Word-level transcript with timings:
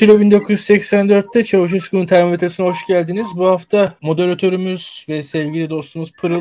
Daktilo 0.00 0.20
1984'te 0.20 1.44
Çavuşesku'nun 1.44 2.06
termometresine 2.06 2.66
hoş 2.66 2.86
geldiniz. 2.86 3.26
Bu 3.36 3.46
hafta 3.46 3.96
moderatörümüz 4.02 5.06
ve 5.08 5.22
sevgili 5.22 5.70
dostumuz 5.70 6.12
Pırıl 6.12 6.40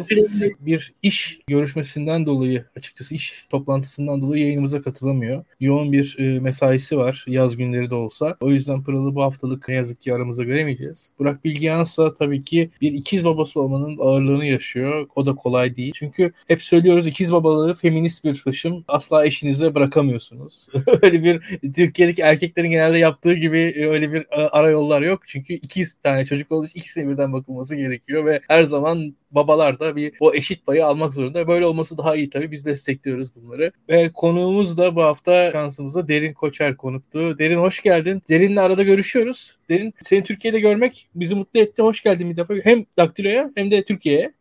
bir 0.59 0.93
iş 1.01 1.39
görüşmesinden 1.47 2.25
dolayı 2.25 2.65
açıkçası 2.77 3.15
iş 3.15 3.45
toplantısından 3.49 4.21
dolayı 4.21 4.43
yayınımıza 4.43 4.81
katılamıyor. 4.81 5.43
Yoğun 5.59 5.91
bir 5.91 6.15
e, 6.19 6.39
mesaisi 6.39 6.97
var 6.97 7.25
yaz 7.27 7.57
günleri 7.57 7.89
de 7.89 7.95
olsa. 7.95 8.37
O 8.39 8.51
yüzden 8.51 8.83
Pırıl'ı 8.83 9.15
bu 9.15 9.21
haftalık 9.23 9.67
ne 9.67 9.75
yazık 9.75 10.01
ki 10.01 10.13
aramızda 10.13 10.43
göremeyeceğiz. 10.43 11.09
Burak 11.19 11.45
Bilgehansa 11.45 12.13
tabii 12.13 12.43
ki 12.43 12.69
bir 12.81 12.93
ikiz 12.93 13.25
babası 13.25 13.61
olmanın 13.61 13.97
ağırlığını 13.99 14.45
yaşıyor. 14.45 15.07
O 15.15 15.25
da 15.25 15.35
kolay 15.35 15.75
değil. 15.75 15.93
Çünkü 15.95 16.31
hep 16.47 16.63
söylüyoruz 16.63 17.07
ikiz 17.07 17.31
babalığı 17.31 17.75
feminist 17.75 18.23
bir 18.23 18.41
taşım. 18.45 18.83
Asla 18.87 19.25
eşinize 19.25 19.75
bırakamıyorsunuz. 19.75 20.67
Öyle 21.01 21.23
bir 21.23 21.59
Türkiye'deki 21.73 22.21
erkeklerin 22.21 22.71
genelde 22.71 22.97
yaptığı 22.97 23.33
gibi 23.33 23.48
e, 23.57 23.89
öyle 23.89 24.13
bir 24.13 24.21
e, 24.21 24.35
ara 24.35 24.69
yollar 24.69 25.01
yok. 25.01 25.21
Çünkü 25.27 25.53
iki 25.53 25.83
tane 26.03 26.25
çocuk 26.25 26.51
olduğu 26.51 26.65
için 26.65 26.79
ikisine 26.79 27.09
birden 27.09 27.33
bakılması 27.33 27.75
gerekiyor 27.75 28.25
ve 28.25 28.41
her 28.47 28.63
zaman 28.63 29.15
babalar 29.31 29.79
da 29.79 29.95
bir 29.95 30.13
o 30.19 30.33
eşit 30.33 30.65
payı 30.65 30.85
almak 30.85 31.13
zorunda. 31.13 31.47
Böyle 31.47 31.65
olması 31.65 31.97
daha 31.97 32.15
iyi 32.15 32.29
tabii. 32.29 32.51
Biz 32.51 32.65
destekliyoruz 32.65 33.35
bunları. 33.35 33.71
Ve 33.89 34.11
konuğumuz 34.13 34.77
da 34.77 34.95
bu 34.95 35.03
hafta 35.03 35.51
şansımızda 35.51 36.07
Derin 36.07 36.33
Koçer 36.33 36.77
konuktu. 36.77 37.39
Derin 37.39 37.57
hoş 37.57 37.81
geldin. 37.81 38.21
Derin'le 38.29 38.57
arada 38.57 38.83
görüşüyoruz. 38.83 39.57
Derin 39.69 39.93
seni 40.01 40.23
Türkiye'de 40.23 40.59
görmek 40.59 41.09
bizi 41.15 41.35
mutlu 41.35 41.59
etti. 41.59 41.81
Hoş 41.81 42.03
geldin 42.03 42.31
bir 42.31 42.37
defa. 42.37 42.53
Hem 42.63 42.85
Daktilo'ya 42.97 43.51
hem 43.55 43.71
de 43.71 43.83
Türkiye'ye. 43.83 44.33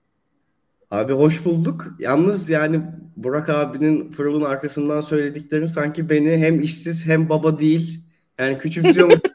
Abi 0.91 1.13
hoş 1.13 1.45
bulduk. 1.45 1.87
Yalnız 1.99 2.51
yani 2.51 2.81
Burak 3.17 3.49
abinin 3.49 4.13
Pırıl'ın 4.13 4.45
arkasından 4.45 5.01
söylediklerini 5.01 5.69
sanki 5.69 6.11
beni 6.11 6.31
hem 6.37 6.61
işsiz 6.61 7.07
hem 7.07 7.29
baba 7.29 7.59
değil 7.59 8.01
yani 8.39 8.59
küçümsüyor 8.59 9.07
musun? 9.07 9.31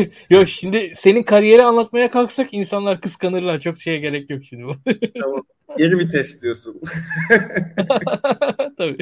yok 0.30 0.48
şimdi 0.48 0.92
senin 0.96 1.22
kariyeri 1.22 1.62
anlatmaya 1.62 2.10
kalksak 2.10 2.48
insanlar 2.52 3.00
kıskanırlar. 3.00 3.60
Çok 3.60 3.78
şeye 3.78 3.98
gerek 3.98 4.30
yok 4.30 4.44
şimdi. 4.44 4.64
tamam. 5.22 5.42
Geri 5.78 5.98
vites 5.98 6.42
diyorsun. 6.42 6.80
Tabii. 8.78 8.98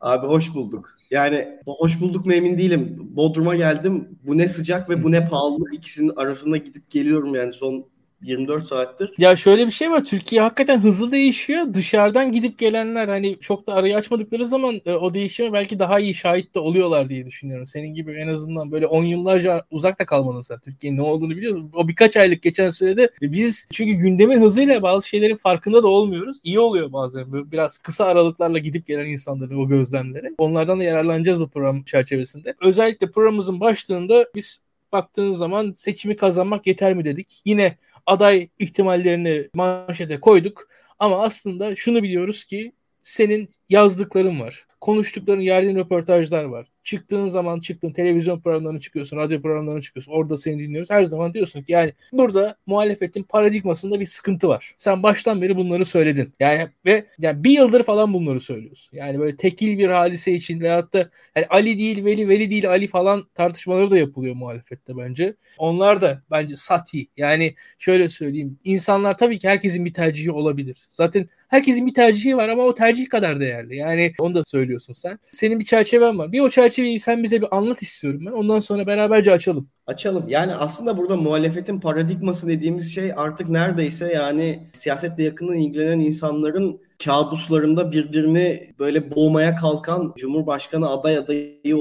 Abi 0.00 0.26
hoş 0.26 0.54
bulduk. 0.54 0.90
Yani 1.10 1.48
hoş 1.66 2.00
bulduk 2.00 2.26
mu 2.26 2.32
emin 2.32 2.58
değilim. 2.58 2.96
Bodrum'a 2.98 3.56
geldim. 3.56 4.08
Bu 4.26 4.38
ne 4.38 4.48
sıcak 4.48 4.90
ve 4.90 5.02
bu 5.02 5.12
ne 5.12 5.28
pahalılık 5.28 5.74
ikisinin 5.74 6.12
arasında 6.16 6.56
gidip 6.56 6.90
geliyorum 6.90 7.34
yani 7.34 7.52
son 7.52 7.86
24 8.24 8.66
saattir. 8.66 9.10
Ya 9.18 9.36
şöyle 9.36 9.66
bir 9.66 9.72
şey 9.72 9.90
var. 9.90 10.04
Türkiye 10.04 10.42
hakikaten 10.42 10.80
hızlı 10.80 11.12
değişiyor. 11.12 11.74
Dışarıdan 11.74 12.32
gidip 12.32 12.58
gelenler 12.58 13.08
hani 13.08 13.40
çok 13.40 13.66
da 13.66 13.74
arayı 13.74 13.96
açmadıkları 13.96 14.46
zaman 14.46 14.80
e, 14.86 14.92
o 14.92 15.14
değişime 15.14 15.52
belki 15.52 15.78
daha 15.78 16.00
iyi 16.00 16.14
şahit 16.14 16.54
de 16.54 16.58
oluyorlar 16.58 17.08
diye 17.08 17.26
düşünüyorum. 17.26 17.66
Senin 17.66 17.94
gibi 17.94 18.12
en 18.12 18.28
azından 18.28 18.72
böyle 18.72 18.86
10 18.86 19.04
yıllarca 19.04 19.64
uzakta 19.70 20.06
kalmadın 20.06 20.40
sen. 20.40 20.58
Türkiye'nin 20.58 20.98
ne 20.98 21.02
olduğunu 21.02 21.36
biliyorsun. 21.36 21.70
O 21.74 21.88
birkaç 21.88 22.16
aylık 22.16 22.42
geçen 22.42 22.70
sürede 22.70 23.02
e, 23.22 23.32
biz 23.32 23.68
çünkü 23.72 23.92
gündemin 23.92 24.40
hızıyla 24.40 24.82
bazı 24.82 25.08
şeylerin 25.08 25.36
farkında 25.36 25.82
da 25.82 25.88
olmuyoruz. 25.88 26.36
İyi 26.44 26.60
oluyor 26.60 26.92
bazen. 26.92 27.32
Böyle 27.32 27.52
biraz 27.52 27.78
kısa 27.78 28.04
aralıklarla 28.04 28.58
gidip 28.58 28.86
gelen 28.86 29.06
insanların 29.06 29.58
o 29.58 29.68
gözlemleri. 29.68 30.34
Onlardan 30.38 30.80
da 30.80 30.84
yararlanacağız 30.84 31.40
bu 31.40 31.48
program 31.48 31.82
çerçevesinde. 31.82 32.54
Özellikle 32.60 33.10
programımızın 33.10 33.60
başlığında 33.60 34.26
biz 34.34 34.63
baktığınız 34.94 35.38
zaman 35.38 35.72
seçimi 35.72 36.16
kazanmak 36.16 36.66
yeter 36.66 36.94
mi 36.94 37.04
dedik. 37.04 37.42
Yine 37.44 37.78
aday 38.06 38.48
ihtimallerini 38.58 39.48
manşete 39.54 40.20
koyduk. 40.20 40.68
Ama 40.98 41.22
aslında 41.22 41.76
şunu 41.76 42.02
biliyoruz 42.02 42.44
ki 42.44 42.72
senin 43.02 43.50
yazdıkların 43.68 44.40
var. 44.40 44.66
Konuştukların, 44.80 45.40
yerdiğin 45.40 45.76
röportajlar 45.76 46.44
var. 46.44 46.66
Çıktığın 46.84 47.28
zaman 47.28 47.60
çıktın 47.60 47.92
televizyon 47.92 48.40
programlarına 48.40 48.80
çıkıyorsun, 48.80 49.16
radyo 49.16 49.42
programlarına 49.42 49.80
çıkıyorsun. 49.80 50.12
Orada 50.12 50.38
seni 50.38 50.58
dinliyoruz. 50.58 50.90
Her 50.90 51.04
zaman 51.04 51.34
diyorsun 51.34 51.62
ki 51.62 51.72
yani 51.72 51.92
burada 52.12 52.56
muhalefetin 52.66 53.22
paradigmasında 53.22 54.00
bir 54.00 54.06
sıkıntı 54.06 54.48
var. 54.48 54.74
Sen 54.78 55.02
baştan 55.02 55.42
beri 55.42 55.56
bunları 55.56 55.84
söyledin. 55.84 56.32
Yani 56.40 56.68
ve 56.86 57.04
yani 57.18 57.44
bir 57.44 57.50
yıldır 57.50 57.82
falan 57.82 58.12
bunları 58.12 58.40
söylüyorsun. 58.40 58.96
Yani 58.96 59.18
böyle 59.18 59.36
tekil 59.36 59.78
bir 59.78 59.88
hadise 59.88 60.32
için 60.32 60.60
veyahut 60.60 60.92
da 60.92 61.10
yani 61.36 61.46
Ali 61.50 61.78
değil 61.78 62.04
Veli, 62.04 62.28
Veli 62.28 62.50
değil 62.50 62.70
Ali 62.70 62.88
falan 62.88 63.28
tartışmaları 63.34 63.90
da 63.90 63.98
yapılıyor 63.98 64.34
muhalefette 64.34 64.96
bence. 64.96 65.34
Onlar 65.58 66.00
da 66.00 66.22
bence 66.30 66.56
sati. 66.56 67.06
Yani 67.16 67.54
şöyle 67.78 68.08
söyleyeyim. 68.08 68.58
insanlar 68.64 69.18
tabii 69.18 69.38
ki 69.38 69.48
herkesin 69.48 69.84
bir 69.84 69.94
tercihi 69.94 70.30
olabilir. 70.30 70.86
Zaten 70.88 71.28
herkesin 71.48 71.86
bir 71.86 71.94
tercihi 71.94 72.36
var 72.36 72.48
ama 72.48 72.62
o 72.62 72.74
tercih 72.74 73.08
kadar 73.08 73.40
değerli. 73.40 73.76
Yani 73.76 74.12
onu 74.20 74.34
da 74.34 74.44
söylüyorsun 74.44 74.94
sen. 74.94 75.18
Senin 75.22 75.60
bir 75.60 75.64
çerçeven 75.64 76.18
var. 76.18 76.32
Bir 76.32 76.40
o 76.40 76.50
çerçeveyi 76.74 77.00
sen 77.00 77.22
bize 77.22 77.42
bir 77.42 77.56
anlat 77.56 77.82
istiyorum 77.82 78.20
ben. 78.26 78.32
Ondan 78.32 78.60
sonra 78.60 78.86
beraberce 78.86 79.32
açalım. 79.32 79.68
Açalım. 79.86 80.28
Yani 80.28 80.54
aslında 80.54 80.98
burada 80.98 81.16
muhalefetin 81.16 81.80
paradigması 81.80 82.48
dediğimiz 82.48 82.94
şey 82.94 83.12
artık 83.16 83.48
neredeyse 83.48 84.12
yani 84.12 84.70
siyasetle 84.72 85.22
yakından 85.22 85.56
ilgilenen 85.56 86.00
insanların 86.00 86.80
kabuslarında 87.04 87.92
birbirini 87.92 88.74
böyle 88.78 89.10
boğmaya 89.10 89.56
kalkan 89.56 90.14
Cumhurbaşkanı 90.16 90.88
aday 90.88 91.16
adayı 91.16 91.76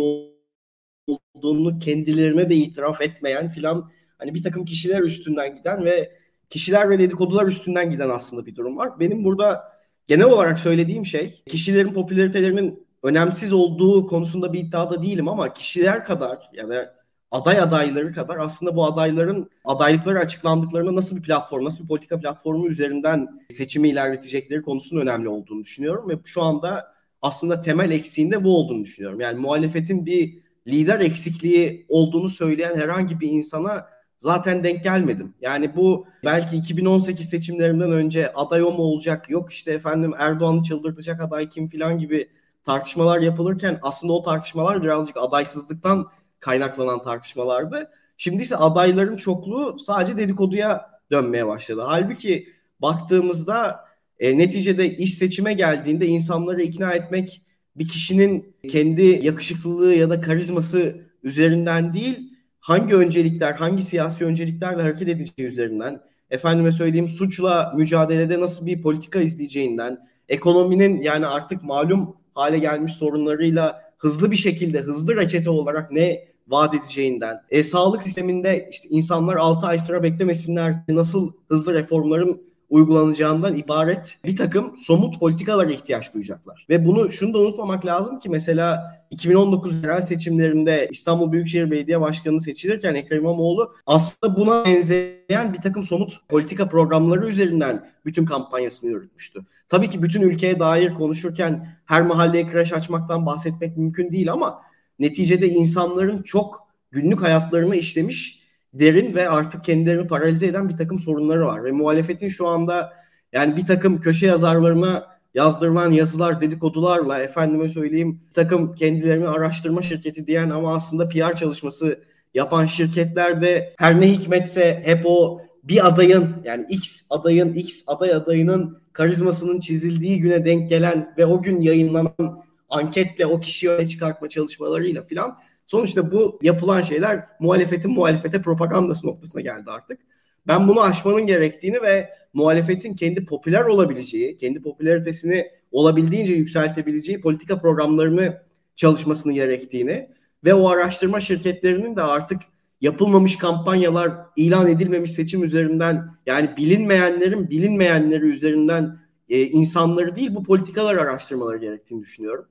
olduğunu 1.08 1.80
kendilerine 1.80 2.50
de 2.50 2.56
itiraf 2.56 3.02
etmeyen 3.02 3.50
filan 3.50 3.92
hani 4.18 4.34
bir 4.34 4.44
takım 4.44 4.66
kişiler 4.66 5.02
üstünden 5.02 5.56
giden 5.56 5.86
ve 5.86 6.12
kişiler 6.50 6.90
ve 6.90 7.00
dedikodular 7.00 7.48
üstünden 7.48 7.90
giden 7.90 8.10
aslında 8.10 8.46
bir 8.46 8.56
durum 8.56 8.78
var. 8.78 9.00
Benim 9.00 9.24
burada 9.24 9.64
genel 10.08 10.25
olarak 10.25 10.60
söylediğim 10.60 11.06
şey 11.06 11.44
kişilerin 11.50 11.94
popülaritelerinin 11.94 12.82
önemsiz 13.03 13.53
olduğu 13.53 14.08
konusunda 14.08 14.53
bir 14.53 14.59
iddiada 14.59 15.03
değilim 15.03 15.28
ama 15.28 15.53
kişiler 15.53 16.03
kadar 16.03 16.50
ya 16.53 16.69
da 16.69 16.96
aday 17.31 17.59
adayları 17.59 18.14
kadar 18.14 18.38
aslında 18.38 18.75
bu 18.75 18.86
adayların 18.86 19.50
adaylıkları 19.66 20.19
açıklandıklarında 20.19 20.96
nasıl 20.96 21.18
bir 21.18 21.22
platform, 21.22 21.66
nasıl 21.66 21.84
bir 21.84 21.88
politika 21.88 22.19
platformu 22.19 22.68
üzerinden 22.68 23.42
seçimi 23.50 23.90
ilerletecekleri 23.90 24.62
konusunun 24.62 25.02
önemli 25.02 25.30
olduğunu 25.30 25.63
düşünüyorum 25.63 26.09
ve 26.09 26.13
şu 26.25 26.42
anda 26.42 26.94
aslında 27.22 27.62
temel 27.62 27.92
eksiğinde 27.92 28.44
bu 28.44 28.58
olduğunu 28.58 28.84
düşünüyorum. 28.84 29.22
Yani 29.22 29.40
muhalefetin 29.40 30.06
bir 30.06 30.44
lider 30.68 31.00
eksikliği 31.00 31.86
olduğunu 31.90 32.30
söyleyen 32.30 32.75
herhangi 32.75 33.19
bir 33.19 33.30
insana 33.31 33.86
zaten 34.19 34.63
denk 34.63 34.84
gelmedim. 34.84 35.34
Yani 35.42 35.75
bu 35.75 36.06
belki 36.25 36.56
2018 36.56 37.30
seçimlerinden 37.30 37.92
önce 37.92 38.34
aday 38.34 38.63
o 38.63 38.72
mu 38.72 38.84
olacak 38.84 39.30
yok 39.30 39.52
işte 39.52 39.72
efendim 39.72 40.13
Erdoğan'ı 40.18 40.63
çıldırtacak 40.63 41.22
aday 41.22 41.50
kim 41.50 41.69
filan 41.69 42.00
gibi 42.00 42.30
tartışmalar 42.66 43.22
yapılırken 43.22 43.79
aslında 43.81 44.13
o 44.13 44.24
tartışmalar 44.24 44.84
birazcık 44.84 45.18
adaysızlıktan 45.18 46.07
kaynaklanan 46.40 47.03
tartışmalardı. 47.03 47.90
Şimdi 48.18 48.44
ise 48.44 48.56
adayların 48.56 49.18
çokluğu 49.18 49.79
sadece 49.79 50.18
dedikoduya 50.18 50.90
dönmeye 51.12 51.47
başladı. 51.47 51.81
Halbuki 51.85 52.47
baktığımızda 52.79 53.85
e, 54.19 54.38
neticede 54.38 54.97
iş 54.97 55.13
seçime 55.13 55.53
geldiğinde 55.53 56.07
insanları 56.07 56.62
ikna 56.62 56.94
etmek 56.94 57.41
bir 57.75 57.88
kişinin 57.88 58.56
kendi 58.69 59.01
yakışıklılığı 59.01 59.94
ya 59.94 60.09
da 60.09 60.22
karizması 60.22 61.01
üzerinden 61.24 61.94
değil 61.94 62.34
hangi 62.59 62.95
öncelikler, 62.95 63.53
hangi 63.53 63.84
siyasi 63.84 64.25
önceliklerle 64.25 64.81
hareket 64.81 65.07
edeceği 65.07 65.47
üzerinden, 65.47 66.01
efendime 66.30 66.72
söyleyeyim 66.72 67.07
suçla 67.07 67.74
mücadelede 67.75 68.40
nasıl 68.40 68.66
bir 68.66 68.81
politika 68.81 69.19
izleyeceğinden, 69.19 70.07
ekonominin 70.30 71.01
yani 71.01 71.28
artık 71.28 71.63
malum 71.63 72.16
hale 72.33 72.59
gelmiş 72.59 72.94
sorunlarıyla 72.94 73.81
hızlı 73.97 74.31
bir 74.31 74.38
şekilde, 74.38 74.80
hızlı 74.80 75.15
reçete 75.15 75.50
olarak 75.50 75.91
ne 75.91 76.25
vaat 76.47 76.74
edeceğinden, 76.74 77.41
e, 77.50 77.63
sağlık 77.63 78.03
sisteminde 78.03 78.68
işte 78.71 78.89
insanlar 78.89 79.35
6 79.35 79.68
ay 79.68 79.80
sıra 79.80 80.03
beklemesinler, 80.03 80.75
nasıl 80.88 81.31
hızlı 81.47 81.74
reformların 81.74 82.41
uygulanacağından 82.74 83.58
ibaret 83.58 84.18
bir 84.25 84.36
takım 84.36 84.78
somut 84.78 85.20
politikalara 85.20 85.72
ihtiyaç 85.72 86.14
duyacaklar. 86.14 86.66
Ve 86.70 86.86
bunu 86.86 87.12
şunu 87.12 87.34
da 87.34 87.40
unutmamak 87.40 87.86
lazım 87.86 88.20
ki 88.20 88.30
mesela 88.30 88.98
2019 89.12 89.84
yerel 89.84 90.02
seçimlerinde 90.02 90.88
İstanbul 90.92 91.31
Büyükşehir 91.31 91.72
Belediye 91.72 92.02
Başkanı 92.02 92.40
seçilirken 92.40 92.96
Ekrem 92.96 93.20
İmamoğlu 93.20 93.75
aslında 93.86 94.38
buna 94.38 94.66
benzeyen 94.66 95.54
bir 95.54 95.62
takım 95.62 95.84
somut 95.84 96.28
politika 96.30 96.70
programları 96.70 97.28
üzerinden 97.28 97.90
bütün 98.06 98.25
kampanyasını 98.25 98.90
yürütmüştü. 98.90 99.40
Tabii 99.70 99.90
ki 99.90 100.04
bütün 100.04 100.22
ülkeye 100.22 100.60
dair 100.60 100.94
konuşurken 100.94 101.78
her 101.86 102.02
mahalleye 102.02 102.48
kreş 102.48 102.74
açmaktan 102.74 103.25
bahsetmek 103.25 103.78
mümkün 103.78 104.12
değil 104.12 104.31
ama 104.31 104.62
neticede 105.00 105.50
insanların 105.50 106.22
çok 106.22 106.68
günlük 106.92 107.22
hayatlarını 107.22 107.75
işlemiş 107.75 108.43
derin 108.74 109.16
ve 109.16 109.30
artık 109.30 109.64
kendilerini 109.64 110.08
paralize 110.08 110.48
eden 110.48 110.70
bir 110.70 110.78
takım 110.78 111.00
sorunları 111.00 111.46
var. 111.46 111.64
Ve 111.64 111.72
muhalefetin 111.72 112.30
şu 112.30 112.48
anda 112.48 112.94
yani 113.34 113.58
bir 113.58 113.66
takım 113.66 114.02
köşe 114.02 114.28
yazarlarına 114.28 115.14
yazdırılan 115.34 115.92
yazılar, 115.92 116.42
dedikodularla 116.42 117.20
efendime 117.20 117.70
söyleyeyim 117.70 118.22
bir 118.30 118.34
takım 118.34 118.75
kendilerini 118.75 119.28
araştırma 119.28 119.81
şirketi 119.81 120.28
diyen 120.28 120.50
ama 120.50 120.75
aslında 120.75 121.08
PR 121.08 121.36
çalışması 121.36 122.00
yapan 122.34 122.66
şirketler 122.66 123.42
de 123.42 123.74
her 123.78 124.02
ne 124.02 124.12
hikmetse 124.12 124.81
hep 124.86 125.02
o 125.06 125.42
bir 125.64 125.88
adayın 125.88 126.30
yani 126.44 126.66
X 126.70 127.02
adayın 127.10 127.54
X 127.54 127.84
aday 127.88 128.14
adayının 128.14 128.78
karizmasının 128.94 129.60
çizildiği 129.60 130.20
güne 130.20 130.46
denk 130.46 130.70
gelen 130.70 131.14
ve 131.18 131.25
o 131.25 131.42
gün 131.42 131.62
yayınlanan 131.62 132.44
anketle 132.70 133.25
o 133.25 133.40
kişiyi 133.40 133.70
öne 133.70 133.88
çıkartma 133.88 134.30
çalışmalarıyla 134.30 135.04
filan 135.04 135.38
sonuçta 135.68 136.12
bu 136.12 136.39
yapılan 136.42 136.81
şeyler 136.81 137.25
muhalefetin 137.39 137.92
muhalefete 137.92 138.42
propagandası 138.42 139.07
noktasına 139.07 139.42
geldi 139.42 139.71
artık. 139.71 140.00
Ben 140.48 140.68
bunu 140.68 140.81
aşmanın 140.81 141.27
gerektiğini 141.27 141.81
ve 141.81 142.10
muhalefetin 142.33 142.95
kendi 142.95 143.25
popüler 143.25 143.63
olabileceği, 143.63 144.38
kendi 144.38 144.62
popülaritesini 144.62 145.51
olabildiğince 145.71 146.33
yükseltebileceği 146.33 147.21
politika 147.21 147.60
programlarını 147.60 148.42
çalışmasını 148.75 149.33
gerektiğini 149.33 150.10
ve 150.45 150.54
o 150.54 150.69
araştırma 150.69 151.19
şirketlerinin 151.19 151.95
de 151.95 152.01
artık 152.01 152.42
yapılmamış 152.81 153.38
kampanyalar, 153.38 154.12
ilan 154.36 154.68
edilmemiş 154.68 155.12
seçim 155.12 155.44
üzerinden 155.44 156.10
yani 156.25 156.50
bilinmeyenlerin 156.57 157.50
bilinmeyenleri 157.50 158.25
üzerinden 158.25 159.00
e, 159.30 159.42
insanları 159.42 160.15
değil 160.15 160.36
bu 160.36 160.44
politikalar 160.44 160.95
araştırmaları 160.95 161.57
gerektiğini 161.57 162.01
düşünüyorum. 162.01 162.45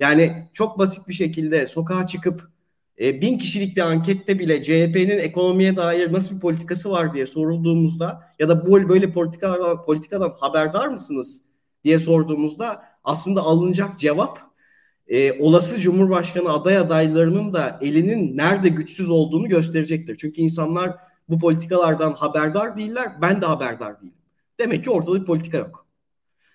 Yani 0.00 0.48
çok 0.52 0.78
basit 0.78 1.08
bir 1.08 1.14
şekilde 1.14 1.66
sokağa 1.66 2.06
çıkıp 2.06 2.48
e, 3.00 3.20
bin 3.20 3.38
kişilik 3.38 3.76
bir 3.76 3.82
ankette 3.82 4.38
bile 4.38 4.62
CHP'nin 4.62 5.18
ekonomiye 5.18 5.76
dair 5.76 6.12
nasıl 6.12 6.34
bir 6.34 6.40
politikası 6.40 6.90
var 6.90 7.14
diye 7.14 7.26
sorulduğumuzda 7.26 8.22
ya 8.38 8.48
da 8.48 8.66
bu 8.66 8.88
böyle 8.88 9.12
politikadan, 9.12 9.84
politikadan 9.84 10.34
haberdar 10.40 10.88
mısınız 10.88 11.42
diye 11.84 11.98
sorduğumuzda 11.98 12.82
aslında 13.04 13.40
alınacak 13.40 13.98
cevap 13.98 14.46
e, 15.08 15.40
olası 15.40 15.80
Cumhurbaşkanı 15.80 16.52
aday 16.52 16.76
adaylarının 16.76 17.52
da 17.52 17.78
elinin 17.82 18.36
nerede 18.36 18.68
güçsüz 18.68 19.10
olduğunu 19.10 19.48
gösterecektir. 19.48 20.16
Çünkü 20.16 20.40
insanlar 20.40 20.96
bu 21.28 21.38
politikalardan 21.38 22.12
haberdar 22.12 22.76
değiller, 22.76 23.12
ben 23.22 23.42
de 23.42 23.46
haberdar 23.46 24.00
değilim. 24.00 24.14
Demek 24.60 24.84
ki 24.84 24.90
ortada 24.90 25.20
bir 25.20 25.24
politika 25.24 25.58
yok. 25.58 25.86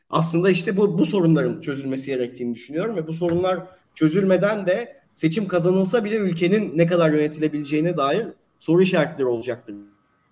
Aslında 0.09 0.49
işte 0.49 0.77
bu, 0.77 0.99
bu 0.99 1.05
sorunların 1.05 1.61
çözülmesi 1.61 2.05
gerektiğini 2.05 2.55
düşünüyorum 2.55 2.95
ve 2.95 3.07
bu 3.07 3.13
sorunlar 3.13 3.59
çözülmeden 3.95 4.67
de 4.67 5.00
seçim 5.13 5.47
kazanılsa 5.47 6.05
bile 6.05 6.15
ülkenin 6.15 6.77
ne 6.77 6.87
kadar 6.87 7.13
yönetilebileceğine 7.13 7.97
dair 7.97 8.27
soru 8.59 8.81
işaretleri 8.81 9.27
olacaktır 9.27 9.75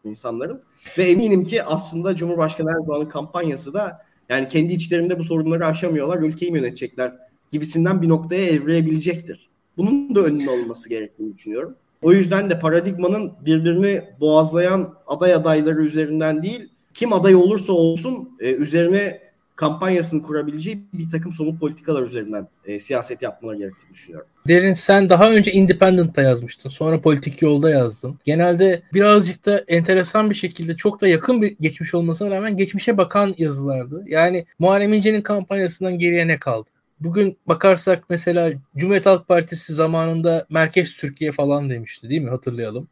insanların. 0.04 0.62
Ve 0.98 1.04
eminim 1.04 1.44
ki 1.44 1.64
aslında 1.64 2.16
Cumhurbaşkanı 2.16 2.70
Erdoğan'ın 2.70 3.10
kampanyası 3.10 3.74
da 3.74 4.06
yani 4.30 4.48
kendi 4.48 4.74
içlerinde 4.74 5.20
bu 5.20 5.24
sorunları 5.24 5.66
aşamıyorlar, 5.66 6.22
ülkeyi 6.22 6.54
yönetecekler 6.54 7.14
gibisinden 7.52 8.02
bir 8.02 8.10
noktaya 8.10 8.46
evrilebilecektir. 8.46 9.50
Bunun 9.78 10.16
da 10.16 10.20
önünün 10.20 10.48
alınması 10.48 10.90
gerektiğini 10.90 11.34
düşünüyorum. 11.34 11.76
O 12.02 12.12
yüzden 12.12 12.50
de 12.50 12.60
paradigmanın 12.60 13.34
birbirini 13.46 14.04
boğazlayan 14.20 14.94
aday 15.08 15.34
adayları 15.34 15.82
üzerinden 15.84 16.44
değil, 16.44 16.70
kim 16.94 17.14
aday 17.14 17.36
olursa 17.36 17.74
olsun 17.74 18.30
e, 18.40 18.52
üzerine 18.54 19.29
kampanyasını 19.60 20.22
kurabileceği 20.22 20.84
bir 20.94 21.10
takım 21.10 21.34
somut 21.34 21.60
politikalar 21.60 22.04
üzerinden 22.04 22.48
e, 22.66 22.80
siyaset 22.80 23.22
yapmaları 23.22 23.58
gerektiğini 23.58 23.94
düşünüyorum. 23.94 24.28
Derin 24.48 24.74
sen 24.74 25.10
daha 25.10 25.32
önce 25.32 25.52
Independent'ta 25.52 26.22
yazmıştın. 26.22 26.70
Sonra 26.70 27.02
Politik 27.02 27.42
Yolda 27.42 27.70
yazdın. 27.70 28.20
Genelde 28.26 28.82
birazcık 28.94 29.46
da 29.46 29.64
enteresan 29.68 30.30
bir 30.30 30.36
şekilde 30.36 30.76
çok 30.76 31.02
da 31.02 31.08
yakın 31.08 31.42
bir 31.42 31.56
geçmiş 31.60 31.94
olmasına 31.94 32.30
rağmen 32.30 32.58
geçmişe 32.58 32.98
bakan 32.98 33.36
yazılardı. 33.38 34.04
Yani 34.08 34.46
Muharrem 34.60 34.94
İnce'nin 34.94 35.22
kampanyasından 35.22 36.00
geriye 36.00 36.28
ne 36.28 36.38
kaldı? 36.38 36.70
Bugün 37.00 37.38
bakarsak 37.48 38.04
mesela 38.10 38.52
Cumhuriyet 38.78 39.06
Halk 39.06 39.28
Partisi 39.28 39.74
zamanında 39.74 40.46
Merkez 40.50 40.94
Türkiye 40.94 41.32
falan 41.32 41.70
demişti 41.70 42.10
değil 42.10 42.22
mi? 42.22 42.30
Hatırlayalım. 42.30 42.88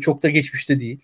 Çok 0.00 0.22
da 0.22 0.28
geçmişte 0.28 0.80
değil. 0.80 1.00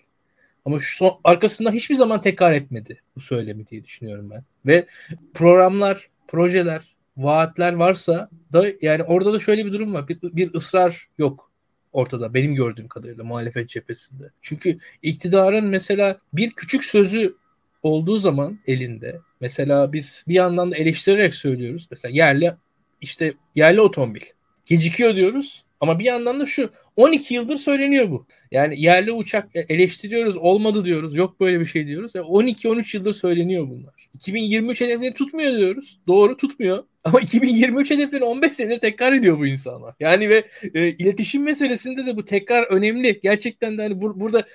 Ama 0.66 0.80
şu 0.80 0.96
son, 0.96 1.20
arkasında 1.24 1.70
hiçbir 1.70 1.94
zaman 1.94 2.20
tekrar 2.20 2.52
etmedi 2.52 3.00
bu 3.16 3.20
söylemi 3.20 3.66
diye 3.66 3.84
düşünüyorum 3.84 4.30
ben. 4.30 4.44
Ve 4.66 4.86
programlar, 5.34 6.08
projeler, 6.28 6.96
vaatler 7.16 7.72
varsa 7.72 8.30
da 8.52 8.66
yani 8.82 9.02
orada 9.02 9.32
da 9.32 9.38
şöyle 9.38 9.66
bir 9.66 9.72
durum 9.72 9.94
var. 9.94 10.08
Bir, 10.08 10.18
bir 10.22 10.54
ısrar 10.54 11.08
yok 11.18 11.50
ortada 11.92 12.34
benim 12.34 12.54
gördüğüm 12.54 12.88
kadarıyla 12.88 13.24
muhalefet 13.24 13.68
cephesinde. 13.68 14.30
Çünkü 14.42 14.78
iktidarın 15.02 15.66
mesela 15.66 16.18
bir 16.32 16.50
küçük 16.50 16.84
sözü 16.84 17.36
olduğu 17.82 18.18
zaman 18.18 18.58
elinde 18.66 19.20
mesela 19.40 19.92
biz 19.92 20.24
bir 20.28 20.34
yandan 20.34 20.70
da 20.70 20.76
eleştirerek 20.76 21.34
söylüyoruz. 21.34 21.88
Mesela 21.90 22.14
yerli 22.14 22.54
işte 23.00 23.34
yerli 23.54 23.80
otomobil 23.80 24.22
gecikiyor 24.66 25.16
diyoruz 25.16 25.65
ama 25.80 25.98
bir 25.98 26.04
yandan 26.04 26.40
da 26.40 26.46
şu 26.46 26.70
12 26.96 27.34
yıldır 27.34 27.56
söyleniyor 27.56 28.10
bu. 28.10 28.26
Yani 28.50 28.82
yerli 28.82 29.12
uçak 29.12 29.48
eleştiriyoruz 29.54 30.36
olmadı 30.36 30.84
diyoruz. 30.84 31.16
Yok 31.16 31.40
böyle 31.40 31.60
bir 31.60 31.64
şey 31.64 31.86
diyoruz. 31.86 32.14
12-13 32.14 32.96
yıldır 32.96 33.12
söyleniyor 33.12 33.68
bunlar. 33.68 33.94
2023 34.14 34.80
hedefleri 34.80 35.14
tutmuyor 35.14 35.58
diyoruz. 35.58 36.00
Doğru 36.06 36.36
tutmuyor. 36.36 36.84
Ama 37.04 37.20
2023 37.20 37.90
hedefleri 37.90 38.24
15 38.24 38.52
senedir 38.52 38.78
tekrar 38.78 39.12
ediyor 39.12 39.38
bu 39.38 39.46
insanlar. 39.46 39.94
Yani 40.00 40.28
ve 40.28 40.46
e, 40.74 40.88
iletişim 40.88 41.42
meselesinde 41.42 42.06
de 42.06 42.16
bu 42.16 42.24
tekrar 42.24 42.62
önemli. 42.62 43.20
Gerçekten 43.22 43.78
de 43.78 43.82
hani 43.82 43.94
bur- 43.94 44.20
burada 44.20 44.46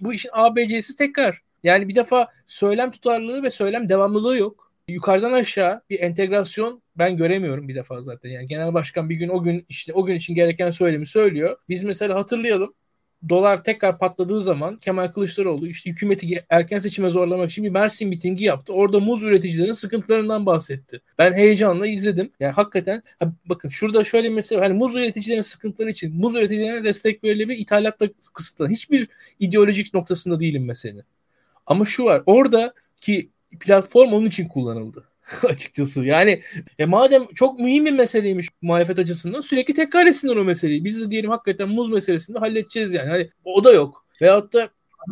bu 0.00 0.12
işin 0.12 0.30
ABC'si 0.32 0.96
tekrar. 0.96 1.42
Yani 1.62 1.88
bir 1.88 1.94
defa 1.94 2.28
söylem 2.46 2.90
tutarlılığı 2.90 3.42
ve 3.42 3.50
söylem 3.50 3.88
devamlılığı 3.88 4.38
yok. 4.38 4.69
Yukarıdan 4.92 5.32
aşağı 5.32 5.82
bir 5.90 6.00
entegrasyon 6.00 6.82
ben 6.96 7.16
göremiyorum 7.16 7.68
bir 7.68 7.74
defa 7.74 8.00
zaten. 8.00 8.30
Yani 8.30 8.46
genel 8.46 8.74
başkan 8.74 9.10
bir 9.10 9.14
gün 9.14 9.28
o 9.28 9.42
gün 9.42 9.66
işte 9.68 9.92
o 9.92 10.04
gün 10.04 10.14
için 10.14 10.34
gereken 10.34 10.70
söylemi 10.70 11.06
söylüyor. 11.06 11.56
Biz 11.68 11.82
mesela 11.82 12.14
hatırlayalım 12.14 12.74
dolar 13.28 13.64
tekrar 13.64 13.98
patladığı 13.98 14.42
zaman 14.42 14.76
Kemal 14.76 15.08
Kılıçdaroğlu 15.08 15.66
işte 15.66 15.90
hükümeti 15.90 16.44
erken 16.50 16.78
seçime 16.78 17.10
zorlamak 17.10 17.50
için 17.50 17.64
bir 17.64 17.70
Mersin 17.70 18.08
mitingi 18.08 18.44
yaptı. 18.44 18.72
Orada 18.72 19.00
muz 19.00 19.22
üreticilerin 19.22 19.72
sıkıntılarından 19.72 20.46
bahsetti. 20.46 21.00
Ben 21.18 21.32
heyecanla 21.32 21.86
izledim. 21.86 22.32
Yani 22.40 22.52
hakikaten 22.52 23.02
bakın 23.44 23.68
şurada 23.68 24.04
şöyle 24.04 24.28
bir 24.28 24.34
mesele 24.34 24.60
hani 24.60 24.74
muz 24.74 24.94
üreticilerin 24.94 25.42
sıkıntıları 25.42 25.90
için 25.90 26.16
muz 26.16 26.34
üreticilerine 26.34 26.84
destek 26.84 27.24
verilebilir 27.24 27.58
ithalatla 27.58 28.08
kısıtlı. 28.34 28.68
Hiçbir 28.68 29.08
ideolojik 29.38 29.94
noktasında 29.94 30.40
değilim 30.40 30.64
meselenin. 30.64 31.04
Ama 31.66 31.84
şu 31.84 32.04
var 32.04 32.22
orada 32.26 32.74
ki 33.00 33.30
platform 33.60 34.12
onun 34.12 34.26
için 34.26 34.48
kullanıldı 34.48 35.04
açıkçası. 35.48 36.04
Yani 36.04 36.42
e, 36.78 36.84
madem 36.86 37.22
çok 37.34 37.60
mühim 37.60 37.84
bir 37.84 37.92
meseleymiş 37.92 38.48
muhalefet 38.62 38.98
açısından 38.98 39.40
sürekli 39.40 39.74
tekrar 39.74 40.06
etsinler 40.06 40.36
o 40.36 40.44
meseleyi. 40.44 40.84
Biz 40.84 41.00
de 41.00 41.10
diyelim 41.10 41.30
hakikaten 41.30 41.68
muz 41.68 41.90
meselesinde 41.90 42.38
halledeceğiz 42.38 42.94
yani. 42.94 43.08
Hani 43.08 43.30
o 43.44 43.64
da 43.64 43.72
yok. 43.72 44.06
Veyahut 44.22 44.52
da 44.52 44.68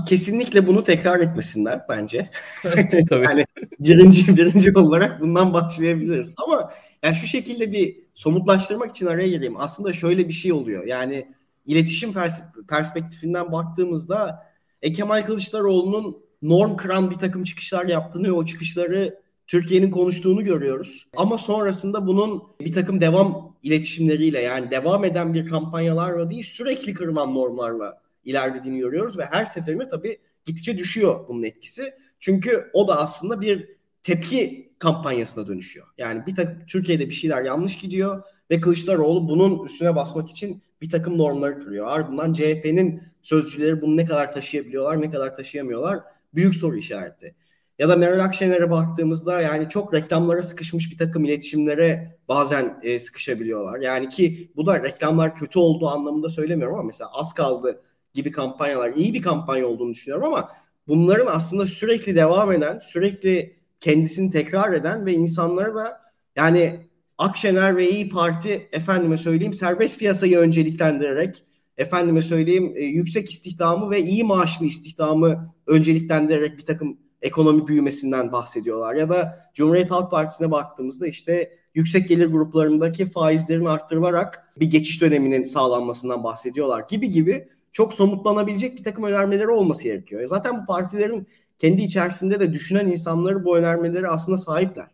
kesinlikle 0.07 0.67
bunu 0.67 0.85
tekrar 0.85 1.21
etmesinler 1.21 1.81
bence. 1.89 2.31
Tabii. 3.09 3.25
yani 3.25 3.45
birinci, 3.81 4.37
birinci 4.37 4.79
olarak 4.79 5.21
bundan 5.21 5.53
başlayabiliriz. 5.53 6.33
Ama 6.37 6.73
yani 7.03 7.17
şu 7.17 7.27
şekilde 7.27 7.73
bir 7.73 7.97
somutlaştırmak 8.15 8.91
için 8.91 9.07
araya 9.07 9.29
gireyim. 9.29 9.57
Aslında 9.57 9.93
şöyle 9.93 10.29
bir 10.29 10.33
şey 10.33 10.53
oluyor. 10.53 10.85
Yani 10.85 11.29
iletişim 11.67 12.11
pers- 12.11 12.67
perspektifinden 12.69 13.53
baktığımızda 13.53 14.47
e, 14.83 14.93
Kemal 14.93 15.23
Kılıçdaroğlu'nun 15.23 16.28
norm 16.43 16.77
kıran 16.77 17.11
bir 17.11 17.17
takım 17.17 17.45
çıkışlar 17.45 17.87
yaptığını 17.87 18.27
ve 18.27 18.33
o 18.33 18.45
çıkışları 18.45 19.21
Türkiye'nin 19.47 19.91
konuştuğunu 19.91 20.45
görüyoruz. 20.45 21.07
Ama 21.17 21.39
sonrasında 21.39 22.07
bunun 22.07 22.43
bir 22.61 22.73
takım 22.73 23.01
devam 23.01 23.57
iletişimleriyle 23.63 24.41
yani 24.41 24.71
devam 24.71 25.05
eden 25.05 25.35
bir 25.35 25.47
kampanyalarla 25.47 26.31
değil 26.31 26.43
sürekli 26.43 26.95
kırılan 26.95 27.35
normlarla 27.35 28.03
ilerlediğini 28.25 28.79
görüyoruz 28.79 29.19
ve 29.19 29.25
her 29.25 29.45
seferinde 29.45 29.89
tabii 29.89 30.19
gittikçe 30.47 30.79
düşüyor 30.79 31.29
bunun 31.29 31.43
etkisi. 31.43 31.95
Çünkü 32.21 32.71
o 32.73 32.89
da 32.89 32.97
aslında 32.97 33.41
bir 33.41 33.69
tepki 34.03 34.73
kampanyasına 34.79 35.47
dönüşüyor. 35.47 35.87
Yani 35.99 36.27
bir 36.27 36.37
takım 36.37 36.67
Türkiye'de 36.67 37.09
bir 37.09 37.15
şeyler 37.15 37.43
yanlış 37.43 37.79
gidiyor 37.79 38.23
ve 38.51 38.61
Kılıçdaroğlu 38.61 39.29
bunun 39.29 39.65
üstüne 39.65 39.97
basmak 39.97 40.31
için 40.31 40.63
bir 40.83 40.91
takım 40.91 41.19
normları 41.19 41.59
kırıyor. 41.59 41.87
Ardından 41.87 42.33
CHP'nin 42.33 43.03
sözcüleri 43.23 43.81
bunu 43.83 43.97
ne 43.97 44.05
kadar 44.05 44.33
taşıyabiliyorlar, 44.33 45.01
ne 45.01 45.11
kadar 45.11 45.35
taşıyamıyorlar 45.35 46.01
büyük 46.35 46.55
soru 46.55 46.77
işareti. 46.77 47.35
Ya 47.79 47.89
da 47.89 47.97
Meral 47.97 48.25
Akşener'e 48.25 48.71
baktığımızda 48.71 49.41
yani 49.41 49.69
çok 49.69 49.95
reklamlara 49.95 50.43
sıkışmış 50.43 50.91
bir 50.93 50.99
takım 50.99 51.25
iletişimlere 51.25 52.19
bazen 52.29 52.81
e, 52.83 52.99
sıkışabiliyorlar. 52.99 53.81
Yani 53.81 54.09
ki 54.09 54.53
bu 54.57 54.67
da 54.67 54.83
reklamlar 54.83 55.37
kötü 55.37 55.59
olduğu 55.59 55.89
anlamında 55.89 56.29
söylemiyorum 56.29 56.77
ama 56.77 56.87
mesela 56.87 57.11
az 57.13 57.35
kaldı 57.35 57.83
gibi 58.15 58.33
kampanyalar 58.33 58.93
iyi 58.93 59.15
bir 59.15 59.23
kampanya 59.23 59.67
olduğunu 59.67 59.93
düşünüyorum 59.93 60.25
ama 60.25 60.49
bunların 60.89 61.27
aslında 61.27 61.67
sürekli 61.67 62.17
devam 62.17 62.53
eden, 62.53 62.79
sürekli 62.79 63.57
kendisini 63.81 64.31
tekrar 64.31 64.73
eden 64.73 65.07
ve 65.07 65.13
insanları 65.13 65.75
da 65.75 66.01
yani 66.37 66.89
Akşener 67.19 67.77
ve 67.77 67.91
İyi 67.91 68.09
Parti 68.09 68.69
efendime 68.73 69.17
söyleyeyim 69.17 69.53
serbest 69.53 69.99
piyasayı 69.99 70.39
önceliklendirerek 70.39 71.45
efendime 71.79 72.23
söyleyeyim 72.23 72.73
e, 72.77 72.85
yüksek 72.85 73.31
istihdamı 73.31 73.91
ve 73.91 74.03
iyi 74.03 74.25
maaşlı 74.25 74.67
istihdamı 74.67 75.55
önceliklendirerek 75.67 76.59
bir 76.59 76.65
takım 76.65 76.99
ekonomi 77.23 77.67
büyümesinden 77.67 78.33
bahsediyorlar. 78.33 78.95
Ya 78.95 79.09
da 79.09 79.51
Cumhuriyet 79.55 79.91
Halk 79.91 80.11
Partisi'ne 80.11 80.51
baktığımızda 80.51 81.07
işte 81.07 81.59
yüksek 81.75 82.09
gelir 82.09 82.27
gruplarındaki 82.27 83.07
faizlerin 83.07 83.65
arttırılarak 83.65 84.53
bir 84.61 84.71
geçiş 84.71 85.01
döneminin 85.01 85.45
sağlanmasından 85.45 86.25
bahsediyorlar 86.25 86.85
gibi 86.89 87.11
gibi 87.11 87.49
çok 87.73 87.95
somutlanabilecek 87.95 88.79
bir 88.79 88.85
takım 88.85 89.05
önermeleri 89.05 89.49
olması 89.49 89.85
gerekiyor. 89.85 90.27
Zaten 90.27 90.63
bu 90.63 90.67
partilerin 90.67 91.27
kendi 91.59 91.83
içerisinde 91.83 92.41
de 92.41 92.53
düşünen 92.53 92.87
insanları 92.87 93.45
bu 93.45 93.59
önermeleri 93.59 94.09
aslında 94.09 94.39
sahipler. 94.39 94.87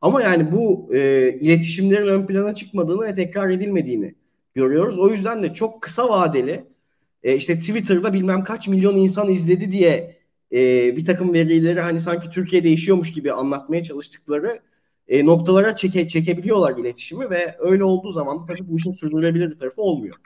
Ama 0.00 0.22
yani 0.22 0.52
bu 0.52 0.94
e, 0.94 1.32
iletişimlerin 1.40 2.06
ön 2.06 2.26
plana 2.26 2.54
çıkmadığını 2.54 3.02
ve 3.02 3.14
tekrar 3.14 3.50
edilmediğini 3.50 4.14
görüyoruz. 4.54 4.98
O 4.98 5.10
yüzden 5.10 5.42
de 5.42 5.54
çok 5.54 5.82
kısa 5.82 6.08
vadeli 6.08 6.64
e, 7.22 7.36
işte 7.36 7.60
Twitter'da 7.60 8.12
bilmem 8.12 8.44
kaç 8.44 8.68
milyon 8.68 8.96
insan 8.96 9.30
izledi 9.30 9.72
diye 9.72 10.18
e, 10.52 10.96
bir 10.96 11.04
takım 11.04 11.34
verileri 11.34 11.80
hani 11.80 12.00
sanki 12.00 12.30
Türkiye 12.30 12.64
değişiyormuş 12.64 13.12
gibi 13.12 13.32
anlatmaya 13.32 13.82
çalıştıkları 13.82 14.60
e, 15.08 15.26
noktalara 15.26 15.76
çeke, 15.76 16.08
çekebiliyorlar 16.08 16.78
iletişimi 16.78 17.30
ve 17.30 17.56
öyle 17.58 17.84
olduğu 17.84 18.12
zaman 18.12 18.40
da 18.40 18.44
tabii 18.44 18.68
bu 18.68 18.76
işin 18.76 18.90
sürdürülebilir 18.90 19.50
bir 19.50 19.58
tarafı 19.58 19.82
olmuyor. 19.82 20.16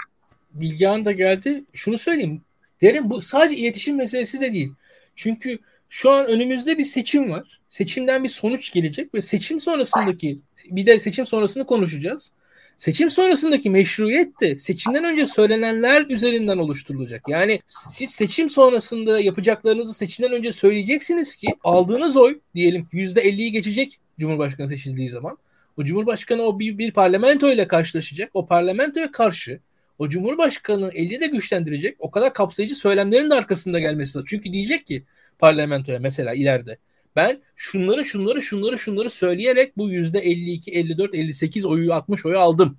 Bilgehan 0.54 1.04
da 1.04 1.12
geldi. 1.12 1.64
Şunu 1.72 1.98
söyleyeyim. 1.98 2.40
Derim 2.82 3.10
bu 3.10 3.20
sadece 3.20 3.56
iletişim 3.56 3.96
meselesi 3.96 4.40
de 4.40 4.52
değil. 4.52 4.72
Çünkü 5.14 5.58
şu 5.88 6.10
an 6.10 6.26
önümüzde 6.26 6.78
bir 6.78 6.84
seçim 6.84 7.30
var. 7.30 7.60
Seçimden 7.68 8.24
bir 8.24 8.28
sonuç 8.28 8.72
gelecek 8.72 9.14
ve 9.14 9.22
seçim 9.22 9.60
sonrasındaki 9.60 10.38
bir 10.70 10.86
de 10.86 11.00
seçim 11.00 11.26
sonrasını 11.26 11.66
konuşacağız. 11.66 12.32
Seçim 12.82 13.10
sonrasındaki 13.10 13.70
meşruiyet 13.70 14.40
de 14.40 14.58
seçimden 14.58 15.04
önce 15.04 15.26
söylenenler 15.26 16.06
üzerinden 16.08 16.58
oluşturulacak. 16.58 17.28
Yani 17.28 17.60
siz 17.66 18.10
seçim 18.10 18.48
sonrasında 18.48 19.20
yapacaklarınızı 19.20 19.94
seçimden 19.94 20.32
önce 20.32 20.52
söyleyeceksiniz 20.52 21.36
ki 21.36 21.46
aldığınız 21.64 22.16
oy 22.16 22.40
diyelim 22.54 22.84
ki 22.84 22.96
%50'yi 22.96 23.52
geçecek 23.52 23.98
Cumhurbaşkanı 24.20 24.68
seçildiği 24.68 25.10
zaman. 25.10 25.38
O 25.76 25.84
Cumhurbaşkanı 25.84 26.42
o 26.42 26.58
bir, 26.58 26.78
bir 26.78 26.92
parlamento 26.92 27.50
ile 27.50 27.68
karşılaşacak. 27.68 28.30
O 28.34 28.46
parlamentoya 28.46 29.10
karşı 29.10 29.60
o 29.98 30.08
Cumhurbaşkanı 30.08 30.90
eli 30.94 31.20
de 31.20 31.26
güçlendirecek 31.26 31.96
o 31.98 32.10
kadar 32.10 32.34
kapsayıcı 32.34 32.74
söylemlerin 32.74 33.30
de 33.30 33.34
arkasında 33.34 33.80
gelmesi 33.80 34.18
lazım. 34.18 34.26
Çünkü 34.28 34.52
diyecek 34.52 34.86
ki 34.86 35.04
parlamentoya 35.38 35.98
mesela 35.98 36.34
ileride 36.34 36.78
ben 37.16 37.42
şunları 37.56 38.04
şunları 38.04 38.42
şunları 38.42 38.78
şunları 38.78 39.10
söyleyerek 39.10 39.76
bu 39.76 39.90
yüzde 39.90 40.18
52, 40.18 40.70
54, 40.70 41.14
58 41.14 41.66
oyu 41.66 41.92
60 41.92 42.26
oyu 42.26 42.38
aldım. 42.38 42.76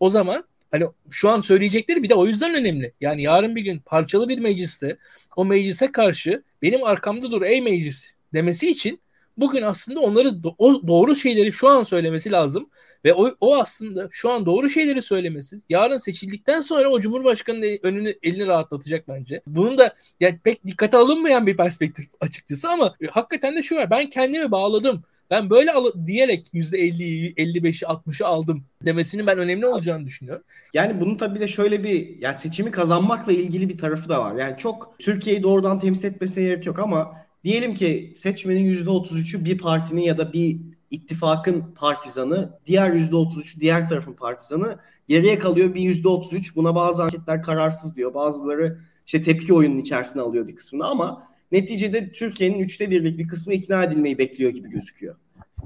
O 0.00 0.08
zaman 0.08 0.44
hani 0.70 0.84
şu 1.10 1.28
an 1.28 1.40
söyleyecekleri 1.40 2.02
bir 2.02 2.08
de 2.08 2.14
o 2.14 2.26
yüzden 2.26 2.54
önemli. 2.54 2.92
Yani 3.00 3.22
yarın 3.22 3.56
bir 3.56 3.62
gün 3.62 3.78
parçalı 3.78 4.28
bir 4.28 4.38
mecliste 4.38 4.96
o 5.36 5.44
meclise 5.44 5.92
karşı 5.92 6.42
benim 6.62 6.84
arkamda 6.84 7.30
dur 7.30 7.42
ey 7.42 7.60
meclis 7.60 8.14
demesi 8.34 8.70
için 8.70 9.00
bugün 9.40 9.62
aslında 9.62 10.00
onları 10.00 10.32
o 10.58 10.88
doğru 10.88 11.16
şeyleri 11.16 11.52
şu 11.52 11.68
an 11.68 11.84
söylemesi 11.84 12.32
lazım 12.32 12.70
ve 13.04 13.14
o, 13.14 13.36
o 13.40 13.56
aslında 13.56 14.08
şu 14.10 14.30
an 14.30 14.46
doğru 14.46 14.68
şeyleri 14.70 15.02
söylemesi 15.02 15.56
yarın 15.68 15.98
seçildikten 15.98 16.60
sonra 16.60 16.88
o 16.88 17.00
Cumhurbaşkanı'nın 17.00 17.78
önünü 17.82 18.14
elini 18.22 18.46
rahatlatacak 18.46 19.08
bence. 19.08 19.42
Bunun 19.46 19.78
da 19.78 19.94
yani 20.20 20.38
pek 20.44 20.66
dikkate 20.66 20.96
alınmayan 20.96 21.46
bir 21.46 21.56
perspektif 21.56 22.06
açıkçası 22.20 22.68
ama 22.68 22.94
e, 23.00 23.06
hakikaten 23.06 23.56
de 23.56 23.62
şu 23.62 23.76
var 23.76 23.90
ben 23.90 24.08
kendimi 24.08 24.50
bağladım. 24.50 25.02
Ben 25.30 25.50
böyle 25.50 25.72
al- 25.72 26.06
diyerek 26.06 26.46
%50'yi, 26.54 27.34
55'i, 27.34 27.86
60'ı 27.86 28.26
aldım 28.26 28.64
demesinin 28.86 29.26
ben 29.26 29.38
önemli 29.38 29.66
olacağını 29.66 30.06
düşünüyorum. 30.06 30.44
Yani 30.74 31.00
bunun 31.00 31.16
tabii 31.16 31.40
de 31.40 31.48
şöyle 31.48 31.84
bir 31.84 32.22
yani 32.22 32.34
seçimi 32.34 32.70
kazanmakla 32.70 33.32
ilgili 33.32 33.68
bir 33.68 33.78
tarafı 33.78 34.08
da 34.08 34.20
var. 34.20 34.36
Yani 34.36 34.58
çok 34.58 34.94
Türkiye'yi 34.98 35.42
doğrudan 35.42 35.80
temsil 35.80 36.08
etmesine 36.08 36.44
gerek 36.44 36.66
yok 36.66 36.78
ama 36.78 37.16
diyelim 37.44 37.74
ki 37.74 38.12
seçmenin 38.16 38.74
%33'ü 38.74 39.44
bir 39.44 39.58
partinin 39.58 40.00
ya 40.00 40.18
da 40.18 40.32
bir 40.32 40.60
ittifakın 40.90 41.64
partizanı, 41.74 42.58
diğer 42.66 42.90
%33'ü 42.90 43.60
diğer 43.60 43.88
tarafın 43.88 44.12
partizanı. 44.12 44.78
Geriye 45.08 45.38
kalıyor 45.38 45.74
bir 45.74 45.80
%33. 45.80 46.56
Buna 46.56 46.74
bazı 46.74 47.02
anketler 47.02 47.42
kararsız 47.42 47.96
diyor. 47.96 48.14
Bazıları 48.14 48.78
işte 49.06 49.22
tepki 49.22 49.54
oyunun 49.54 49.78
içerisine 49.78 50.22
alıyor 50.22 50.48
bir 50.48 50.56
kısmını 50.56 50.86
ama 50.86 51.26
neticede 51.52 52.12
Türkiye'nin 52.12 52.58
üçte 52.58 52.90
birlik 52.90 53.18
bir 53.18 53.28
kısmı 53.28 53.54
ikna 53.54 53.84
edilmeyi 53.84 54.18
bekliyor 54.18 54.50
gibi 54.50 54.70
gözüküyor. 54.70 55.14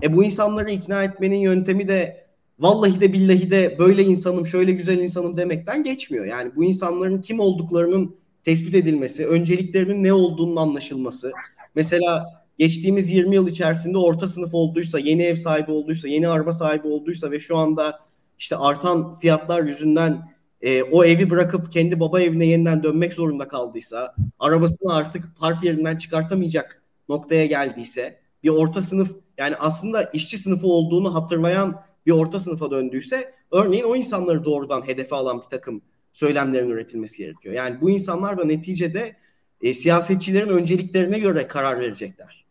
E 0.02 0.16
bu 0.16 0.24
insanları 0.24 0.70
ikna 0.70 1.04
etmenin 1.04 1.38
yöntemi 1.38 1.88
de 1.88 2.26
vallahi 2.58 3.00
de 3.00 3.12
billahi 3.12 3.50
de 3.50 3.76
böyle 3.78 4.02
insanım, 4.02 4.46
şöyle 4.46 4.72
güzel 4.72 4.98
insanım 4.98 5.36
demekten 5.36 5.82
geçmiyor. 5.82 6.24
Yani 6.24 6.52
bu 6.56 6.64
insanların 6.64 7.20
kim 7.20 7.40
olduklarının 7.40 8.16
tespit 8.44 8.74
edilmesi, 8.74 9.26
önceliklerinin 9.26 10.04
ne 10.04 10.12
olduğunun 10.12 10.56
anlaşılması. 10.56 11.32
Mesela 11.74 12.26
geçtiğimiz 12.58 13.10
20 13.10 13.34
yıl 13.34 13.48
içerisinde 13.48 13.98
orta 13.98 14.28
sınıf 14.28 14.54
olduysa, 14.54 14.98
yeni 14.98 15.22
ev 15.22 15.34
sahibi 15.34 15.70
olduysa, 15.70 16.08
yeni 16.08 16.28
araba 16.28 16.52
sahibi 16.52 16.88
olduysa 16.88 17.30
ve 17.30 17.40
şu 17.40 17.56
anda 17.56 18.00
işte 18.38 18.56
artan 18.56 19.14
fiyatlar 19.14 19.62
yüzünden 19.62 20.34
e, 20.60 20.82
o 20.82 21.04
evi 21.04 21.30
bırakıp 21.30 21.72
kendi 21.72 22.00
baba 22.00 22.20
evine 22.20 22.46
yeniden 22.46 22.82
dönmek 22.82 23.12
zorunda 23.12 23.48
kaldıysa, 23.48 24.14
arabasını 24.38 24.94
artık 24.94 25.24
park 25.38 25.64
yerinden 25.64 25.96
çıkartamayacak 25.96 26.82
noktaya 27.08 27.46
geldiyse, 27.46 28.18
bir 28.42 28.48
orta 28.48 28.82
sınıf 28.82 29.16
yani 29.38 29.56
aslında 29.56 30.02
işçi 30.02 30.38
sınıfı 30.38 30.66
olduğunu 30.66 31.14
hatırlayan 31.14 31.82
bir 32.06 32.12
orta 32.12 32.40
sınıfa 32.40 32.70
döndüyse, 32.70 33.34
örneğin 33.50 33.84
o 33.84 33.96
insanları 33.96 34.44
doğrudan 34.44 34.86
hedefe 34.86 35.16
alan 35.16 35.38
bir 35.38 35.48
takım 35.50 35.82
söylemlerin 36.12 36.70
üretilmesi 36.70 37.18
gerekiyor. 37.18 37.54
Yani 37.54 37.80
bu 37.80 37.90
insanlar 37.90 38.38
da 38.38 38.44
neticede 38.44 39.16
e, 39.62 39.75
siyasetçilerin 39.75 40.49
önceliklerine 40.49 41.18
göre 41.18 41.46
karar 41.49 41.80
verecekler. 41.80 42.44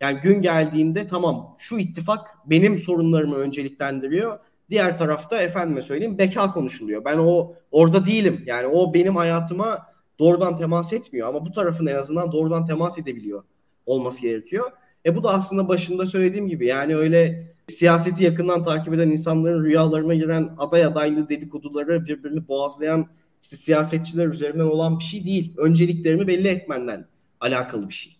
Yani 0.00 0.20
gün 0.20 0.42
geldiğinde 0.42 1.06
tamam 1.06 1.56
şu 1.58 1.78
ittifak 1.78 2.28
benim 2.46 2.78
sorunlarımı 2.78 3.36
önceliklendiriyor. 3.36 4.38
Diğer 4.70 4.98
tarafta 4.98 5.42
efendime 5.42 5.82
söyleyeyim 5.82 6.18
beka 6.18 6.52
konuşuluyor. 6.52 7.04
Ben 7.04 7.18
o 7.18 7.54
orada 7.70 8.06
değilim. 8.06 8.42
Yani 8.46 8.66
o 8.66 8.94
benim 8.94 9.16
hayatıma 9.16 9.86
doğrudan 10.18 10.58
temas 10.58 10.92
etmiyor 10.92 11.28
ama 11.28 11.46
bu 11.46 11.52
tarafın 11.52 11.86
en 11.86 11.94
azından 11.94 12.32
doğrudan 12.32 12.66
temas 12.66 12.98
edebiliyor 12.98 13.42
olması 13.86 14.22
gerekiyor. 14.22 14.70
E 15.06 15.16
bu 15.16 15.22
da 15.22 15.28
aslında 15.28 15.68
başında 15.68 16.06
söylediğim 16.06 16.46
gibi 16.46 16.66
yani 16.66 16.96
öyle 16.96 17.52
siyaseti 17.68 18.24
yakından 18.24 18.64
takip 18.64 18.94
eden 18.94 19.10
insanların 19.10 19.64
rüyalarına 19.64 20.14
giren 20.14 20.50
aday 20.58 20.84
adaylı 20.84 21.28
dedikoduları 21.28 22.06
birbirini 22.06 22.48
boğazlayan 22.48 23.06
işte 23.42 23.56
siyasetçiler 23.56 24.26
üzerinden 24.26 24.64
olan 24.64 24.98
bir 24.98 25.04
şey 25.04 25.24
değil. 25.24 25.54
Önceliklerimi 25.56 26.26
belli 26.26 26.48
etmenden 26.48 27.06
alakalı 27.40 27.88
bir 27.88 27.94
şey. 27.94 28.16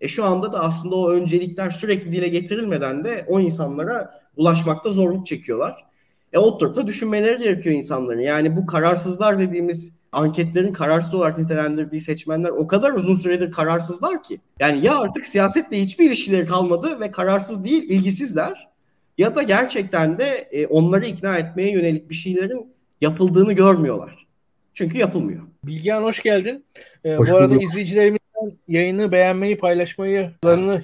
E 0.00 0.08
şu 0.08 0.24
anda 0.24 0.52
da 0.52 0.60
aslında 0.60 0.96
o 0.96 1.10
öncelikler 1.10 1.70
sürekli 1.70 2.12
dile 2.12 2.28
getirilmeden 2.28 3.04
de 3.04 3.24
o 3.28 3.40
insanlara 3.40 4.20
ulaşmakta 4.36 4.90
zorluk 4.90 5.26
çekiyorlar. 5.26 5.84
E 6.32 6.38
oturup 6.38 6.76
da 6.76 6.86
düşünmeleri 6.86 7.38
gerekiyor 7.38 7.74
insanların. 7.74 8.20
Yani 8.20 8.56
bu 8.56 8.66
kararsızlar 8.66 9.38
dediğimiz 9.38 9.92
anketlerin 10.12 10.72
kararsız 10.72 11.14
olarak 11.14 11.38
nitelendirdiği 11.38 12.00
seçmenler 12.00 12.50
o 12.50 12.66
kadar 12.66 12.92
uzun 12.92 13.14
süredir 13.14 13.52
kararsızlar 13.52 14.22
ki. 14.22 14.40
Yani 14.60 14.84
ya 14.84 14.98
artık 14.98 15.26
siyasetle 15.26 15.80
hiçbir 15.80 16.06
ilişkileri 16.06 16.46
kalmadı 16.46 17.00
ve 17.00 17.10
kararsız 17.10 17.64
değil 17.64 17.90
ilgisizler 17.90 18.68
ya 19.18 19.36
da 19.36 19.42
gerçekten 19.42 20.18
de 20.18 20.48
e, 20.52 20.66
onları 20.66 21.06
ikna 21.06 21.38
etmeye 21.38 21.72
yönelik 21.72 22.10
bir 22.10 22.14
şeylerin 22.14 22.72
yapıldığını 23.00 23.52
görmüyorlar. 23.52 24.17
Çünkü 24.78 24.98
yapılmıyor. 24.98 25.42
Bilgehan 25.64 26.02
hoş 26.02 26.22
geldin. 26.22 26.64
Ee, 27.04 27.14
hoş 27.14 27.30
bu 27.30 27.36
arada 27.36 27.50
bulduk. 27.50 27.62
izleyicilerimizden 27.62 28.58
yayını 28.68 29.12
beğenmeyi, 29.12 29.58
paylaşmayı, 29.58 30.30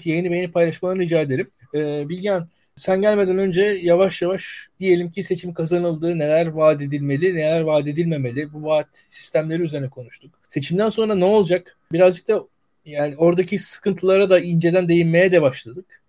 yayını 0.05 0.31
beğenip 0.31 0.55
paylaşmalarını 0.55 1.03
rica 1.03 1.21
ederim. 1.21 1.51
Ee, 1.75 2.09
Bilgehan 2.09 2.49
sen 2.77 3.01
gelmeden 3.01 3.39
önce 3.39 3.63
yavaş 3.63 4.23
yavaş 4.23 4.69
diyelim 4.81 5.11
ki 5.11 5.23
seçim 5.23 5.55
kazanıldı, 5.55 6.19
neler 6.19 6.47
vaat 6.47 6.83
edilmeli, 6.83 7.35
neler 7.35 7.61
vaat 7.61 7.89
edilmemeli 7.89 8.53
bu 8.53 8.63
vaat 8.63 8.89
sistemleri 8.93 9.63
üzerine 9.63 9.89
konuştuk. 9.89 10.31
Seçimden 10.49 10.89
sonra 10.89 11.15
ne 11.15 11.25
olacak? 11.25 11.79
Birazcık 11.93 12.29
da 12.29 12.45
yani 12.87 13.17
oradaki 13.17 13.59
sıkıntılara 13.59 14.31
da 14.31 14.41
inceden 14.41 14.89
değinmeye 14.89 15.33
de 15.33 15.43
başladık. 15.43 16.03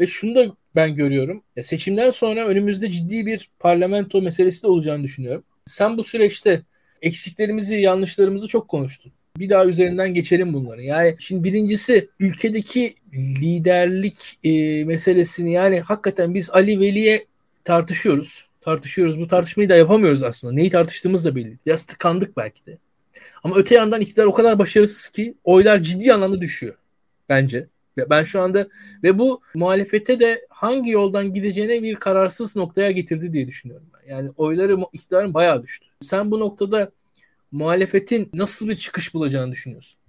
Ve 0.00 0.06
şunu 0.06 0.34
da 0.34 0.56
ben 0.76 0.94
görüyorum. 0.94 1.42
Ya 1.56 1.62
seçimden 1.62 2.10
sonra 2.10 2.46
önümüzde 2.46 2.90
ciddi 2.90 3.26
bir 3.26 3.50
parlamento 3.58 4.22
meselesi 4.22 4.62
de 4.62 4.66
olacağını 4.66 5.02
düşünüyorum. 5.02 5.44
Sen 5.66 5.98
bu 5.98 6.02
süreçte 6.04 6.62
eksiklerimizi, 7.02 7.76
yanlışlarımızı 7.76 8.48
çok 8.48 8.68
konuştun. 8.68 9.12
Bir 9.38 9.50
daha 9.50 9.66
üzerinden 9.66 10.14
geçelim 10.14 10.52
bunları. 10.52 10.82
Yani 10.82 11.16
şimdi 11.18 11.44
birincisi 11.44 12.08
ülkedeki 12.20 12.94
liderlik 13.12 14.38
e, 14.44 14.84
meselesini 14.84 15.52
yani 15.52 15.80
hakikaten 15.80 16.34
biz 16.34 16.50
Ali 16.50 16.80
Veli'ye 16.80 17.26
tartışıyoruz. 17.64 18.46
Tartışıyoruz. 18.60 19.18
Bu 19.20 19.28
tartışmayı 19.28 19.68
da 19.68 19.76
yapamıyoruz 19.76 20.22
aslında. 20.22 20.54
Neyi 20.54 20.70
tartıştığımız 20.70 21.24
da 21.24 21.36
belli. 21.36 21.58
Biraz 21.66 21.84
tıkandık 21.84 22.36
belki 22.36 22.66
de. 22.66 22.78
Ama 23.44 23.56
öte 23.56 23.74
yandan 23.74 24.00
iktidar 24.00 24.24
o 24.24 24.34
kadar 24.34 24.58
başarısız 24.58 25.08
ki 25.08 25.34
oylar 25.44 25.82
ciddi 25.82 26.14
anlamda 26.14 26.40
düşüyor. 26.40 26.74
Bence. 27.28 27.66
Ben 28.10 28.24
şu 28.24 28.40
anda 28.40 28.68
ve 29.02 29.18
bu 29.18 29.42
muhalefete 29.54 30.20
de 30.20 30.46
hangi 30.48 30.90
yoldan 30.90 31.32
gideceğine 31.32 31.82
bir 31.82 31.94
kararsız 31.94 32.56
noktaya 32.56 32.90
getirdi 32.90 33.32
diye 33.32 33.46
düşünüyorum 33.46 33.86
ben. 33.94 34.14
Yani 34.14 34.30
oyları 34.36 34.78
iktidarın 34.92 35.34
bayağı 35.34 35.62
düştü. 35.62 35.86
Sen 36.02 36.30
bu 36.30 36.40
noktada 36.40 36.90
muhalefetin 37.52 38.30
nasıl 38.34 38.68
bir 38.68 38.76
çıkış 38.76 39.14
bulacağını 39.14 39.52
düşünüyorsun? 39.52 40.00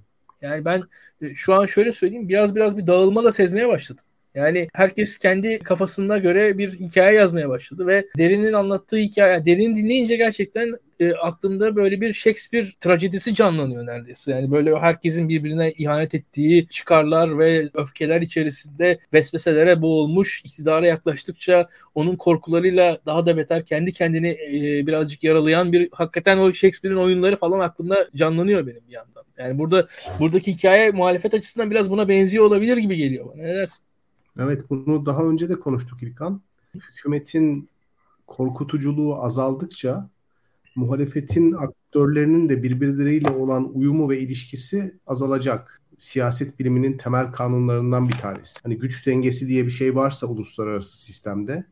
Yani 0.42 0.66
ben 0.66 0.84
e, 1.22 1.36
şu 1.36 1.54
an 1.54 1.66
şöyle 1.66 1.92
söyleyeyim 1.92 2.30
biraz 2.30 2.56
biraz 2.56 2.78
bir 2.78 2.88
dağılma 2.88 3.24
da 3.24 3.32
sezmeye 3.32 3.68
başladım. 3.68 4.04
Yani 4.36 4.68
herkes 4.74 5.18
kendi 5.18 5.60
kafasına 5.60 6.18
göre 6.18 6.58
bir 6.58 6.80
hikaye 6.80 7.18
yazmaya 7.18 7.50
başladı 7.50 7.88
ve 7.88 8.08
Derin'in 8.18 8.54
anlattığı 8.54 8.98
hikaye, 8.98 9.46
Derin 9.46 9.76
dinleyince 9.76 10.16
gerçekten 10.16 10.78
e, 11.02 11.14
aklımda 11.14 11.76
böyle 11.76 12.02
bir 12.02 12.14
Shakespeare 12.14 12.68
trajedisi 12.80 13.36
canlanıyor 13.36 13.86
neredeyse. 13.86 14.32
Yani 14.32 14.52
böyle 14.52 14.80
herkesin 14.80 15.30
birbirine 15.30 15.72
ihanet 15.72 16.16
ettiği 16.16 16.68
çıkarlar 16.68 17.40
ve 17.40 17.70
öfkeler 17.74 18.22
içerisinde 18.22 19.00
vesveselere 19.14 19.82
boğulmuş, 19.82 20.42
iktidara 20.46 20.88
yaklaştıkça 20.88 21.70
onun 21.96 22.16
korkularıyla 22.16 22.98
daha 23.06 23.26
da 23.26 23.38
beter 23.38 23.66
kendi 23.66 23.94
kendini 23.94 24.30
e, 24.30 24.88
birazcık 24.88 25.24
yaralayan 25.24 25.74
bir 25.74 25.90
hakikaten 25.92 26.38
o 26.38 26.54
Shakespeare'in 26.54 27.00
oyunları 27.00 27.36
falan 27.36 27.60
aklımda 27.60 28.10
canlanıyor 28.16 28.68
benim 28.68 28.82
bir 28.88 28.94
yandan. 28.94 29.24
Yani 29.38 29.58
burada 29.58 29.88
buradaki 30.20 30.54
hikaye 30.54 30.92
muhalefet 30.92 31.34
açısından 31.34 31.72
biraz 31.72 31.90
buna 31.90 32.08
benziyor 32.08 32.46
olabilir 32.46 32.78
gibi 32.78 32.96
geliyor 32.96 33.26
bana. 33.34 33.42
Ne 33.42 33.56
dersin? 33.56 33.84
Evet 34.40 34.70
bunu 34.70 35.06
daha 35.06 35.24
önce 35.24 35.50
de 35.50 35.60
konuştuk 35.60 36.04
İlkan. 36.04 36.42
Hükümetin 36.74 37.70
korkutuculuğu 38.28 39.24
azaldıkça 39.24 40.10
muhalefetin 40.76 41.52
aktörlerinin 41.52 42.50
de 42.50 42.64
birbirleriyle 42.64 43.30
olan 43.30 43.78
uyumu 43.78 44.10
ve 44.10 44.20
ilişkisi 44.20 45.00
azalacak. 45.08 45.82
Siyaset 45.98 46.60
biliminin 46.60 46.98
temel 46.98 47.32
kanunlarından 47.32 48.10
bir 48.10 48.14
tanesi. 48.14 48.60
Hani 48.64 48.78
güç 48.78 49.08
dengesi 49.08 49.48
diye 49.48 49.66
bir 49.66 49.72
şey 49.72 49.96
varsa 49.96 50.28
uluslararası 50.28 51.02
sistemde 51.02 51.66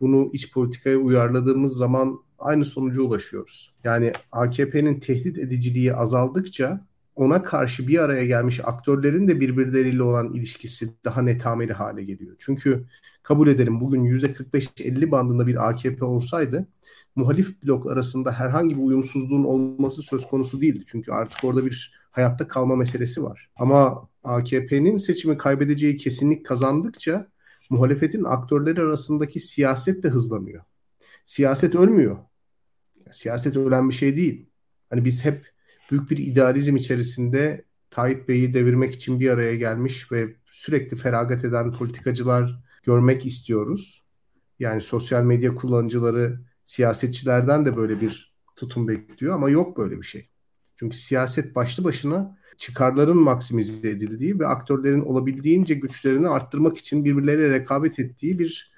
bunu 0.00 0.30
iç 0.32 0.52
politikaya 0.52 0.96
uyarladığımız 0.96 1.76
zaman 1.76 2.20
aynı 2.38 2.64
sonuca 2.64 3.02
ulaşıyoruz. 3.02 3.74
Yani 3.84 4.12
AKP'nin 4.32 5.00
tehdit 5.00 5.38
ediciliği 5.38 5.94
azaldıkça 5.94 6.86
ona 7.14 7.42
karşı 7.42 7.88
bir 7.88 7.98
araya 7.98 8.26
gelmiş 8.26 8.60
aktörlerin 8.64 9.28
de 9.28 9.40
birbirleriyle 9.40 10.02
olan 10.02 10.32
ilişkisi 10.32 10.94
daha 11.04 11.22
netameli 11.22 11.72
hale 11.72 12.04
geliyor. 12.04 12.36
Çünkü 12.38 12.86
kabul 13.22 13.48
edelim 13.48 13.80
bugün 13.80 14.04
%45-50 14.04 15.10
bandında 15.10 15.46
bir 15.46 15.68
AKP 15.68 16.04
olsaydı 16.04 16.68
muhalif 17.16 17.62
blok 17.62 17.86
arasında 17.92 18.32
herhangi 18.32 18.76
bir 18.76 18.82
uyumsuzluğun 18.82 19.44
olması 19.44 20.02
söz 20.02 20.26
konusu 20.26 20.60
değildi. 20.60 20.84
Çünkü 20.86 21.12
artık 21.12 21.44
orada 21.44 21.66
bir 21.66 21.94
hayatta 22.10 22.48
kalma 22.48 22.76
meselesi 22.76 23.22
var. 23.22 23.50
Ama 23.56 24.08
AKP'nin 24.24 24.96
seçimi 24.96 25.38
kaybedeceği 25.38 25.96
kesinlik 25.96 26.46
kazandıkça 26.46 27.26
muhalefetin 27.70 28.24
aktörleri 28.24 28.80
arasındaki 28.80 29.40
siyaset 29.40 30.02
de 30.02 30.08
hızlanıyor. 30.08 30.62
Siyaset 31.24 31.74
ölmüyor. 31.74 32.16
Siyaset 33.10 33.56
ölen 33.56 33.88
bir 33.88 33.94
şey 33.94 34.16
değil. 34.16 34.46
Hani 34.90 35.04
biz 35.04 35.24
hep 35.24 35.46
büyük 35.90 36.10
bir 36.10 36.18
idealizm 36.18 36.76
içerisinde 36.76 37.64
Tayyip 37.90 38.28
Bey'i 38.28 38.54
devirmek 38.54 38.94
için 38.94 39.20
bir 39.20 39.30
araya 39.30 39.56
gelmiş 39.56 40.12
ve 40.12 40.36
sürekli 40.50 40.96
feragat 40.96 41.44
eden 41.44 41.72
politikacılar 41.72 42.60
görmek 42.82 43.26
istiyoruz. 43.26 44.06
Yani 44.58 44.80
sosyal 44.80 45.22
medya 45.22 45.54
kullanıcıları 45.54 46.40
siyasetçilerden 46.66 47.66
de 47.66 47.76
böyle 47.76 48.00
bir 48.00 48.34
tutum 48.56 48.88
bekliyor 48.88 49.34
ama 49.34 49.50
yok 49.50 49.78
böyle 49.78 49.96
bir 49.98 50.06
şey. 50.06 50.28
Çünkü 50.76 50.96
siyaset 50.96 51.54
başlı 51.54 51.84
başına 51.84 52.38
çıkarların 52.58 53.16
maksimize 53.16 53.90
edildiği 53.90 54.40
ve 54.40 54.46
aktörlerin 54.46 55.00
olabildiğince 55.00 55.74
güçlerini 55.74 56.28
arttırmak 56.28 56.78
için 56.78 57.04
birbirleriyle 57.04 57.50
rekabet 57.50 57.98
ettiği 57.98 58.38
bir 58.38 58.72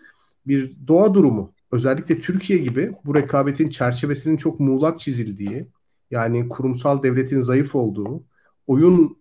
bir 0.47 0.77
doğa 0.87 1.15
durumu. 1.15 1.55
Özellikle 1.73 2.21
Türkiye 2.21 2.59
gibi 2.59 2.93
bu 3.05 3.15
rekabetin 3.15 3.69
çerçevesinin 3.69 4.37
çok 4.37 4.61
muğlak 4.61 5.01
çizildiği, 5.01 5.69
yani 6.11 6.49
kurumsal 6.49 7.03
devletin 7.03 7.41
zayıf 7.41 7.75
olduğu, 7.75 8.25
oyun 8.67 9.19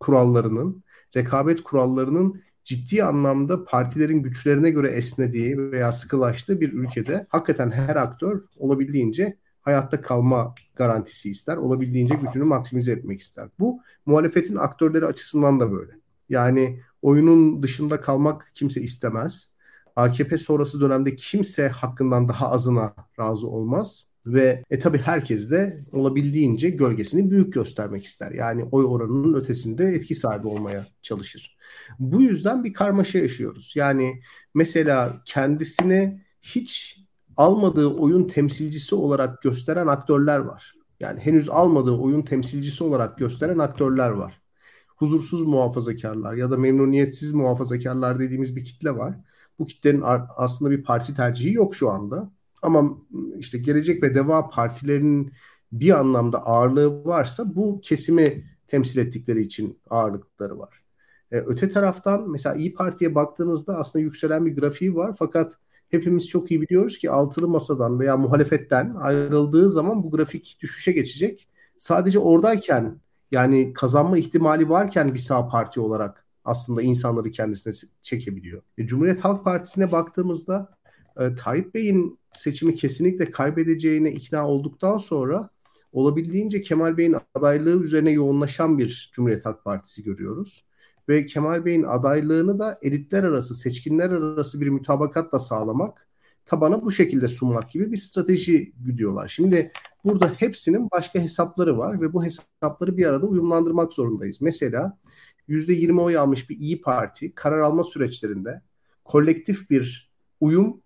kurallarının, 0.00 0.84
rekabet 1.16 1.62
kurallarının 1.62 2.42
ciddi 2.70 3.04
anlamda 3.04 3.64
partilerin 3.64 4.22
güçlerine 4.22 4.70
göre 4.70 4.88
esnediği 4.88 5.58
veya 5.58 5.92
sıkılaştığı 5.92 6.60
bir 6.60 6.72
ülkede 6.72 7.26
hakikaten 7.28 7.70
her 7.70 7.96
aktör 7.96 8.42
olabildiğince 8.56 9.36
hayatta 9.60 10.00
kalma 10.00 10.54
garantisi 10.76 11.30
ister. 11.30 11.56
Olabildiğince 11.56 12.14
gücünü 12.14 12.44
maksimize 12.44 12.92
etmek 12.92 13.20
ister. 13.20 13.48
Bu 13.58 13.80
muhalefetin 14.06 14.56
aktörleri 14.56 15.06
açısından 15.06 15.60
da 15.60 15.72
böyle. 15.72 15.92
Yani 16.28 16.80
oyunun 17.02 17.62
dışında 17.62 18.00
kalmak 18.00 18.50
kimse 18.54 18.80
istemez. 18.82 19.52
AKP 19.96 20.38
sonrası 20.38 20.80
dönemde 20.80 21.14
kimse 21.14 21.68
hakkından 21.68 22.28
daha 22.28 22.50
azına 22.50 22.94
razı 23.18 23.48
olmaz. 23.48 24.06
Ve 24.26 24.64
e 24.70 24.78
tabi 24.78 24.98
herkes 24.98 25.50
de 25.50 25.84
olabildiğince 25.92 26.70
gölgesini 26.70 27.30
büyük 27.30 27.52
göstermek 27.52 28.04
ister. 28.04 28.32
Yani 28.32 28.64
oy 28.64 28.84
oranının 28.84 29.34
ötesinde 29.34 29.84
etki 29.84 30.14
sahibi 30.14 30.46
olmaya 30.46 30.86
çalışır. 31.02 31.56
Bu 31.98 32.22
yüzden 32.22 32.64
bir 32.64 32.72
karmaşa 32.72 33.18
yaşıyoruz. 33.18 33.72
Yani 33.76 34.20
mesela 34.54 35.22
kendisini 35.24 36.22
hiç 36.42 37.00
almadığı 37.36 37.86
oyun 37.86 38.28
temsilcisi 38.28 38.94
olarak 38.94 39.42
gösteren 39.42 39.86
aktörler 39.86 40.38
var. 40.38 40.74
Yani 41.00 41.20
henüz 41.20 41.48
almadığı 41.48 41.92
oyun 41.92 42.22
temsilcisi 42.22 42.84
olarak 42.84 43.18
gösteren 43.18 43.58
aktörler 43.58 44.10
var. 44.10 44.40
Huzursuz 44.96 45.42
muhafazakarlar 45.42 46.34
ya 46.34 46.50
da 46.50 46.56
memnuniyetsiz 46.56 47.32
muhafazakarlar 47.32 48.18
dediğimiz 48.18 48.56
bir 48.56 48.64
kitle 48.64 48.96
var. 48.96 49.14
Bu 49.58 49.66
kitlenin 49.66 50.02
aslında 50.36 50.70
bir 50.70 50.82
parti 50.82 51.14
tercihi 51.14 51.54
yok 51.54 51.74
şu 51.76 51.90
anda. 51.90 52.30
Ama 52.62 52.98
işte 53.38 53.58
Gelecek 53.58 54.02
ve 54.02 54.14
Deva 54.14 54.48
partilerinin 54.48 55.32
bir 55.72 55.98
anlamda 55.98 56.46
ağırlığı 56.46 57.04
varsa 57.04 57.54
bu 57.56 57.80
kesimi 57.80 58.44
temsil 58.66 59.00
ettikleri 59.00 59.40
için 59.42 59.78
ağırlıkları 59.90 60.58
var. 60.58 60.82
Ee, 61.32 61.38
öte 61.38 61.70
taraftan 61.70 62.30
mesela 62.30 62.54
İyi 62.54 62.74
Parti'ye 62.74 63.14
baktığınızda 63.14 63.76
aslında 63.76 64.02
yükselen 64.02 64.46
bir 64.46 64.56
grafiği 64.56 64.94
var 64.94 65.14
fakat 65.18 65.56
hepimiz 65.88 66.28
çok 66.28 66.50
iyi 66.50 66.60
biliyoruz 66.60 66.98
ki 66.98 67.10
altılı 67.10 67.48
masadan 67.48 68.00
veya 68.00 68.16
muhalefetten 68.16 68.94
ayrıldığı 68.94 69.70
zaman 69.70 70.02
bu 70.02 70.10
grafik 70.10 70.58
düşüşe 70.62 70.92
geçecek. 70.92 71.48
Sadece 71.78 72.18
oradayken 72.18 73.00
yani 73.30 73.72
kazanma 73.72 74.18
ihtimali 74.18 74.68
varken 74.68 75.14
bir 75.14 75.18
sağ 75.18 75.48
parti 75.48 75.80
olarak 75.80 76.26
aslında 76.44 76.82
insanları 76.82 77.30
kendisine 77.30 77.74
çekebiliyor. 78.02 78.62
E, 78.78 78.86
Cumhuriyet 78.86 79.20
Halk 79.24 79.44
Partisi'ne 79.44 79.92
baktığımızda 79.92 80.78
e, 81.20 81.34
Tayyip 81.34 81.74
Bey'in 81.74 82.18
seçimi 82.34 82.74
kesinlikle 82.74 83.30
kaybedeceğine 83.30 84.12
ikna 84.12 84.48
olduktan 84.48 84.98
sonra 84.98 85.50
olabildiğince 85.92 86.62
Kemal 86.62 86.96
Bey'in 86.96 87.16
adaylığı 87.34 87.82
üzerine 87.82 88.10
yoğunlaşan 88.10 88.78
bir 88.78 89.10
Cumhuriyet 89.12 89.46
Halk 89.46 89.64
Partisi 89.64 90.02
görüyoruz. 90.02 90.64
Ve 91.08 91.26
Kemal 91.26 91.64
Bey'in 91.64 91.82
adaylığını 91.82 92.58
da 92.58 92.78
elitler 92.82 93.24
arası, 93.24 93.54
seçkinler 93.54 94.10
arası 94.10 94.60
bir 94.60 94.68
mütabakatla 94.68 95.38
sağlamak, 95.38 96.08
tabana 96.44 96.82
bu 96.82 96.92
şekilde 96.92 97.28
sunmak 97.28 97.70
gibi 97.70 97.92
bir 97.92 97.96
strateji 97.96 98.72
güdüyorlar. 98.78 99.28
Şimdi 99.28 99.72
burada 100.04 100.32
hepsinin 100.38 100.90
başka 100.90 101.18
hesapları 101.18 101.78
var 101.78 102.00
ve 102.00 102.12
bu 102.12 102.24
hesapları 102.24 102.96
bir 102.96 103.06
arada 103.06 103.26
uyumlandırmak 103.26 103.92
zorundayız. 103.92 104.40
Mesela 104.40 104.98
%20 105.48 106.00
oy 106.00 106.16
almış 106.18 106.50
bir 106.50 106.58
İyi 106.58 106.80
Parti 106.80 107.34
karar 107.34 107.58
alma 107.58 107.84
süreçlerinde 107.84 108.62
kolektif 109.04 109.70
bir 109.70 110.10
uyum 110.40 110.80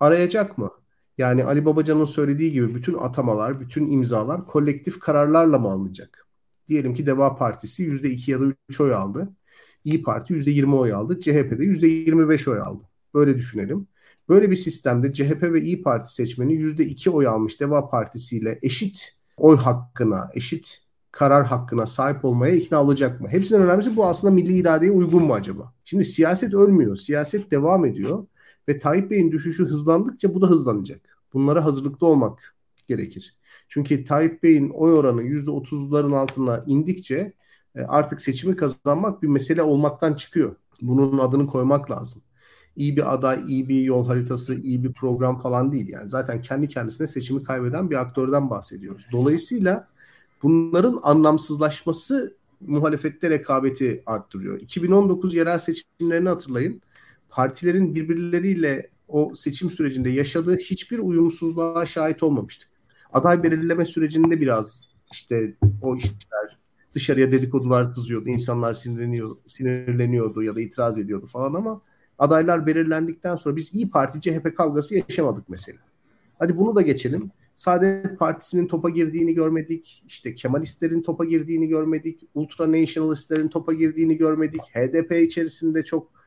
arayacak 0.00 0.58
mı? 0.58 0.70
Yani 1.18 1.44
Ali 1.44 1.64
Babacan'ın 1.64 2.04
söylediği 2.04 2.52
gibi 2.52 2.74
bütün 2.74 2.94
atamalar, 2.94 3.60
bütün 3.60 3.90
imzalar 3.90 4.46
kolektif 4.46 5.00
kararlarla 5.00 5.58
mı 5.58 5.68
alınacak? 5.68 6.26
Diyelim 6.68 6.94
ki 6.94 7.06
Deva 7.06 7.36
Partisi 7.36 7.82
%2 7.82 8.30
ya 8.30 8.40
da 8.40 8.44
3 8.68 8.80
oy 8.80 8.94
aldı. 8.94 9.28
İyi 9.84 10.02
Parti 10.02 10.34
%20 10.34 10.74
oy 10.76 10.92
aldı. 10.92 11.20
CHP 11.20 11.58
de 11.58 11.64
%25 11.64 12.50
oy 12.50 12.60
aldı. 12.60 12.84
Böyle 13.14 13.36
düşünelim. 13.36 13.86
Böyle 14.28 14.50
bir 14.50 14.56
sistemde 14.56 15.12
CHP 15.12 15.42
ve 15.42 15.62
İyi 15.62 15.82
Parti 15.82 16.14
seçmeni 16.14 16.52
%2 16.52 17.10
oy 17.10 17.26
almış 17.26 17.60
Deva 17.60 17.90
Partisi 17.90 18.36
ile 18.36 18.58
eşit 18.62 19.18
oy 19.36 19.56
hakkına, 19.56 20.30
eşit 20.34 20.82
karar 21.10 21.46
hakkına 21.46 21.86
sahip 21.86 22.24
olmaya 22.24 22.54
ikna 22.54 22.82
olacak 22.82 23.20
mı? 23.20 23.28
Hepsinden 23.28 23.62
önemlisi 23.62 23.96
bu 23.96 24.06
aslında 24.06 24.34
milli 24.34 24.56
iradeye 24.56 24.92
uygun 24.92 25.22
mu 25.22 25.34
acaba? 25.34 25.72
Şimdi 25.84 26.04
siyaset 26.04 26.54
ölmüyor. 26.54 26.96
Siyaset 26.96 27.50
devam 27.50 27.84
ediyor. 27.84 28.26
Ve 28.68 28.78
Tayyip 28.78 29.10
Bey'in 29.10 29.32
düşüşü 29.32 29.64
hızlandıkça 29.64 30.34
bu 30.34 30.40
da 30.40 30.46
hızlanacak. 30.46 31.00
Bunlara 31.32 31.64
hazırlıklı 31.64 32.06
olmak 32.06 32.54
gerekir. 32.88 33.36
Çünkü 33.68 34.04
Tayyip 34.04 34.42
Bey'in 34.42 34.70
oy 34.70 34.92
oranı 34.92 35.22
%30'ların 35.22 36.16
altına 36.16 36.64
indikçe 36.66 37.32
e, 37.74 37.82
artık 37.82 38.20
seçimi 38.20 38.56
kazanmak 38.56 39.22
bir 39.22 39.28
mesele 39.28 39.62
olmaktan 39.62 40.14
çıkıyor. 40.14 40.56
Bunun 40.82 41.18
adını 41.18 41.46
koymak 41.46 41.90
lazım. 41.90 42.22
İyi 42.76 42.96
bir 42.96 43.14
aday, 43.14 43.44
iyi 43.48 43.68
bir 43.68 43.82
yol 43.82 44.06
haritası, 44.06 44.54
iyi 44.54 44.84
bir 44.84 44.92
program 44.92 45.36
falan 45.36 45.72
değil. 45.72 45.88
Yani 45.88 46.10
zaten 46.10 46.42
kendi 46.42 46.68
kendisine 46.68 47.06
seçimi 47.06 47.42
kaybeden 47.42 47.90
bir 47.90 48.00
aktörden 48.00 48.50
bahsediyoruz. 48.50 49.06
Dolayısıyla 49.12 49.88
bunların 50.42 51.00
anlamsızlaşması 51.02 52.36
muhalefette 52.60 53.30
rekabeti 53.30 54.02
arttırıyor. 54.06 54.60
2019 54.60 55.34
yerel 55.34 55.58
seçimlerini 55.58 56.28
hatırlayın 56.28 56.82
partilerin 57.28 57.94
birbirleriyle 57.94 58.90
o 59.08 59.34
seçim 59.34 59.70
sürecinde 59.70 60.10
yaşadığı 60.10 60.56
hiçbir 60.56 60.98
uyumsuzluğa 60.98 61.86
şahit 61.86 62.22
olmamıştık. 62.22 62.68
Aday 63.12 63.42
belirleme 63.42 63.84
sürecinde 63.84 64.40
biraz 64.40 64.90
işte 65.12 65.54
o 65.82 65.96
işler 65.96 66.58
dışarıya 66.94 67.32
dedikodular 67.32 67.88
sızıyordu. 67.88 68.28
insanlar 68.28 68.74
sinirleniyor, 68.74 69.36
sinirleniyordu 69.46 70.42
ya 70.42 70.56
da 70.56 70.60
itiraz 70.60 70.98
ediyordu 70.98 71.26
falan 71.26 71.54
ama 71.54 71.82
adaylar 72.18 72.66
belirlendikten 72.66 73.36
sonra 73.36 73.56
biz 73.56 73.74
İyi 73.74 73.90
Parti 73.90 74.20
CHP 74.20 74.56
kavgası 74.56 74.94
yaşamadık 74.94 75.48
mesela. 75.48 75.78
Hadi 76.38 76.56
bunu 76.56 76.76
da 76.76 76.82
geçelim. 76.82 77.30
Saadet 77.56 78.18
Partisi'nin 78.18 78.66
topa 78.66 78.90
girdiğini 78.90 79.34
görmedik. 79.34 80.04
İşte 80.06 80.34
Kemalistlerin 80.34 81.02
topa 81.02 81.24
girdiğini 81.24 81.68
görmedik. 81.68 82.20
Ultra 82.34 82.72
Nationalistlerin 82.72 83.48
topa 83.48 83.72
girdiğini 83.74 84.16
görmedik. 84.16 84.60
HDP 84.60 85.12
içerisinde 85.12 85.84
çok 85.84 86.17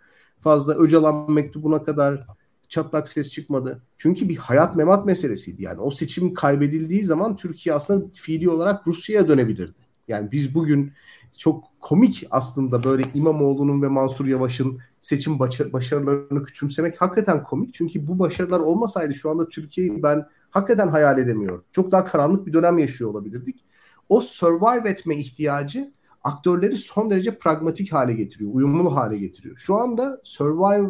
fazla 0.41 0.75
Öcalan 0.75 1.31
mektubuna 1.31 1.83
kadar 1.83 2.27
çatlak 2.69 3.09
ses 3.09 3.29
çıkmadı. 3.29 3.81
Çünkü 3.97 4.29
bir 4.29 4.37
hayat 4.37 4.75
memat 4.75 5.05
meselesiydi. 5.05 5.63
Yani 5.63 5.79
o 5.79 5.91
seçim 5.91 6.33
kaybedildiği 6.33 7.05
zaman 7.05 7.35
Türkiye 7.35 7.75
aslında 7.75 8.05
fiili 8.13 8.49
olarak 8.49 8.87
Rusya'ya 8.87 9.27
dönebilirdi. 9.27 9.79
Yani 10.07 10.31
biz 10.31 10.55
bugün 10.55 10.93
çok 11.37 11.63
komik 11.79 12.27
aslında 12.31 12.83
böyle 12.83 13.05
İmamoğlu'nun 13.13 13.81
ve 13.81 13.87
Mansur 13.87 14.25
Yavaş'ın 14.25 14.79
seçim 14.99 15.39
başarılarını 15.39 16.43
küçümsemek 16.43 17.01
hakikaten 17.01 17.43
komik. 17.43 17.73
Çünkü 17.73 18.07
bu 18.07 18.19
başarılar 18.19 18.59
olmasaydı 18.59 19.13
şu 19.13 19.29
anda 19.29 19.49
Türkiye'yi 19.49 20.03
ben 20.03 20.25
hakikaten 20.49 20.87
hayal 20.87 21.17
edemiyorum. 21.17 21.63
Çok 21.71 21.91
daha 21.91 22.05
karanlık 22.05 22.47
bir 22.47 22.53
dönem 22.53 22.77
yaşıyor 22.77 23.09
olabilirdik. 23.09 23.65
O 24.09 24.21
survive 24.21 24.89
etme 24.89 25.15
ihtiyacı 25.15 25.91
aktörleri 26.23 26.77
son 26.77 27.09
derece 27.09 27.37
pragmatik 27.37 27.93
hale 27.93 28.13
getiriyor, 28.13 28.51
uyumlu 28.53 28.95
hale 28.95 29.17
getiriyor. 29.17 29.57
Şu 29.57 29.75
anda 29.75 30.21
survive 30.23 30.89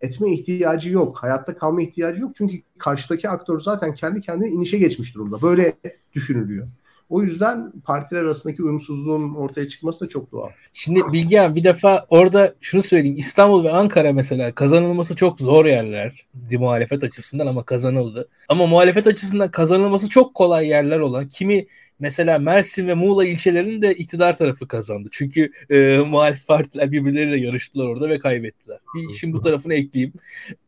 etme 0.00 0.32
ihtiyacı 0.32 0.90
yok. 0.90 1.18
Hayatta 1.18 1.56
kalma 1.56 1.82
ihtiyacı 1.82 2.22
yok. 2.22 2.32
Çünkü 2.34 2.56
karşıdaki 2.78 3.28
aktör 3.28 3.60
zaten 3.60 3.94
kendi 3.94 4.20
kendine 4.20 4.48
inişe 4.48 4.78
geçmiş 4.78 5.14
durumda. 5.14 5.42
Böyle 5.42 5.72
düşünülüyor. 6.12 6.68
O 7.10 7.22
yüzden 7.22 7.72
partiler 7.84 8.22
arasındaki 8.22 8.62
uyumsuzluğun 8.62 9.34
ortaya 9.34 9.68
çıkması 9.68 10.04
da 10.04 10.08
çok 10.08 10.32
doğal. 10.32 10.48
Şimdi 10.72 11.00
Bilgehan 11.12 11.54
bir 11.54 11.64
defa 11.64 12.06
orada 12.08 12.54
şunu 12.60 12.82
söyleyeyim. 12.82 13.16
İstanbul 13.18 13.64
ve 13.64 13.72
Ankara 13.72 14.12
mesela 14.12 14.54
kazanılması 14.54 15.16
çok 15.16 15.40
zor 15.40 15.64
yerler. 15.64 16.26
Muhalefet 16.52 17.04
açısından 17.04 17.46
ama 17.46 17.62
kazanıldı. 17.62 18.28
Ama 18.48 18.66
muhalefet 18.66 19.06
açısından 19.06 19.50
kazanılması 19.50 20.08
çok 20.08 20.34
kolay 20.34 20.68
yerler 20.68 20.98
olan 20.98 21.28
kimi 21.28 21.66
mesela 22.00 22.38
Mersin 22.38 22.88
ve 22.88 22.94
Muğla 22.94 23.24
ilçelerinin 23.24 23.82
de 23.82 23.94
iktidar 23.94 24.38
tarafı 24.38 24.68
kazandı. 24.68 25.08
Çünkü 25.12 25.52
e, 25.70 25.98
muhalif 25.98 26.46
partiler 26.46 26.92
birbirleriyle 26.92 27.38
yarıştılar 27.46 27.86
orada 27.86 28.08
ve 28.08 28.18
kaybettiler. 28.18 28.78
Bir 28.94 29.14
işin 29.14 29.32
bu 29.32 29.40
tarafını 29.40 29.74
ekleyeyim. 29.74 30.12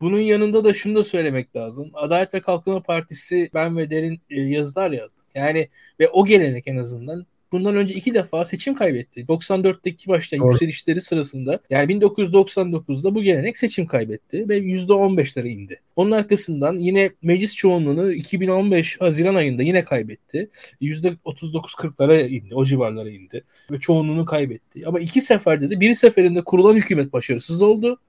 Bunun 0.01 0.19
yanında 0.19 0.63
da 0.63 0.73
şunu 0.73 0.95
da 0.95 1.03
söylemek 1.03 1.55
lazım. 1.55 1.91
Adalet 1.93 2.33
ve 2.33 2.41
Kalkınma 2.41 2.83
Partisi 2.83 3.49
ben 3.53 3.77
ve 3.77 3.89
Derin 3.89 4.21
e, 4.29 4.41
yazılar 4.41 4.91
yazdı. 4.91 5.21
Yani 5.35 5.69
ve 5.99 6.09
o 6.09 6.25
gelenek 6.25 6.67
en 6.67 6.77
azından 6.77 7.25
bundan 7.53 7.75
önce 7.75 7.95
iki 7.95 8.13
defa 8.13 8.45
seçim 8.45 8.75
kaybetti. 8.75 9.25
94'teki 9.25 10.07
başta 10.07 10.37
Doğru. 10.37 10.51
yükselişleri 10.51 11.01
sırasında 11.01 11.59
yani 11.69 11.93
1999'da 11.93 13.15
bu 13.15 13.23
gelenek 13.23 13.57
seçim 13.57 13.87
kaybetti 13.87 14.49
ve 14.49 14.57
%15'lere 14.57 15.47
indi. 15.47 15.81
Onun 15.95 16.11
arkasından 16.11 16.75
yine 16.75 17.09
meclis 17.21 17.55
çoğunluğunu 17.55 18.11
2015 18.11 19.01
Haziran 19.01 19.35
ayında 19.35 19.63
yine 19.63 19.83
kaybetti. 19.83 20.49
%39-40'lara 20.81 22.27
indi, 22.27 22.55
o 22.55 22.65
civarlara 22.65 23.09
indi 23.09 23.43
ve 23.71 23.77
çoğunluğunu 23.77 24.25
kaybetti. 24.25 24.87
Ama 24.87 24.99
iki 24.99 25.21
seferde 25.21 25.69
de 25.69 25.79
bir 25.79 25.93
seferinde 25.93 26.43
kurulan 26.43 26.75
hükümet 26.75 27.13
başarısız 27.13 27.61
oldu. 27.61 27.99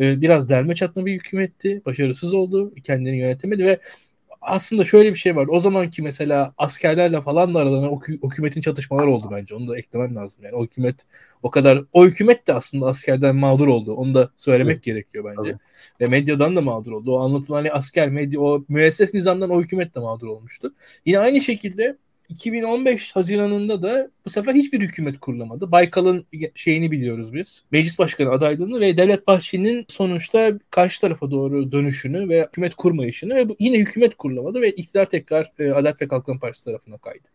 Ee, 0.00 0.20
biraz 0.20 0.48
derme 0.48 0.74
çatma 0.74 1.06
bir 1.06 1.12
hükümetti. 1.12 1.82
Başarısız 1.86 2.34
oldu. 2.34 2.72
Kendini 2.82 3.18
yönetemedi 3.18 3.66
ve 3.66 3.78
aslında 4.44 4.84
şöyle 4.84 5.10
bir 5.10 5.18
şey 5.18 5.36
var. 5.36 5.46
O 5.50 5.60
zamanki 5.60 6.02
mesela 6.02 6.54
askerlerle 6.58 7.22
falan 7.22 7.54
da 7.54 7.58
aralarında 7.58 7.90
o, 7.90 8.00
hükümetin 8.00 8.60
çatışmaları 8.60 9.10
oldu 9.10 9.28
bence. 9.32 9.54
Onu 9.54 9.68
da 9.68 9.78
eklemem 9.78 10.16
lazım. 10.16 10.44
Yani 10.44 10.54
o 10.54 10.64
hükümet 10.64 10.96
o 11.42 11.50
kadar 11.50 11.84
o 11.92 12.06
hükümet 12.06 12.46
de 12.46 12.54
aslında 12.54 12.86
askerden 12.86 13.36
mağdur 13.36 13.68
oldu. 13.68 13.94
Onu 13.94 14.14
da 14.14 14.30
söylemek 14.36 14.74
evet. 14.74 14.84
gerekiyor 14.84 15.24
bence. 15.24 15.52
Tabii. 15.52 15.60
Ve 16.00 16.08
medyadan 16.08 16.56
da 16.56 16.60
mağdur 16.60 16.92
oldu. 16.92 17.12
O 17.12 17.20
anlatılan 17.20 17.56
hani 17.56 17.72
asker 17.72 18.08
medya 18.08 18.40
o 18.40 18.64
müesses 18.68 19.14
nizamdan 19.14 19.50
o 19.50 19.62
hükümet 19.62 19.94
de 19.94 20.00
mağdur 20.00 20.26
olmuştu. 20.26 20.74
Yine 21.04 21.18
aynı 21.18 21.40
şekilde 21.40 21.96
2015 22.28 23.16
Haziran'ında 23.16 23.82
da 23.82 24.10
bu 24.24 24.30
sefer 24.30 24.54
hiçbir 24.54 24.80
hükümet 24.80 25.20
kurulamadı. 25.20 25.72
Baykal'ın 25.72 26.26
şeyini 26.54 26.90
biliyoruz 26.90 27.34
biz. 27.34 27.64
Meclis 27.70 27.98
Başkanı 27.98 28.30
adaylığını 28.30 28.80
ve 28.80 28.96
Devlet 28.96 29.26
Bahçeli'nin 29.26 29.84
sonuçta 29.88 30.52
karşı 30.70 31.00
tarafa 31.00 31.30
doğru 31.30 31.72
dönüşünü 31.72 32.28
ve 32.28 32.46
hükümet 32.48 32.74
kurmayışını 32.74 33.34
ve 33.34 33.46
yine 33.58 33.78
hükümet 33.78 34.14
kurulamadı 34.14 34.60
ve 34.60 34.70
iktidar 34.70 35.06
tekrar 35.06 35.52
e, 35.58 35.70
Adalet 35.70 36.02
ve 36.02 36.08
Kalkınma 36.08 36.40
Partisi 36.40 36.64
tarafına 36.64 36.98
kaydı. 36.98 37.28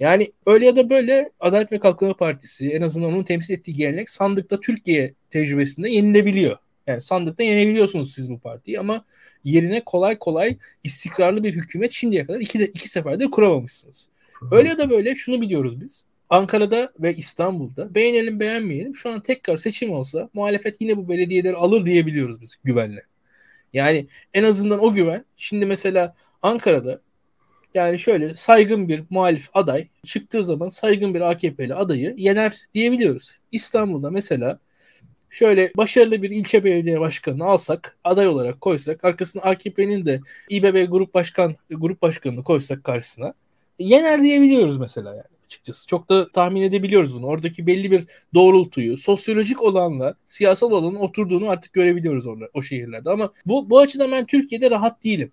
Yani 0.00 0.32
öyle 0.46 0.66
ya 0.66 0.76
da 0.76 0.90
böyle 0.90 1.30
Adalet 1.40 1.72
ve 1.72 1.78
Kalkınma 1.78 2.16
Partisi 2.16 2.70
en 2.70 2.82
azından 2.82 3.12
onun 3.12 3.22
temsil 3.22 3.54
ettiği 3.54 3.74
gelenek 3.74 4.10
sandıkta 4.10 4.60
Türkiye 4.60 5.14
tecrübesinde 5.30 5.90
yenilebiliyor. 5.90 6.56
Yani 6.86 7.00
sandıkta 7.00 7.42
yenebiliyorsunuz 7.42 8.14
siz 8.14 8.30
bu 8.30 8.38
partiyi 8.38 8.80
ama 8.80 9.04
yerine 9.44 9.80
kolay 9.84 10.18
kolay 10.18 10.58
istikrarlı 10.84 11.44
bir 11.44 11.54
hükümet 11.54 11.92
şimdiye 11.92 12.26
kadar 12.26 12.40
iki, 12.40 12.58
de, 12.58 12.66
iki 12.66 12.88
seferdir 12.88 13.30
kuramamışsınız. 13.30 14.08
Öyle 14.52 14.68
ya 14.68 14.78
da 14.78 14.90
böyle 14.90 15.14
şunu 15.14 15.40
biliyoruz 15.40 15.80
biz. 15.80 16.04
Ankara'da 16.30 16.92
ve 17.00 17.14
İstanbul'da 17.14 17.94
beğenelim 17.94 18.40
beğenmeyelim 18.40 18.96
şu 18.96 19.10
an 19.10 19.20
tekrar 19.20 19.56
seçim 19.56 19.90
olsa 19.90 20.28
muhalefet 20.34 20.76
yine 20.80 20.96
bu 20.96 21.08
belediyeleri 21.08 21.56
alır 21.56 21.86
diyebiliyoruz 21.86 22.40
biz 22.40 22.54
güvenle. 22.64 23.02
Yani 23.72 24.06
en 24.34 24.44
azından 24.44 24.84
o 24.84 24.92
güven 24.92 25.24
şimdi 25.36 25.66
mesela 25.66 26.14
Ankara'da 26.42 27.00
yani 27.74 27.98
şöyle 27.98 28.34
saygın 28.34 28.88
bir 28.88 29.02
muhalif 29.10 29.48
aday 29.54 29.88
çıktığı 30.04 30.44
zaman 30.44 30.68
saygın 30.68 31.14
bir 31.14 31.20
AKP'li 31.20 31.74
adayı 31.74 32.14
yener 32.16 32.56
diyebiliyoruz. 32.74 33.38
İstanbul'da 33.52 34.10
mesela 34.10 34.58
şöyle 35.30 35.72
başarılı 35.76 36.22
bir 36.22 36.30
ilçe 36.30 36.64
belediye 36.64 37.00
başkanını 37.00 37.44
alsak, 37.44 37.96
aday 38.04 38.26
olarak 38.26 38.60
koysak, 38.60 39.04
arkasına 39.04 39.42
AKP'nin 39.42 40.06
de 40.06 40.20
İBB 40.48 40.90
grup 40.90 41.14
başkan 41.14 41.56
grup 41.70 42.02
başkanını 42.02 42.44
koysak 42.44 42.84
karşısına 42.84 43.34
yener 43.80 44.22
diyebiliyoruz 44.22 44.76
mesela 44.76 45.10
yani 45.10 45.40
açıkçası. 45.50 45.86
Çok 45.86 46.08
da 46.08 46.32
tahmin 46.32 46.62
edebiliyoruz 46.62 47.14
bunu. 47.14 47.26
Oradaki 47.26 47.66
belli 47.66 47.90
bir 47.90 48.06
doğrultuyu, 48.34 48.96
sosyolojik 48.96 49.62
olanla 49.62 50.14
siyasal 50.26 50.70
olanın 50.70 50.96
oturduğunu 50.96 51.50
artık 51.50 51.72
görebiliyoruz 51.72 52.26
orada, 52.26 52.48
o 52.54 52.62
şehirlerde. 52.62 53.10
Ama 53.10 53.32
bu, 53.46 53.70
bu 53.70 53.78
açıdan 53.78 54.12
ben 54.12 54.26
Türkiye'de 54.26 54.70
rahat 54.70 55.04
değilim. 55.04 55.32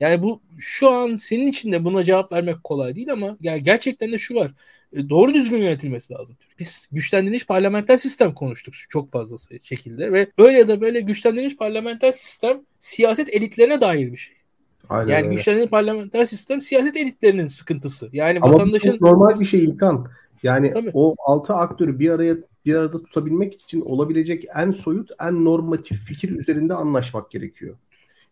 Yani 0.00 0.22
bu 0.22 0.40
şu 0.58 0.90
an 0.90 1.16
senin 1.16 1.46
için 1.46 1.72
de 1.72 1.84
buna 1.84 2.04
cevap 2.04 2.32
vermek 2.32 2.64
kolay 2.64 2.96
değil 2.96 3.12
ama 3.12 3.36
yani 3.40 3.62
gerçekten 3.62 4.12
de 4.12 4.18
şu 4.18 4.34
var. 4.34 4.52
E, 4.92 5.08
doğru 5.08 5.34
düzgün 5.34 5.58
yönetilmesi 5.58 6.12
lazım. 6.12 6.36
Biz 6.58 6.88
güçlendirilmiş 6.92 7.46
parlamenter 7.46 7.96
sistem 7.96 8.34
konuştuk 8.34 8.74
çok 8.88 9.12
fazla 9.12 9.36
şekilde 9.62 10.12
ve 10.12 10.26
böyle 10.38 10.58
ya 10.58 10.68
da 10.68 10.80
böyle 10.80 11.00
güçlendirilmiş 11.00 11.56
parlamenter 11.56 12.12
sistem 12.12 12.60
siyaset 12.80 13.34
elitlerine 13.34 13.80
dair 13.80 14.12
bir 14.12 14.16
şey. 14.16 14.41
Aynen 14.88 15.12
yani 15.12 15.24
öyle. 15.26 15.34
güçlenen 15.34 15.68
parlamenter 15.68 16.24
sistem 16.24 16.60
siyaset 16.60 16.96
elitlerinin 16.96 17.48
sıkıntısı. 17.48 18.08
Yani 18.12 18.38
Ama 18.42 18.54
vatandaşın 18.54 18.98
normal 19.00 19.40
bir 19.40 19.44
şey 19.44 19.64
İlkan. 19.64 20.06
Yani 20.42 20.70
Tabii. 20.72 20.90
o 20.94 21.14
altı 21.18 21.54
aktörü 21.54 21.98
bir 21.98 22.10
araya 22.10 22.36
bir 22.64 22.74
arada 22.74 23.02
tutabilmek 23.02 23.54
için 23.54 23.80
olabilecek 23.80 24.44
en 24.56 24.70
soyut, 24.70 25.10
en 25.20 25.44
normatif 25.44 26.04
fikir 26.04 26.30
üzerinde 26.30 26.74
anlaşmak 26.74 27.30
gerekiyor. 27.30 27.76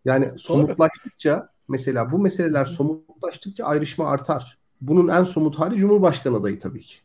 Yani 0.05 0.29
somutlaştıkça 0.37 1.49
mesela 1.69 2.13
bu 2.13 2.19
meseleler 2.19 2.65
somutlaştıkça 2.65 3.65
ayrışma 3.65 4.09
artar. 4.09 4.59
Bunun 4.81 5.09
en 5.09 5.25
somut 5.25 5.59
hali 5.59 5.77
Cumhurbaşkanı 5.77 6.37
adayı 6.37 6.61
tabii 6.61 6.81
ki. 6.81 6.97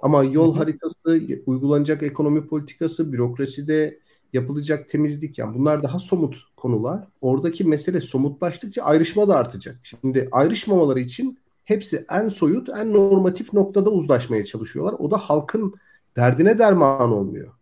Ama 0.00 0.24
yol 0.24 0.56
haritası, 0.56 1.20
uygulanacak 1.46 2.02
ekonomi 2.02 2.46
politikası, 2.46 3.12
bürokraside 3.12 3.98
yapılacak 4.32 4.88
temizlik 4.88 5.38
yani 5.38 5.58
bunlar 5.58 5.82
daha 5.82 5.98
somut 5.98 6.36
konular. 6.56 7.08
Oradaki 7.20 7.64
mesele 7.64 8.00
somutlaştıkça 8.00 8.82
ayrışma 8.82 9.28
da 9.28 9.36
artacak. 9.36 9.80
Şimdi 9.82 10.28
ayrışmamaları 10.32 11.00
için 11.00 11.38
hepsi 11.64 12.04
en 12.10 12.28
soyut, 12.28 12.68
en 12.68 12.92
normatif 12.92 13.52
noktada 13.52 13.90
uzlaşmaya 13.90 14.44
çalışıyorlar. 14.44 14.94
O 14.98 15.10
da 15.10 15.18
halkın 15.18 15.74
derdine 16.16 16.58
derman 16.58 17.12
olmuyor. 17.12 17.52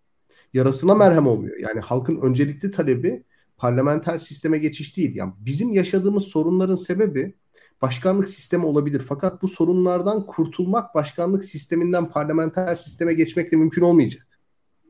Yarasına 0.54 0.94
merhem 0.94 1.26
olmuyor. 1.26 1.56
Yani 1.56 1.80
halkın 1.80 2.16
öncelikli 2.16 2.70
talebi 2.70 3.22
parlamenter 3.56 4.18
sisteme 4.18 4.58
geçiş 4.58 4.96
değil. 4.96 5.16
Yani 5.16 5.32
bizim 5.38 5.72
yaşadığımız 5.72 6.22
sorunların 6.22 6.76
sebebi 6.76 7.34
başkanlık 7.82 8.28
sistemi 8.28 8.66
olabilir. 8.66 9.02
Fakat 9.08 9.42
bu 9.42 9.48
sorunlardan 9.48 10.26
kurtulmak 10.26 10.94
başkanlık 10.94 11.44
sisteminden 11.44 12.10
parlamenter 12.10 12.76
sisteme 12.76 13.14
geçmekle 13.14 13.56
mümkün 13.56 13.82
olmayacak. 13.82 14.26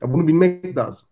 Ya 0.02 0.12
bunu 0.12 0.26
bilmek 0.28 0.76
lazım. 0.76 1.08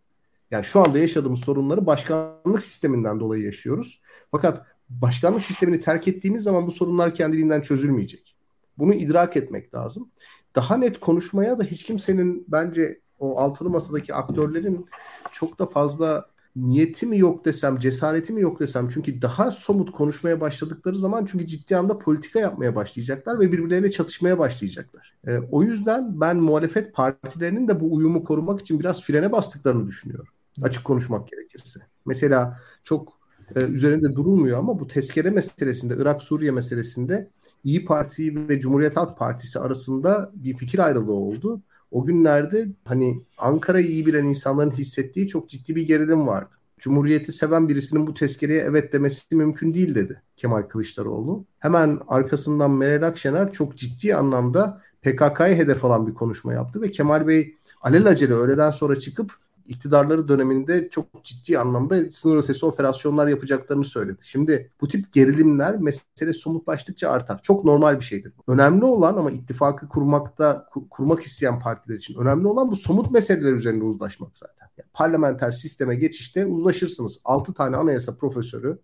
Yani 0.50 0.64
şu 0.64 0.80
anda 0.80 0.98
yaşadığımız 0.98 1.40
sorunları 1.40 1.86
başkanlık 1.86 2.62
sisteminden 2.62 3.20
dolayı 3.20 3.44
yaşıyoruz. 3.44 4.00
Fakat 4.30 4.66
başkanlık 4.88 5.44
sistemini 5.44 5.80
terk 5.80 6.08
ettiğimiz 6.08 6.42
zaman 6.42 6.66
bu 6.66 6.72
sorunlar 6.72 7.14
kendiliğinden 7.14 7.60
çözülmeyecek. 7.60 8.36
Bunu 8.78 8.94
idrak 8.94 9.36
etmek 9.36 9.74
lazım. 9.74 10.10
Daha 10.54 10.76
net 10.76 11.00
konuşmaya 11.00 11.58
da 11.58 11.64
hiç 11.64 11.84
kimsenin 11.84 12.44
bence 12.48 13.00
o 13.18 13.38
altılı 13.38 13.70
masadaki 13.70 14.14
aktörlerin 14.14 14.86
çok 15.32 15.58
da 15.58 15.66
fazla 15.66 16.26
niyeti 16.56 17.06
mi 17.06 17.18
yok 17.18 17.44
desem, 17.44 17.78
cesareti 17.78 18.32
mi 18.32 18.40
yok 18.40 18.60
desem. 18.60 18.88
Çünkü 18.88 19.22
daha 19.22 19.50
somut 19.50 19.92
konuşmaya 19.92 20.40
başladıkları 20.40 20.96
zaman 20.96 21.24
çünkü 21.24 21.46
ciddi 21.46 21.76
anda 21.76 21.98
politika 21.98 22.40
yapmaya 22.40 22.76
başlayacaklar 22.76 23.40
ve 23.40 23.52
birbirleriyle 23.52 23.90
çatışmaya 23.90 24.38
başlayacaklar. 24.38 25.14
E, 25.26 25.38
o 25.38 25.62
yüzden 25.62 26.20
ben 26.20 26.36
muhalefet 26.36 26.94
partilerinin 26.94 27.68
de 27.68 27.80
bu 27.80 27.94
uyumu 27.94 28.24
korumak 28.24 28.60
için 28.60 28.80
biraz 28.80 29.02
frene 29.02 29.32
bastıklarını 29.32 29.86
düşünüyorum. 29.86 30.35
Açık 30.62 30.84
konuşmak 30.84 31.28
gerekirse. 31.28 31.80
Mesela 32.06 32.60
çok 32.84 33.12
e, 33.56 33.60
üzerinde 33.60 34.14
durulmuyor 34.14 34.58
ama 34.58 34.80
bu 34.80 34.86
tezkere 34.86 35.30
meselesinde, 35.30 35.96
Irak-Suriye 35.98 36.50
meselesinde 36.50 37.30
İyi 37.64 37.84
Parti 37.84 38.48
ve 38.48 38.60
Cumhuriyet 38.60 38.96
Halk 38.96 39.18
Partisi 39.18 39.58
arasında 39.58 40.32
bir 40.34 40.54
fikir 40.54 40.78
ayrılığı 40.78 41.12
oldu. 41.12 41.60
O 41.90 42.04
günlerde 42.04 42.68
hani 42.84 43.22
Ankara'yı 43.38 43.86
iyi 43.86 44.06
bilen 44.06 44.24
insanların 44.24 44.70
hissettiği 44.70 45.28
çok 45.28 45.48
ciddi 45.48 45.76
bir 45.76 45.82
gerilim 45.86 46.26
vardı. 46.26 46.50
Cumhuriyeti 46.78 47.32
seven 47.32 47.68
birisinin 47.68 48.06
bu 48.06 48.14
tezkereye 48.14 48.62
evet 48.62 48.92
demesi 48.92 49.22
mümkün 49.32 49.74
değil 49.74 49.94
dedi 49.94 50.22
Kemal 50.36 50.62
Kılıçdaroğlu. 50.62 51.44
Hemen 51.58 52.00
arkasından 52.08 52.70
Meral 52.70 53.06
Akşener 53.06 53.52
çok 53.52 53.76
ciddi 53.76 54.14
anlamda 54.14 54.82
PKK'ya 55.02 55.54
hedef 55.56 55.84
alan 55.84 56.06
bir 56.06 56.14
konuşma 56.14 56.52
yaptı 56.52 56.80
ve 56.80 56.90
Kemal 56.90 57.26
Bey 57.26 57.54
alelacele 57.82 58.34
öğleden 58.34 58.70
sonra 58.70 59.00
çıkıp 59.00 59.32
iktidarları 59.68 60.28
döneminde 60.28 60.88
çok 60.90 61.24
ciddi 61.24 61.58
anlamda 61.58 62.10
sınır 62.10 62.36
ötesi 62.36 62.66
operasyonlar 62.66 63.26
yapacaklarını 63.26 63.84
söyledi. 63.84 64.18
Şimdi 64.22 64.70
bu 64.80 64.88
tip 64.88 65.12
gerilimler 65.12 65.78
mesele 65.78 66.32
somutlaştıkça 66.32 67.10
artar. 67.10 67.42
Çok 67.42 67.64
normal 67.64 68.00
bir 68.00 68.04
şeydir. 68.04 68.32
Önemli 68.48 68.84
olan 68.84 69.16
ama 69.16 69.30
ittifakı 69.30 69.88
kurmakta 69.88 70.68
kurmak 70.90 71.22
isteyen 71.22 71.60
partiler 71.60 71.96
için 71.96 72.14
önemli 72.14 72.46
olan 72.46 72.70
bu 72.70 72.76
somut 72.76 73.10
meseleler 73.10 73.52
üzerinde 73.52 73.84
uzlaşmak 73.84 74.38
zaten. 74.38 74.68
Yani 74.78 74.88
parlamenter 74.92 75.50
sisteme 75.50 75.94
geçişte 75.94 76.46
uzlaşırsınız. 76.46 77.20
6 77.24 77.54
tane 77.54 77.76
anayasa 77.76 78.16
profesörü 78.16 78.78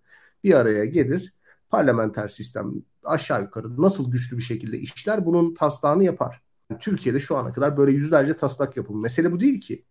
bir 0.44 0.54
araya 0.54 0.84
gelir. 0.84 1.34
Parlamenter 1.70 2.28
sistem 2.28 2.72
aşağı 3.04 3.42
yukarı 3.42 3.82
nasıl 3.82 4.10
güçlü 4.10 4.38
bir 4.38 4.42
şekilde 4.42 4.78
işler 4.78 5.26
bunun 5.26 5.54
taslağını 5.54 6.04
yapar. 6.04 6.42
Türkiye'de 6.80 7.20
şu 7.20 7.36
ana 7.36 7.52
kadar 7.52 7.76
böyle 7.76 7.92
yüzlerce 7.92 8.34
taslak 8.34 8.76
yapılmış. 8.76 9.02
Mesele 9.02 9.32
bu 9.32 9.40
değil 9.40 9.60
ki. 9.60 9.84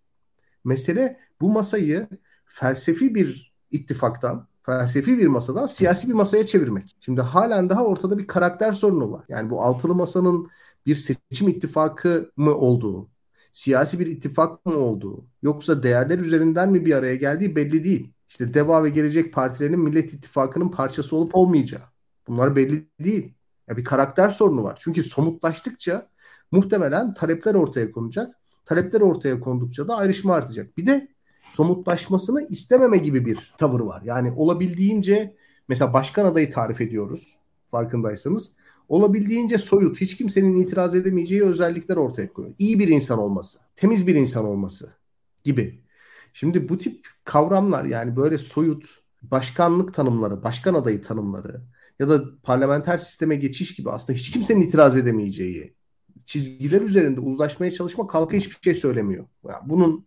Mesele 0.63 1.19
bu 1.41 1.49
masayı 1.49 2.07
felsefi 2.45 3.15
bir 3.15 3.53
ittifaktan, 3.71 4.47
felsefi 4.63 5.17
bir 5.17 5.27
masadan 5.27 5.65
siyasi 5.65 6.07
bir 6.09 6.13
masaya 6.13 6.45
çevirmek. 6.45 6.97
Şimdi 6.99 7.21
halen 7.21 7.69
daha 7.69 7.85
ortada 7.85 8.17
bir 8.17 8.27
karakter 8.27 8.71
sorunu 8.71 9.11
var. 9.11 9.25
Yani 9.29 9.49
bu 9.49 9.61
altılı 9.63 9.95
masanın 9.95 10.49
bir 10.85 10.95
seçim 10.95 11.47
ittifakı 11.49 12.31
mı 12.37 12.55
olduğu, 12.55 13.09
siyasi 13.51 13.99
bir 13.99 14.07
ittifak 14.07 14.65
mı 14.65 14.75
olduğu, 14.75 15.25
yoksa 15.41 15.83
değerler 15.83 16.19
üzerinden 16.19 16.71
mi 16.71 16.85
bir 16.85 16.95
araya 16.95 17.15
geldiği 17.15 17.55
belli 17.55 17.83
değil. 17.83 18.13
İşte 18.27 18.53
DEVA 18.53 18.83
ve 18.83 18.89
Gelecek 18.89 19.33
Partilerinin 19.33 19.79
Millet 19.79 20.13
İttifakı'nın 20.13 20.69
parçası 20.69 21.15
olup 21.15 21.35
olmayacağı. 21.35 21.81
Bunlar 22.27 22.55
belli 22.55 22.87
değil. 22.99 23.33
Ya 23.69 23.77
bir 23.77 23.83
karakter 23.83 24.29
sorunu 24.29 24.63
var. 24.63 24.77
Çünkü 24.81 25.03
somutlaştıkça 25.03 26.09
muhtemelen 26.51 27.13
talepler 27.13 27.53
ortaya 27.53 27.91
konacak 27.91 28.35
talepler 28.65 29.01
ortaya 29.01 29.39
kondukça 29.39 29.87
da 29.87 29.95
ayrışma 29.95 30.33
artacak. 30.33 30.77
Bir 30.77 30.85
de 30.85 31.07
somutlaşmasını 31.49 32.45
istememe 32.49 32.97
gibi 32.97 33.25
bir 33.25 33.53
tavır 33.57 33.79
var. 33.79 34.01
Yani 34.05 34.31
olabildiğince 34.31 35.35
mesela 35.67 35.93
başkan 35.93 36.25
adayı 36.25 36.49
tarif 36.49 36.81
ediyoruz 36.81 37.37
farkındaysanız. 37.71 38.51
Olabildiğince 38.89 39.57
soyut, 39.57 40.01
hiç 40.01 40.17
kimsenin 40.17 40.61
itiraz 40.61 40.95
edemeyeceği 40.95 41.43
özellikler 41.43 41.97
ortaya 41.97 42.33
koyuyor. 42.33 42.55
İyi 42.59 42.79
bir 42.79 42.87
insan 42.87 43.19
olması, 43.19 43.59
temiz 43.75 44.07
bir 44.07 44.15
insan 44.15 44.45
olması 44.45 44.89
gibi. 45.43 45.83
Şimdi 46.33 46.69
bu 46.69 46.77
tip 46.77 47.07
kavramlar 47.25 47.85
yani 47.85 48.15
böyle 48.15 48.37
soyut 48.37 49.01
başkanlık 49.21 49.93
tanımları, 49.93 50.43
başkan 50.43 50.73
adayı 50.73 51.01
tanımları 51.01 51.61
ya 51.99 52.09
da 52.09 52.23
parlamenter 52.43 52.97
sisteme 52.97 53.35
geçiş 53.35 53.75
gibi 53.75 53.91
aslında 53.91 54.19
hiç 54.19 54.31
kimsenin 54.31 54.61
itiraz 54.61 54.95
edemeyeceği 54.95 55.75
çizgiler 56.31 56.81
üzerinde 56.81 57.19
uzlaşmaya 57.19 57.71
çalışmak 57.71 58.13
halka 58.13 58.37
hiçbir 58.37 58.57
şey 58.63 58.75
söylemiyor. 58.75 59.25
Yani 59.47 59.69
bunun 59.69 60.05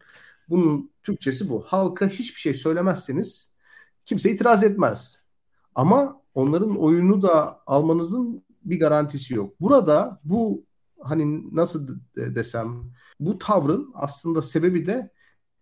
bunun 0.48 0.90
Türkçesi 1.02 1.50
bu. 1.50 1.62
Halka 1.66 2.08
hiçbir 2.08 2.40
şey 2.40 2.54
söylemezseniz 2.54 3.54
kimse 4.04 4.30
itiraz 4.30 4.64
etmez. 4.64 5.22
Ama 5.74 6.20
onların 6.34 6.76
oyunu 6.76 7.22
da 7.22 7.62
almanızın 7.66 8.44
bir 8.62 8.80
garantisi 8.80 9.34
yok. 9.34 9.60
Burada 9.60 10.20
bu 10.24 10.64
hani 11.00 11.56
nasıl 11.56 11.98
desem 12.16 12.92
bu 13.20 13.38
tavrın 13.38 13.92
aslında 13.94 14.42
sebebi 14.42 14.86
de 14.86 15.10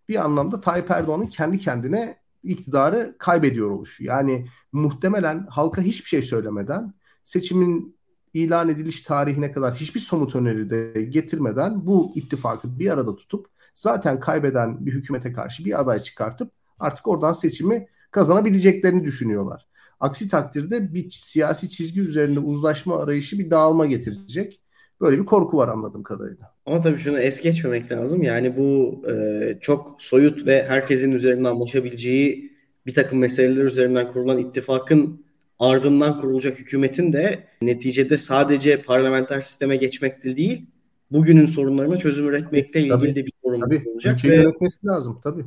bir 0.09 0.25
anlamda 0.25 0.61
Tayyip 0.61 0.91
Erdoğan'ın 0.91 1.27
kendi 1.27 1.59
kendine 1.59 2.17
iktidarı 2.43 3.15
kaybediyor 3.19 3.71
oluşu. 3.71 4.03
Yani 4.03 4.47
muhtemelen 4.71 5.47
halka 5.49 5.81
hiçbir 5.81 6.09
şey 6.09 6.21
söylemeden 6.21 6.93
seçimin 7.23 7.97
ilan 8.33 8.69
ediliş 8.69 9.01
tarihine 9.01 9.51
kadar 9.51 9.73
hiçbir 9.75 9.99
somut 9.99 10.35
öneri 10.35 10.69
de 10.69 11.01
getirmeden 11.01 11.85
bu 11.85 12.11
ittifakı 12.15 12.79
bir 12.79 12.93
arada 12.93 13.15
tutup 13.15 13.47
zaten 13.75 14.19
kaybeden 14.19 14.85
bir 14.85 14.93
hükümete 14.93 15.33
karşı 15.33 15.65
bir 15.65 15.81
aday 15.81 15.99
çıkartıp 15.99 16.51
artık 16.79 17.07
oradan 17.07 17.33
seçimi 17.33 17.87
kazanabileceklerini 18.11 19.03
düşünüyorlar. 19.03 19.67
Aksi 19.99 20.29
takdirde 20.29 20.93
bir 20.93 21.09
siyasi 21.11 21.69
çizgi 21.69 22.01
üzerinde 22.01 22.39
uzlaşma 22.39 22.99
arayışı 22.99 23.39
bir 23.39 23.51
dağılma 23.51 23.85
getirecek. 23.85 24.59
Böyle 25.01 25.19
bir 25.19 25.25
korku 25.25 25.57
var 25.57 25.67
anladığım 25.67 26.03
kadarıyla. 26.03 26.53
Ama 26.65 26.81
tabii 26.81 26.97
şunu 26.97 27.19
es 27.19 27.41
geçmemek 27.41 27.91
lazım. 27.91 28.23
Yani 28.23 28.57
bu 28.57 29.01
e, 29.11 29.57
çok 29.61 29.95
soyut 29.99 30.45
ve 30.47 30.65
herkesin 30.67 31.11
üzerinde 31.11 31.47
anlaşabileceği 31.47 32.53
bir 32.85 32.93
takım 32.93 33.19
meseleler 33.19 33.63
üzerinden 33.63 34.11
kurulan 34.11 34.37
ittifakın 34.37 35.22
ardından 35.59 36.17
kurulacak 36.17 36.59
hükümetin 36.59 37.13
de 37.13 37.47
neticede 37.61 38.17
sadece 38.17 38.81
parlamenter 38.81 39.41
sisteme 39.41 39.75
geçmekte 39.75 40.37
değil, 40.37 40.65
bugünün 41.11 41.45
sorunlarına 41.45 41.97
çözüm 41.97 42.27
üretmekle 42.27 42.79
ilgili 42.79 42.93
tabii, 42.93 43.15
de 43.15 43.25
bir 43.25 43.31
sorumluluk 43.43 43.69
tabii, 43.69 43.89
olacak. 43.89 44.25
Ve 44.25 44.35
yönetmesi 44.35 44.87
lazım 44.87 45.19
tabii. 45.23 45.45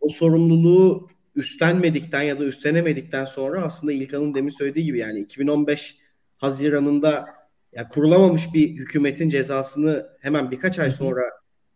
O 0.00 0.08
sorumluluğu 0.08 1.08
üstlenmedikten 1.34 2.22
ya 2.22 2.38
da 2.38 2.44
üstlenemedikten 2.44 3.24
sonra 3.24 3.62
aslında 3.62 3.92
İlkan'ın 3.92 4.34
demin 4.34 4.50
söylediği 4.50 4.84
gibi 4.84 4.98
yani 4.98 5.20
2015 5.20 5.98
Haziran'ında 6.36 7.26
ya 7.72 7.88
kurulamamış 7.88 8.54
bir 8.54 8.68
hükümetin 8.68 9.28
cezasını 9.28 10.06
hemen 10.20 10.50
birkaç 10.50 10.78
ay 10.78 10.90
sonra 10.90 11.22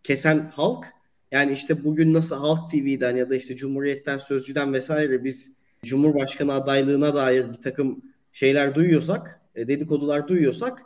kesen 0.02 0.50
halk 0.55 0.87
yani 1.31 1.52
işte 1.52 1.85
bugün 1.85 2.12
nasıl 2.12 2.37
Halk 2.37 2.70
TV'den 2.70 3.16
ya 3.16 3.31
da 3.31 3.37
işte 3.37 3.57
Cumhuriyet'ten 3.57 4.18
Sözcü'den 4.18 4.72
vesaire 4.72 5.24
biz 5.24 5.52
Cumhurbaşkanı 5.87 6.53
adaylığına 6.53 7.14
dair 7.14 7.49
bir 7.49 7.62
takım 7.62 8.03
şeyler 8.33 8.75
duyuyorsak, 8.75 9.40
e, 9.55 9.68
dedikodular 9.68 10.29
duyuyorsak 10.29 10.83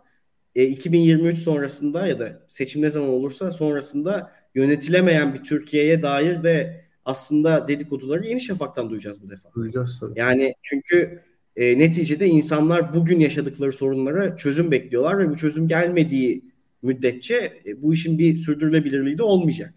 e, 0.55 0.65
2023 0.65 1.39
sonrasında 1.39 2.07
ya 2.07 2.19
da 2.19 2.43
seçim 2.49 2.83
ne 2.83 2.91
zaman 2.91 3.09
olursa 3.09 3.51
sonrasında 3.51 4.33
yönetilemeyen 4.55 5.35
bir 5.35 5.43
Türkiye'ye 5.43 6.03
dair 6.03 6.43
de 6.43 6.85
aslında 7.05 7.69
dedikoduları 7.69 8.27
Yeni 8.27 8.41
Şafak'tan 8.41 8.91
duyacağız 8.91 9.23
bu 9.23 9.31
defa. 9.31 9.53
Duyacağız 9.55 10.01
tabii. 10.01 10.19
Yani 10.21 10.55
çünkü 10.63 11.21
e, 11.57 11.79
neticede 11.79 12.27
insanlar 12.27 12.95
bugün 12.95 13.21
yaşadıkları 13.21 13.73
sorunlara 13.73 14.37
çözüm 14.37 14.71
bekliyorlar 14.71 15.19
ve 15.19 15.31
bu 15.31 15.37
çözüm 15.37 15.69
gelmediği 15.69 16.45
müddetçe 16.83 17.53
e, 17.67 17.83
bu 17.83 17.95
işin 17.95 18.19
bir 18.19 18.37
sürdürülebilirliği 18.37 19.19
de 19.19 19.23
olmayacak. 19.23 19.75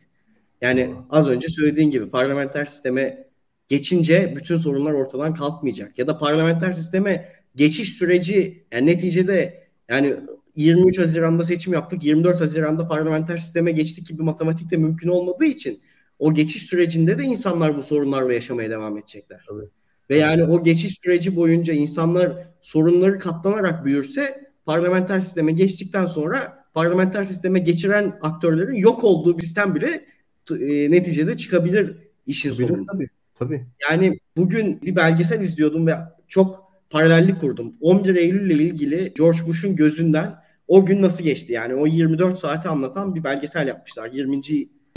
Yani 0.61 0.93
az 1.09 1.27
önce 1.27 1.47
söylediğin 1.49 1.91
gibi 1.91 2.09
parlamenter 2.09 2.65
sisteme 2.65 3.27
geçince 3.73 4.33
bütün 4.35 4.57
sorunlar 4.57 4.93
ortadan 4.93 5.33
kalkmayacak. 5.33 5.99
Ya 5.99 6.07
da 6.07 6.17
parlamenter 6.17 6.71
sisteme 6.71 7.29
geçiş 7.55 7.93
süreci 7.93 8.65
yani 8.71 8.85
neticede 8.85 9.67
yani 9.89 10.15
23 10.55 10.99
Haziran'da 10.99 11.43
seçim 11.43 11.73
yaptık. 11.73 12.03
24 12.03 12.41
Haziran'da 12.41 12.87
parlamenter 12.87 13.37
sisteme 13.37 13.71
geçtik 13.71 14.07
gibi 14.07 14.23
matematikte 14.23 14.77
mümkün 14.77 15.09
olmadığı 15.09 15.45
için 15.45 15.81
o 16.19 16.33
geçiş 16.33 16.63
sürecinde 16.63 17.17
de 17.17 17.23
insanlar 17.23 17.77
bu 17.77 17.83
sorunlarla 17.83 18.33
yaşamaya 18.33 18.69
devam 18.69 18.97
edecekler. 18.97 19.45
Tabii. 19.47 19.69
Ve 20.09 20.17
yani 20.17 20.43
o 20.43 20.63
geçiş 20.63 20.97
süreci 21.03 21.35
boyunca 21.35 21.73
insanlar 21.73 22.47
sorunları 22.61 23.19
katlanarak 23.19 23.85
büyürse 23.85 24.51
parlamenter 24.65 25.19
sisteme 25.19 25.51
geçtikten 25.51 26.05
sonra 26.05 26.65
parlamenter 26.73 27.23
sisteme 27.23 27.59
geçiren 27.59 28.19
aktörlerin 28.21 28.73
yok 28.75 29.03
olduğu 29.03 29.37
bir 29.37 29.43
sistem 29.43 29.75
bile 29.75 30.05
e, 30.51 30.91
neticede 30.91 31.37
çıkabilir 31.37 31.97
işin 32.27 32.49
tabii, 32.49 32.67
sonunda. 32.67 32.91
Tabii. 32.91 33.09
Tabii. 33.35 33.65
Yani 33.89 34.19
bugün 34.37 34.81
bir 34.81 34.95
belgesel 34.95 35.41
izliyordum 35.41 35.87
ve 35.87 35.95
çok 36.27 36.73
paralellik 36.89 37.39
kurdum. 37.39 37.73
11 37.81 38.15
Eylül 38.15 38.51
ile 38.51 38.63
ilgili 38.63 39.13
George 39.17 39.39
Bush'un 39.47 39.75
gözünden 39.75 40.35
o 40.67 40.85
gün 40.85 41.01
nasıl 41.01 41.23
geçti? 41.23 41.53
Yani 41.53 41.75
o 41.75 41.87
24 41.87 42.37
saati 42.37 42.69
anlatan 42.69 43.15
bir 43.15 43.23
belgesel 43.23 43.67
yapmışlar. 43.67 44.11
20. 44.11 44.41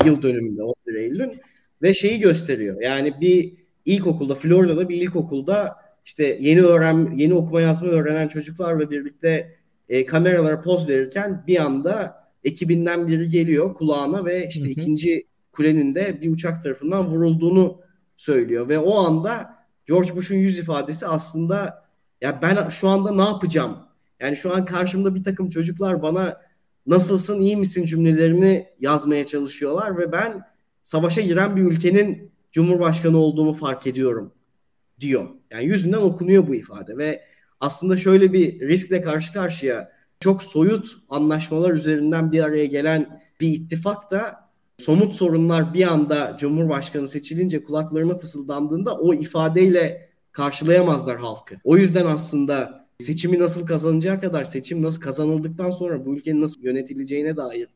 yıl 0.04 0.22
dönümünde 0.22 0.62
11 0.62 0.94
Eylül'ün 0.94 1.40
ve 1.82 1.94
şeyi 1.94 2.20
gösteriyor. 2.20 2.80
Yani 2.82 3.20
bir 3.20 3.52
ilkokulda 3.84 4.34
Florida'da 4.34 4.88
bir 4.88 4.96
ilkokulda 4.96 5.76
işte 6.04 6.38
yeni 6.40 6.62
öğren 6.62 7.12
yeni 7.16 7.34
okuma 7.34 7.60
yazma 7.60 7.88
öğrenen 7.88 8.28
çocuklarla 8.28 8.90
birlikte 8.90 9.56
e, 9.88 10.06
kameralara 10.06 10.60
poz 10.60 10.88
verirken 10.88 11.44
bir 11.46 11.56
anda 11.56 12.24
ekibinden 12.44 13.08
biri 13.08 13.28
geliyor 13.28 13.74
kulağına 13.74 14.24
ve 14.24 14.48
işte 14.48 14.64
hı 14.64 14.66
hı. 14.66 14.70
ikinci 14.70 15.26
kulenin 15.52 15.94
de 15.94 16.18
bir 16.22 16.32
uçak 16.32 16.62
tarafından 16.62 17.06
vurulduğunu 17.06 17.80
söylüyor 18.16 18.68
ve 18.68 18.78
o 18.78 18.98
anda 18.98 19.56
George 19.86 20.16
Bush'un 20.16 20.36
yüz 20.36 20.58
ifadesi 20.58 21.06
aslında 21.06 21.86
ya 22.20 22.42
ben 22.42 22.68
şu 22.68 22.88
anda 22.88 23.12
ne 23.12 23.22
yapacağım? 23.22 23.78
Yani 24.20 24.36
şu 24.36 24.54
an 24.54 24.64
karşımda 24.64 25.14
bir 25.14 25.24
takım 25.24 25.48
çocuklar 25.48 26.02
bana 26.02 26.40
nasılsın 26.86 27.40
iyi 27.40 27.56
misin 27.56 27.84
cümlelerini 27.84 28.66
yazmaya 28.80 29.26
çalışıyorlar 29.26 29.98
ve 29.98 30.12
ben 30.12 30.42
savaşa 30.82 31.20
giren 31.20 31.56
bir 31.56 31.62
ülkenin 31.62 32.32
cumhurbaşkanı 32.52 33.18
olduğumu 33.18 33.54
fark 33.54 33.86
ediyorum 33.86 34.32
diyor. 35.00 35.28
Yani 35.50 35.64
yüzünden 35.64 35.98
okunuyor 35.98 36.46
bu 36.46 36.54
ifade 36.54 36.98
ve 36.98 37.22
aslında 37.60 37.96
şöyle 37.96 38.32
bir 38.32 38.60
riskle 38.60 39.00
karşı 39.00 39.32
karşıya 39.32 39.92
çok 40.20 40.42
soyut 40.42 40.96
anlaşmalar 41.08 41.70
üzerinden 41.70 42.32
bir 42.32 42.40
araya 42.40 42.66
gelen 42.66 43.22
bir 43.40 43.48
ittifak 43.48 44.10
da 44.10 44.45
somut 44.78 45.14
sorunlar 45.14 45.74
bir 45.74 45.92
anda 45.92 46.36
Cumhurbaşkanı 46.40 47.08
seçilince 47.08 47.64
kulaklarına 47.64 48.18
fısıldandığında 48.18 48.98
o 48.98 49.14
ifadeyle 49.14 50.10
karşılayamazlar 50.32 51.16
halkı. 51.16 51.54
O 51.64 51.76
yüzden 51.76 52.06
aslında 52.06 52.86
seçimi 52.98 53.38
nasıl 53.38 53.66
kazanacağı 53.66 54.20
kadar 54.20 54.44
seçim 54.44 54.82
nasıl 54.82 55.00
kazanıldıktan 55.00 55.70
sonra 55.70 56.06
bu 56.06 56.16
ülkenin 56.16 56.40
nasıl 56.40 56.62
yönetileceğine 56.62 57.36
dair 57.36 57.68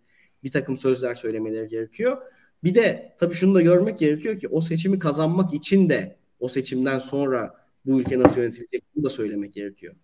bir 0.44 0.50
takım 0.50 0.76
sözler 0.78 1.14
söylemeleri 1.14 1.68
gerekiyor. 1.68 2.18
Bir 2.64 2.74
de 2.74 3.16
tabii 3.20 3.34
şunu 3.34 3.54
da 3.54 3.62
görmek 3.62 3.98
gerekiyor 3.98 4.38
ki 4.38 4.48
o 4.48 4.60
seçimi 4.60 4.98
kazanmak 4.98 5.54
için 5.54 5.88
de 5.88 6.16
o 6.40 6.48
seçimden 6.48 6.98
sonra 6.98 7.54
bu 7.86 8.00
ülke 8.00 8.18
nasıl 8.18 8.40
yönetilecek 8.40 8.84
bunu 8.94 9.04
da 9.04 9.08
söylemek 9.08 9.54
gerekiyor. 9.54 9.94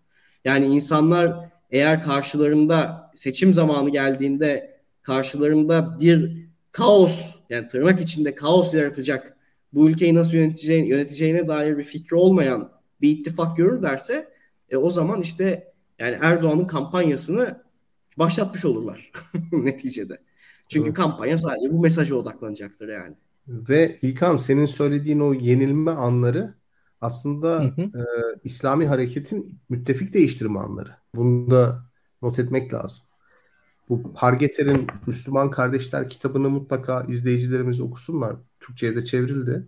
Yani 0.44 0.66
insanlar 0.66 1.50
eğer 1.70 2.02
karşılarında 2.02 3.10
seçim 3.14 3.54
zamanı 3.54 3.90
geldiğinde 3.90 4.80
karşılarında 5.02 6.00
bir 6.00 6.46
kaos 6.76 7.34
yani 7.50 7.68
tırnak 7.68 8.00
içinde 8.00 8.34
kaos 8.34 8.74
yaratacak 8.74 9.36
bu 9.72 9.90
ülkeyi 9.90 10.14
nasıl 10.14 10.34
yöneteceğine, 10.34 10.88
yöneteceğine 10.88 11.48
dair 11.48 11.78
bir 11.78 11.84
fikri 11.84 12.16
olmayan 12.16 12.72
bir 13.00 13.10
ittifak 13.10 13.56
görürlerse 13.56 14.28
e, 14.70 14.76
o 14.76 14.90
zaman 14.90 15.20
işte 15.20 15.72
yani 15.98 16.18
Erdoğan'ın 16.20 16.66
kampanyasını 16.66 17.62
başlatmış 18.18 18.64
olurlar 18.64 19.12
neticede. 19.52 20.18
Çünkü 20.68 20.86
evet. 20.86 20.96
kampanya 20.96 21.38
sadece 21.38 21.72
bu 21.72 21.80
mesaja 21.80 22.14
odaklanacaktır 22.14 22.88
yani. 22.88 23.14
Ve 23.48 23.98
İlkan 24.02 24.36
senin 24.36 24.66
söylediğin 24.66 25.20
o 25.20 25.32
yenilme 25.32 25.90
anları 25.90 26.54
aslında 27.00 27.60
hı 27.60 27.82
hı. 27.82 27.82
E, 27.82 28.04
İslami 28.44 28.86
hareketin 28.86 29.60
müttefik 29.68 30.14
değiştirme 30.14 30.58
anları. 30.58 30.90
Bunu 31.14 31.50
da 31.50 31.84
not 32.22 32.38
etmek 32.38 32.74
lazım. 32.74 33.04
Bu 33.88 34.12
Pargeter'in 34.14 34.86
Müslüman 35.06 35.50
Kardeşler 35.50 36.08
kitabını 36.08 36.50
mutlaka 36.50 37.04
izleyicilerimiz 37.08 37.80
okusunlar. 37.80 38.36
Türkçe'ye 38.60 38.96
de 38.96 39.04
çevrildi. 39.04 39.66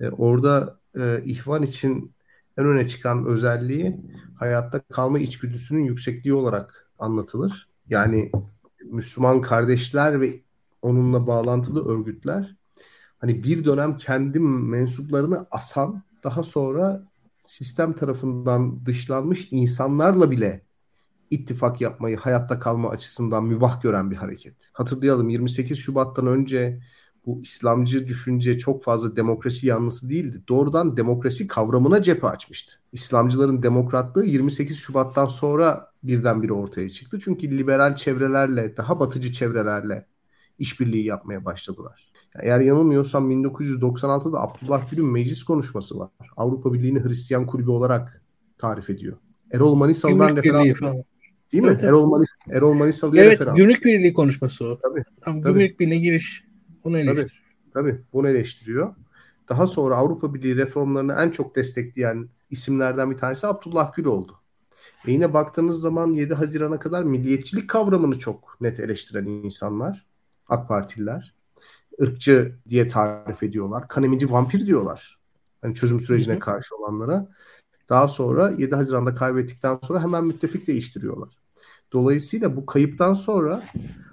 E, 0.00 0.08
orada 0.08 0.80
e, 0.98 1.22
ihvan 1.24 1.62
için 1.62 2.12
en 2.58 2.66
öne 2.66 2.88
çıkan 2.88 3.26
özelliği 3.26 3.96
hayatta 4.38 4.80
kalma 4.80 5.18
içgüdüsünün 5.18 5.84
yüksekliği 5.84 6.34
olarak 6.34 6.90
anlatılır. 6.98 7.68
Yani 7.88 8.30
Müslüman 8.84 9.40
kardeşler 9.40 10.20
ve 10.20 10.40
onunla 10.82 11.26
bağlantılı 11.26 11.88
örgütler 11.88 12.56
hani 13.18 13.44
bir 13.44 13.64
dönem 13.64 13.96
kendi 13.96 14.40
mensuplarını 14.40 15.46
asan 15.50 16.02
daha 16.24 16.42
sonra 16.42 17.08
sistem 17.42 17.92
tarafından 17.92 18.86
dışlanmış 18.86 19.48
insanlarla 19.50 20.30
bile 20.30 20.65
ittifak 21.30 21.80
yapmayı 21.80 22.16
hayatta 22.16 22.58
kalma 22.58 22.90
açısından 22.90 23.44
mübah 23.44 23.82
gören 23.82 24.10
bir 24.10 24.16
hareket. 24.16 24.54
Hatırlayalım 24.72 25.28
28 25.28 25.78
Şubat'tan 25.78 26.26
önce 26.26 26.80
bu 27.26 27.40
İslamcı 27.42 28.08
düşünce 28.08 28.58
çok 28.58 28.84
fazla 28.84 29.16
demokrasi 29.16 29.66
yanlısı 29.66 30.10
değildi. 30.10 30.42
Doğrudan 30.48 30.96
demokrasi 30.96 31.46
kavramına 31.46 32.02
cephe 32.02 32.26
açmıştı. 32.26 32.72
İslamcıların 32.92 33.62
demokratlığı 33.62 34.24
28 34.24 34.76
Şubat'tan 34.76 35.26
sonra 35.26 35.90
birdenbire 36.02 36.52
ortaya 36.52 36.90
çıktı. 36.90 37.18
Çünkü 37.24 37.58
liberal 37.58 37.96
çevrelerle, 37.96 38.76
daha 38.76 39.00
batıcı 39.00 39.32
çevrelerle 39.32 40.06
işbirliği 40.58 41.04
yapmaya 41.04 41.44
başladılar. 41.44 42.12
Eğer 42.38 42.60
yanılmıyorsam 42.60 43.30
1996'da 43.30 44.40
Abdullah 44.42 44.90
Gül'ün 44.90 45.06
meclis 45.06 45.42
konuşması 45.42 45.98
var. 45.98 46.10
Avrupa 46.36 46.72
Birliği'ni 46.72 47.04
Hristiyan 47.04 47.46
kulübü 47.46 47.70
olarak 47.70 48.22
tarif 48.58 48.90
ediyor. 48.90 49.16
Erol 49.52 49.74
Manisalı'dan 49.74 50.36
referans. 50.36 50.78
Değil 51.52 51.62
mi? 51.62 51.68
Evet, 51.70 51.82
Erol, 51.82 52.06
Manis 52.06 52.28
Erol 52.50 52.74
Manisalı'ya 52.74 53.24
evet, 53.24 53.32
referans. 53.32 53.56
Gümrük 53.56 53.84
Birliği 53.84 54.12
konuşması 54.12 54.64
o. 54.64 54.78
Tabii. 54.78 55.02
Tam 55.22 55.42
tabii. 55.42 55.52
Gümrük 55.52 55.80
Birliği'ne 55.80 55.98
giriş. 55.98 56.44
Bunu 56.84 56.98
eleştiriyor. 56.98 57.28
Tabii, 57.74 57.90
tabii 57.92 58.02
bunu 58.12 58.28
eleştiriyor. 58.28 58.94
Daha 59.48 59.66
sonra 59.66 59.96
Avrupa 59.96 60.34
Birliği 60.34 60.56
reformlarını 60.56 61.16
en 61.20 61.30
çok 61.30 61.56
destekleyen 61.56 62.28
isimlerden 62.50 63.10
bir 63.10 63.16
tanesi 63.16 63.46
Abdullah 63.46 63.94
Gül 63.94 64.04
oldu. 64.04 64.40
E 65.06 65.12
yine 65.12 65.34
baktığınız 65.34 65.80
zaman 65.80 66.12
7 66.12 66.34
Haziran'a 66.34 66.78
kadar 66.78 67.02
milliyetçilik 67.02 67.70
kavramını 67.70 68.18
çok 68.18 68.60
net 68.60 68.80
eleştiren 68.80 69.26
insanlar, 69.26 70.06
AK 70.48 70.68
Partililer, 70.68 71.34
ırkçı 72.02 72.56
diye 72.68 72.88
tarif 72.88 73.42
ediyorlar. 73.42 73.88
Kanemici 73.88 74.30
vampir 74.30 74.66
diyorlar. 74.66 75.18
Hani 75.62 75.74
çözüm 75.74 76.00
sürecine 76.00 76.34
hı 76.34 76.36
hı. 76.36 76.40
karşı 76.40 76.76
olanlara. 76.76 77.28
Daha 77.88 78.08
sonra 78.08 78.52
7 78.58 78.74
Haziran'da 78.74 79.14
kaybettikten 79.14 79.78
sonra 79.82 80.02
hemen 80.02 80.24
müttefik 80.24 80.66
değiştiriyorlar. 80.66 81.28
Dolayısıyla 81.92 82.56
bu 82.56 82.66
kayıptan 82.66 83.12
sonra 83.12 83.64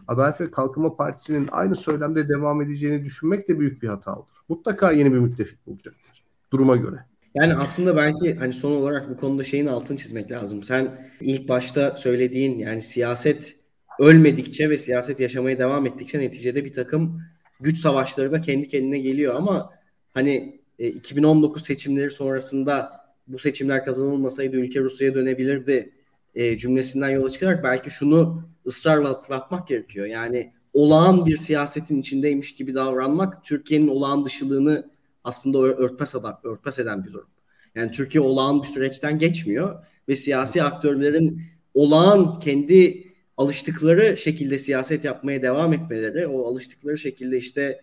Adalet 0.08 0.42
ve 0.42 0.52
Kalkınma 0.52 0.96
Partisi'nin 0.96 1.50
aynı 1.52 1.76
söylemde 1.76 2.30
devam 2.30 2.62
edeceğini 2.62 3.06
düşünmek 3.06 3.48
de 3.48 3.60
büyük 3.60 3.82
bir 3.82 3.88
hata 3.88 4.16
olur. 4.16 4.44
Mutlaka 4.50 4.92
yeni 4.92 5.14
bir 5.14 5.18
müttefik 5.18 5.68
bulacaklar. 5.68 6.24
Duruma 6.52 6.76
göre. 6.76 7.06
Yani 7.36 7.56
aslında 7.56 7.98
belki 7.98 8.36
hani 8.36 8.54
son 8.54 8.72
olarak 8.72 9.10
bu 9.10 9.18
konuda 9.18 9.44
şeyin 9.44 9.68
altını 9.68 9.98
çizmek 9.98 10.32
lazım. 10.32 10.64
Sen 10.64 11.10
ilk 11.22 11.50
başta 11.50 11.98
söylediğin 11.98 12.58
yani 12.58 12.82
siyaset 12.82 13.56
ölmedikçe 14.00 14.70
ve 14.70 14.78
siyaset 14.78 15.20
yaşamaya 15.20 15.60
devam 15.60 15.86
ettikçe 15.86 16.20
neticede 16.20 16.66
bir 16.66 16.74
takım 16.74 17.22
güç 17.60 17.78
savaşları 17.78 18.32
da 18.32 18.42
kendi 18.42 18.68
kendine 18.68 19.00
geliyor 19.00 19.36
ama 19.36 19.70
hani 20.14 20.62
e, 20.80 20.88
2019 20.88 21.64
seçimleri 21.64 22.10
sonrasında 22.10 23.03
bu 23.28 23.40
seçimler 23.40 23.86
kazanılmasaydı 23.86 24.56
ülke 24.56 24.82
Rusya'ya 24.82 25.16
dönebilirdi 25.16 25.94
e, 26.36 26.58
cümlesinden 26.58 27.10
yola 27.10 27.30
çıkarak 27.30 27.64
belki 27.64 27.90
şunu 27.90 28.48
ısrarla 28.66 29.10
hatırlatmak 29.10 29.68
gerekiyor. 29.68 30.06
Yani 30.06 30.54
olağan 30.74 31.26
bir 31.26 31.36
siyasetin 31.36 32.00
içindeymiş 32.00 32.56
gibi 32.56 32.76
davranmak 32.76 33.44
Türkiye'nin 33.44 33.88
olağan 33.88 34.26
dışılığını 34.26 34.90
aslında 35.24 35.58
örtbas 35.58 36.16
eden, 36.16 36.34
örtbas 36.44 36.80
eden 36.80 37.04
bir 37.06 37.14
durum. 37.14 37.30
Yani 37.76 37.92
Türkiye 37.92 38.22
olağan 38.22 38.64
bir 38.64 38.68
süreçten 38.68 39.20
geçmiyor 39.20 39.86
ve 40.10 40.16
siyasi 40.16 40.64
aktörlerin 40.64 41.42
olağan 41.74 42.40
kendi 42.40 43.08
alıştıkları 43.38 44.18
şekilde 44.18 44.60
siyaset 44.60 45.06
yapmaya 45.06 45.42
devam 45.42 45.74
etmeleri, 45.74 46.28
o 46.28 46.48
alıştıkları 46.48 46.98
şekilde 46.98 47.38
işte 47.38 47.82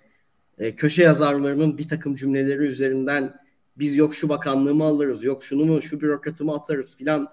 e, 0.58 0.76
köşe 0.76 1.02
yazarlarının 1.02 1.78
bir 1.78 1.88
takım 1.88 2.14
cümleleri 2.14 2.62
üzerinden 2.62 3.34
biz 3.80 3.96
yok 3.96 4.14
şu 4.14 4.28
bakanlığı 4.28 4.74
mı 4.74 4.84
alırız, 4.84 5.24
yok 5.24 5.44
şunu 5.44 5.64
mu, 5.64 5.82
şu 5.82 6.00
bürokratı 6.00 6.44
mı 6.44 6.54
atarız 6.54 6.96
filan 6.96 7.28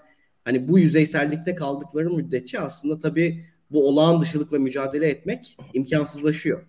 hani 0.46 0.68
bu 0.68 0.80
yüzeysellikte 0.80 1.56
kaldıkları 1.56 2.10
müddetçe 2.10 2.60
aslında 2.60 3.00
tabii 3.00 3.46
bu 3.72 3.88
olağan 3.88 4.22
dışılıkla 4.22 4.60
mücadele 4.60 5.10
etmek 5.10 5.58
imkansızlaşıyor. 5.74 6.62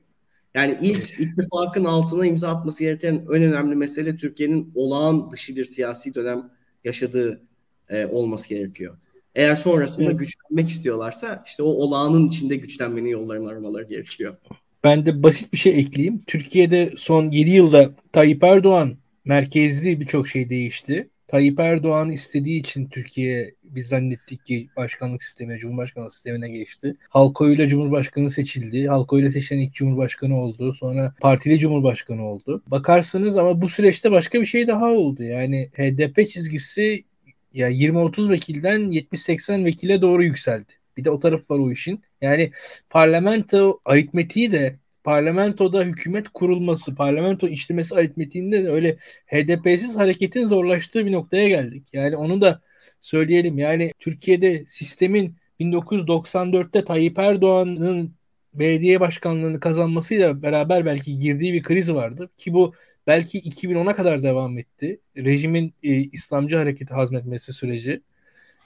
Yani 0.54 0.78
ilk 0.82 1.20
ittifakın 1.20 1.84
altına 1.84 2.26
imza 2.26 2.48
atması 2.48 2.84
gereken 2.84 3.14
en 3.14 3.42
önemli 3.42 3.76
mesele 3.76 4.16
Türkiye'nin 4.16 4.72
olağan 4.74 5.30
dışı 5.30 5.56
bir 5.56 5.64
siyasi 5.64 6.14
dönem 6.14 6.50
yaşadığı 6.84 7.40
e, 7.88 8.06
olması 8.06 8.48
gerekiyor. 8.48 8.96
Eğer 9.34 9.56
sonrasında 9.56 10.10
evet. 10.10 10.18
güçlenmek 10.18 10.68
istiyorlarsa 10.68 11.42
işte 11.46 11.62
o 11.62 11.66
olağanın 11.66 12.28
içinde 12.28 12.56
güçlenmenin 12.56 13.08
yollarını 13.08 13.48
aramaları 13.48 13.84
gerekiyor. 13.84 14.36
Ben 14.84 15.06
de 15.06 15.22
basit 15.22 15.52
bir 15.52 15.58
şey 15.58 15.78
ekleyeyim. 15.78 16.22
Türkiye'de 16.26 16.92
son 16.96 17.28
7 17.28 17.50
yılda 17.50 17.90
Tayyip 18.12 18.44
Erdoğan 18.44 18.96
merkezli 19.28 20.00
birçok 20.00 20.28
şey 20.28 20.50
değişti. 20.50 21.08
Tayyip 21.26 21.60
Erdoğan 21.60 22.10
istediği 22.10 22.60
için 22.60 22.88
Türkiye 22.88 23.54
biz 23.64 23.88
zannettik 23.88 24.46
ki 24.46 24.68
başkanlık 24.76 25.22
sistemine, 25.22 25.58
cumhurbaşkanlık 25.58 26.12
sistemine 26.12 26.48
geçti. 26.48 26.96
Halk 27.08 27.40
oyuyla 27.40 27.66
cumhurbaşkanı 27.66 28.30
seçildi. 28.30 28.86
Halk 28.86 29.12
oyuyla 29.12 29.30
seçilen 29.30 29.60
ilk 29.60 29.74
cumhurbaşkanı 29.74 30.40
oldu. 30.40 30.74
Sonra 30.74 31.14
partili 31.20 31.58
cumhurbaşkanı 31.58 32.28
oldu. 32.28 32.62
Bakarsanız 32.66 33.36
ama 33.36 33.60
bu 33.60 33.68
süreçte 33.68 34.10
başka 34.10 34.40
bir 34.40 34.46
şey 34.46 34.68
daha 34.68 34.86
oldu. 34.86 35.22
Yani 35.22 35.70
HDP 35.72 36.30
çizgisi 36.30 37.04
ya 37.52 37.70
20-30 37.70 38.30
vekilden 38.30 38.80
70-80 38.80 39.64
vekile 39.64 40.02
doğru 40.02 40.24
yükseldi. 40.24 40.72
Bir 40.96 41.04
de 41.04 41.10
o 41.10 41.20
taraf 41.20 41.50
var 41.50 41.58
o 41.58 41.70
işin. 41.70 42.02
Yani 42.20 42.52
parlamento 42.90 43.80
aritmetiği 43.84 44.52
de 44.52 44.76
parlamentoda 45.08 45.82
hükümet 45.82 46.28
kurulması, 46.28 46.94
parlamento 46.94 47.48
işlemesi 47.48 47.94
aritmetiğinde 47.94 48.64
de 48.64 48.70
öyle 48.70 48.96
HDP'siz 49.26 49.96
hareketin 49.96 50.46
zorlaştığı 50.46 51.06
bir 51.06 51.12
noktaya 51.12 51.48
geldik. 51.48 51.88
Yani 51.92 52.16
onu 52.16 52.40
da 52.40 52.60
söyleyelim. 53.00 53.58
Yani 53.58 53.92
Türkiye'de 53.98 54.64
sistemin 54.66 55.36
1994'te 55.60 56.84
Tayyip 56.84 57.18
Erdoğan'ın 57.18 58.14
belediye 58.54 59.00
başkanlığını 59.00 59.60
kazanmasıyla 59.60 60.42
beraber 60.42 60.86
belki 60.86 61.18
girdiği 61.18 61.52
bir 61.52 61.62
kriz 61.62 61.92
vardı 61.94 62.30
ki 62.36 62.52
bu 62.52 62.74
belki 63.06 63.40
2010'a 63.40 63.94
kadar 63.94 64.22
devam 64.22 64.58
etti. 64.58 65.00
Rejimin 65.16 65.74
e, 65.82 65.92
İslamcı 65.92 66.56
hareketi 66.56 66.94
hazmetmesi 66.94 67.52
süreci. 67.52 68.02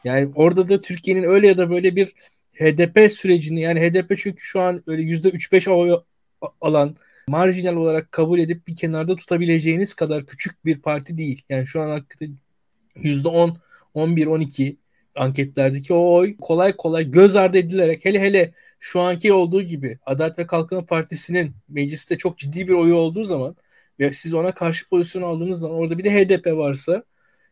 Yani 0.04 0.32
orada 0.34 0.68
da 0.68 0.80
Türkiye'nin 0.80 1.22
öyle 1.22 1.46
ya 1.46 1.56
da 1.56 1.70
böyle 1.70 1.96
bir 1.96 2.14
HDP 2.52 3.12
sürecini 3.12 3.60
yani 3.60 3.80
HDP 3.80 4.18
çünkü 4.18 4.42
şu 4.42 4.60
an 4.60 4.82
öyle 4.86 5.02
%3-5 5.02 5.70
oy 5.70 6.02
alan 6.60 6.96
marjinal 7.28 7.76
olarak 7.76 8.12
kabul 8.12 8.38
edip 8.38 8.66
bir 8.66 8.76
kenarda 8.76 9.16
tutabileceğiniz 9.16 9.94
kadar 9.94 10.26
küçük 10.26 10.64
bir 10.64 10.78
parti 10.78 11.18
değil. 11.18 11.42
Yani 11.48 11.66
şu 11.66 11.80
an 11.80 11.88
hakikaten 11.88 12.36
%10, 12.96 13.56
11, 13.94 14.26
12 14.26 14.76
anketlerdeki 15.16 15.94
o 15.94 16.14
oy 16.14 16.36
kolay 16.40 16.76
kolay 16.76 17.10
göz 17.10 17.36
ardı 17.36 17.58
edilerek 17.58 18.04
hele 18.04 18.20
hele 18.20 18.52
şu 18.80 19.00
anki 19.00 19.32
olduğu 19.32 19.62
gibi 19.62 19.98
Adalet 20.06 20.38
ve 20.38 20.46
Kalkınma 20.46 20.86
Partisi'nin 20.86 21.54
mecliste 21.68 22.18
çok 22.18 22.38
ciddi 22.38 22.68
bir 22.68 22.72
oyu 22.72 22.94
olduğu 22.94 23.24
zaman 23.24 23.56
ve 24.00 24.12
siz 24.12 24.34
ona 24.34 24.54
karşı 24.54 24.88
pozisyon 24.88 25.22
aldığınız 25.22 25.60
zaman 25.60 25.76
orada 25.76 25.98
bir 25.98 26.04
de 26.04 26.10
HDP 26.10 26.46
varsa 26.46 27.02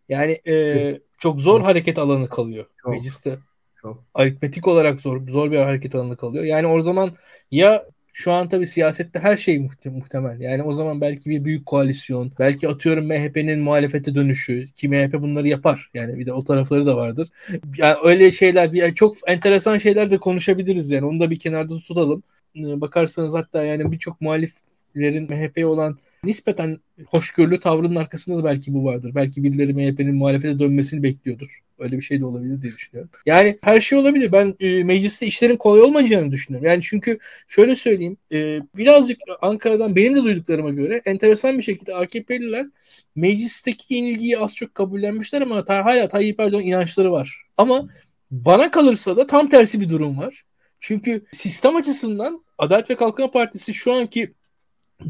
yani 0.09 0.41
e, 0.47 1.01
çok 1.19 1.41
zor 1.41 1.61
hareket 1.61 1.99
alanı 1.99 2.29
kalıyor 2.29 2.67
çok, 2.83 2.93
mecliste. 2.93 3.39
Çok. 3.83 4.05
Aritmetik 4.15 4.69
olarak 4.69 5.01
zor 5.01 5.29
zor 5.29 5.51
bir 5.51 5.57
hareket 5.57 5.95
alanı 5.95 6.17
kalıyor. 6.17 6.45
Yani 6.45 6.67
o 6.67 6.83
zaman 6.83 7.15
ya 7.51 7.87
şu 8.21 8.33
an 8.33 8.49
tabii 8.49 8.67
siyasette 8.67 9.19
her 9.19 9.37
şey 9.37 9.69
muhtemel. 9.85 10.41
Yani 10.41 10.63
o 10.63 10.75
zaman 10.75 11.01
belki 11.01 11.31
bir 11.31 11.45
büyük 11.45 11.67
koalisyon, 11.67 12.33
belki 12.39 12.69
atıyorum 12.69 13.07
MHP'nin 13.07 13.61
muhalefete 13.61 14.15
dönüşü 14.15 14.67
ki 14.75 14.89
MHP 14.89 15.13
bunları 15.13 15.49
yapar. 15.49 15.91
Yani 15.95 16.19
bir 16.19 16.27
de 16.27 16.33
o 16.33 16.45
tarafları 16.45 16.87
da 16.87 16.97
vardır. 16.97 17.29
Yani 17.77 17.97
öyle 18.05 18.31
şeyler, 18.31 18.73
yani 18.73 18.95
çok 18.95 19.17
enteresan 19.27 19.79
şeyler 19.79 20.11
de 20.11 20.19
konuşabiliriz 20.19 20.91
yani. 20.91 21.07
Onu 21.07 21.21
da 21.21 21.31
bir 21.31 21.39
kenarda 21.39 21.79
tutalım. 21.79 22.23
Bakarsanız 22.55 23.35
hatta 23.35 23.65
yani 23.65 23.93
birçok 23.93 24.21
muhaliflerin 24.21 25.31
MHP'ye 25.31 25.67
olan 25.67 25.99
nispeten 26.25 26.79
hoşgörülü 27.07 27.61
tavrının 27.61 27.97
arkasında 27.97 28.39
da 28.39 28.45
belki 28.45 28.75
bu 28.75 28.85
vardır. 28.85 29.13
Belki 29.15 29.43
birileri 29.43 29.75
MHP'nin 29.75 30.15
muhalefete 30.15 30.59
dönmesini 30.59 31.03
bekliyordur. 31.03 31.61
Öyle 31.79 31.97
bir 31.97 32.03
şey 32.03 32.21
de 32.21 32.25
olabilir 32.25 32.63
diye 32.63 32.73
düşünüyorum. 32.73 33.11
Yani 33.27 33.59
her 33.63 33.81
şey 33.81 33.99
olabilir. 33.99 34.33
Ben 34.33 34.55
e, 34.61 34.85
mecliste 34.85 35.27
işlerin 35.27 35.57
kolay 35.57 35.83
olmayacağını 35.83 36.33
düşünüyorum. 36.33 36.69
Yani 36.69 36.83
çünkü 36.83 37.19
şöyle 37.49 37.77
söyleyeyim. 37.77 38.17
E, 38.33 38.61
birazcık 38.77 39.21
Ankara'dan 39.43 39.97
benim 39.97 40.15
de 40.15 40.23
duyduklarıma 40.23 40.71
göre 40.71 41.03
enteresan 41.05 41.59
bir 41.59 41.63
şekilde 41.63 41.95
AKP'liler 41.95 42.67
meclisteki 43.17 43.95
yenilgiyi 43.95 44.39
az 44.39 44.55
çok 44.55 44.75
kabullenmişler 44.75 45.43
ama 45.43 45.65
ta, 45.65 45.85
hala 45.85 46.09
Tayyip 46.09 46.41
Erdoğan 46.41 46.63
inançları 46.63 47.13
var. 47.13 47.43
Ama 47.57 47.89
bana 48.31 48.71
kalırsa 48.71 49.17
da 49.17 49.27
tam 49.27 49.49
tersi 49.49 49.81
bir 49.81 49.89
durum 49.89 50.19
var. 50.19 50.45
Çünkü 50.81 51.25
sistem 51.33 51.77
açısından 51.77 52.45
Adalet 52.59 52.91
ve 52.91 52.97
Kalkınma 52.97 53.31
Partisi 53.31 53.75
şu 53.75 53.93
anki 53.93 54.33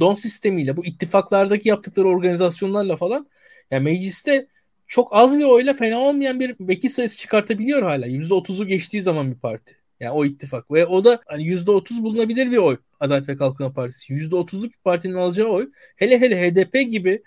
don 0.00 0.14
sistemiyle 0.14 0.76
bu 0.76 0.86
ittifaklardaki 0.86 1.68
yaptıkları 1.68 2.08
organizasyonlarla 2.08 2.96
falan 2.96 3.26
yani 3.70 3.84
mecliste 3.84 4.46
çok 4.86 5.08
az 5.12 5.38
bir 5.38 5.44
oyla 5.44 5.74
fena 5.74 5.98
olmayan 5.98 6.40
bir 6.40 6.56
vekil 6.60 6.88
sayısı 6.88 7.18
çıkartabiliyor 7.18 7.82
hala. 7.82 8.06
%30'u 8.06 8.66
geçtiği 8.66 9.02
zaman 9.02 9.30
bir 9.30 9.38
parti. 9.38 9.76
Yani 10.00 10.12
o 10.12 10.24
ittifak. 10.24 10.70
Ve 10.70 10.86
o 10.86 11.04
da 11.04 11.20
hani 11.26 11.42
%30 11.42 12.02
bulunabilir 12.02 12.50
bir 12.50 12.56
oy 12.56 12.76
Adalet 13.00 13.28
ve 13.28 13.36
Kalkınma 13.36 13.72
Partisi. 13.72 14.14
%30'luk 14.14 14.64
bir 14.64 14.78
partinin 14.84 15.14
alacağı 15.14 15.48
oy. 15.48 15.70
Hele 15.96 16.20
hele 16.20 16.50
HDP 16.50 16.90
gibi 16.90 17.22